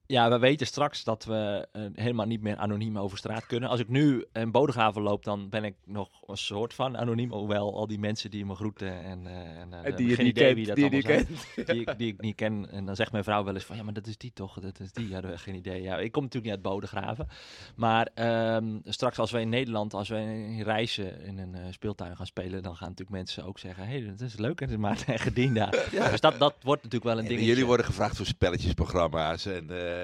[0.07, 3.69] Ja, we weten straks dat we eh, helemaal niet meer anoniem over straat kunnen.
[3.69, 7.31] Als ik nu in Bodegraven loop, dan ben ik nog een soort van anoniem.
[7.31, 10.53] Hoewel al die mensen die me groeten en, eh en, eh, die geen niet idee
[10.53, 11.25] kent, wie dat die allemaal
[11.55, 11.65] zijn.
[11.65, 12.71] Die, ik, die ik niet ken.
[12.71, 14.59] En dan zegt mijn vrouw wel eens van, ja, maar dat is die toch?
[14.59, 15.07] Dat is die.
[15.07, 15.81] Ja, dat geen idee.
[15.81, 17.27] Ja, ik kom natuurlijk niet uit Bodegraven.
[17.75, 22.15] Maar ehm, straks als we in Nederland, als we in reizen in een eh, speeltuin
[22.15, 24.61] gaan spelen, dan gaan natuurlijk mensen ook zeggen, hé, hey, dat is leuk.
[24.61, 25.85] En maar en gedien daar.
[26.11, 27.47] Dus dat, dat wordt natuurlijk wel een En ding.
[27.47, 29.96] jullie worden gevraagd voor spelletjesprogramma's en eh,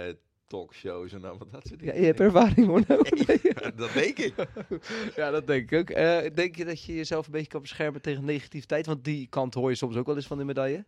[0.47, 1.99] talkshows en allemaal dat soort Ja, dingen.
[1.99, 2.85] je hebt ervaring hoor.
[3.75, 4.33] dat denk ik.
[5.15, 5.89] ja, dat denk ik ook.
[5.89, 8.85] Eh, denk je dat je jezelf een beetje kan beschermen tegen negativiteit?
[8.85, 10.85] Want die kant hoor je soms ook wel eens van de medaille.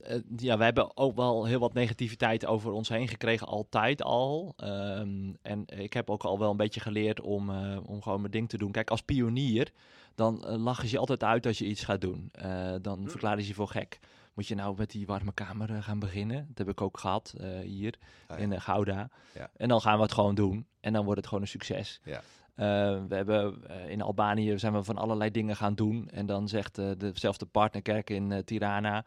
[0.00, 4.52] Eh, ja, we hebben ook wel heel wat negativiteit over ons heen gekregen, altijd al.
[4.56, 8.32] Ehm, en ik heb ook al wel een beetje geleerd om, eh, om gewoon mijn
[8.32, 8.70] ding te doen.
[8.70, 9.72] Kijk, als pionier,
[10.14, 12.28] dan eh, lachen ze je altijd uit als je iets gaat doen.
[12.32, 13.98] Eh, dan verklaren ze je voor gek.
[14.36, 16.46] Moet je nou met die warme kamer eh, gaan beginnen?
[16.48, 17.94] Dat heb ik ook gehad eh, hier
[18.26, 18.44] Ah, ja.
[18.44, 19.08] in eh, Gouda.
[19.34, 19.50] Ja.
[19.56, 20.66] En dan gaan we het gewoon doen.
[20.80, 22.00] En dan wordt het gewoon een succes.
[22.04, 22.20] Ja.
[22.54, 26.08] We hebben in Albanië zijn we van allerlei dingen gaan doen.
[26.08, 29.04] En dan zegt dezelfde partnerkerk in Tirana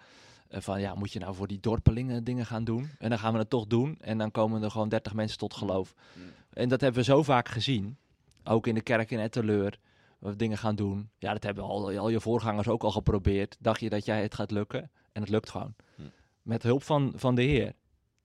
[0.49, 2.89] van ja, moet je nou voor die dorpelingen dingen gaan doen?
[2.99, 3.97] En dan gaan we het toch doen.
[4.01, 5.93] En dan komen er gewoon 30 mensen tot geloof.
[6.13, 6.23] Mm.
[6.53, 7.97] En dat hebben we zo vaak gezien.
[8.43, 9.79] Ook in de kerk in Etteleur.
[10.19, 11.09] We dingen gaan doen.
[11.17, 13.57] Ja, dat hebben al, al je voorgangers ook al geprobeerd.
[13.59, 14.91] Dacht je dat jij het gaat lukken?
[15.11, 15.75] En het lukt gewoon.
[15.95, 16.01] Hm.
[16.41, 17.73] Met hulp van, van de Heer.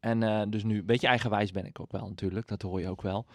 [0.01, 2.47] En eh, dus nu, een beetje eigenwijs ben ik ook wel natuurlijk.
[2.49, 3.27] Dat hoor je ook wel.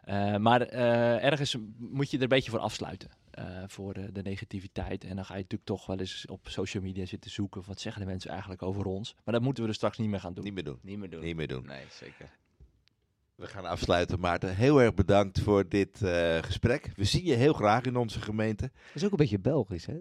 [0.00, 3.10] Eh, maar eh, ergens moet je er een beetje voor afsluiten.
[3.30, 5.04] eh, voor de, de negativiteit.
[5.04, 7.62] En dan ga je natuurlijk toch wel eens op social media zitten zoeken.
[7.66, 9.14] Wat zeggen de mensen eigenlijk over ons?
[9.24, 10.44] Maar dat moeten we er straks niet meer gaan doen.
[10.44, 10.78] Niet meer doen.
[10.82, 11.20] Niet meer doen.
[11.20, 11.66] Niet meer doen.
[11.66, 12.30] Nee, zeker.
[13.40, 14.20] We gaan afsluiten.
[14.20, 16.90] Maarten, heel erg bedankt voor dit eh, gesprek.
[16.96, 18.70] We zien je heel graag in onze gemeente.
[18.72, 19.94] Dat is ook een beetje Belgisch, hè?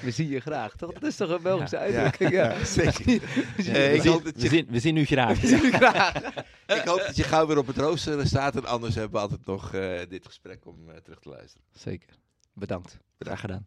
[0.00, 0.92] We zien je graag, toch?
[0.92, 1.82] Dat is toch een Belgische Ja.
[1.82, 2.64] uitdrukking, ja.
[2.64, 3.04] zeker.
[3.56, 4.12] We zien Eh, je ik, graag.
[4.12, 5.40] hoop dat We zien, we zien u graag.
[5.40, 6.14] We zien je graag.
[6.78, 8.56] ik hoop dat je gauw weer op het rooster staat.
[8.56, 11.66] En anders hebben we altijd nog eh, dit gesprek om eh, terug te luisteren.
[11.72, 12.08] Zeker.
[12.54, 12.98] Bedankt.
[13.18, 13.66] Graag gedaan.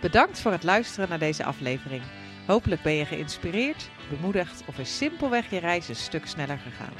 [0.00, 2.02] Bedankt voor het luisteren naar deze aflevering.
[2.48, 6.92] Hopelijk ben je geïnspireerd, bemoedigd of is simpelweg je reis een stuk sneller gegaan.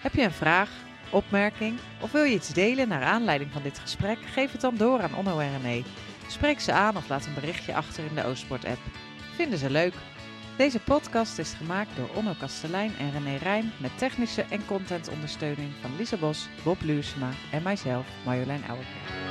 [0.00, 0.70] Heb je een vraag,
[1.10, 4.18] opmerking of wil je iets delen naar aanleiding van dit gesprek?
[4.32, 5.82] Geef het dan door aan Onno en René.
[6.26, 8.80] Spreek ze aan of laat een berichtje achter in de Oostsport-app.
[9.34, 9.94] Vinden ze leuk?
[10.56, 15.96] Deze podcast is gemaakt door Onno Kastelein en René Rijn met technische en contentondersteuning van
[15.96, 19.29] Lisa Bos, Bob Luursema en mijzelf, Marjolein Ouwerkerk.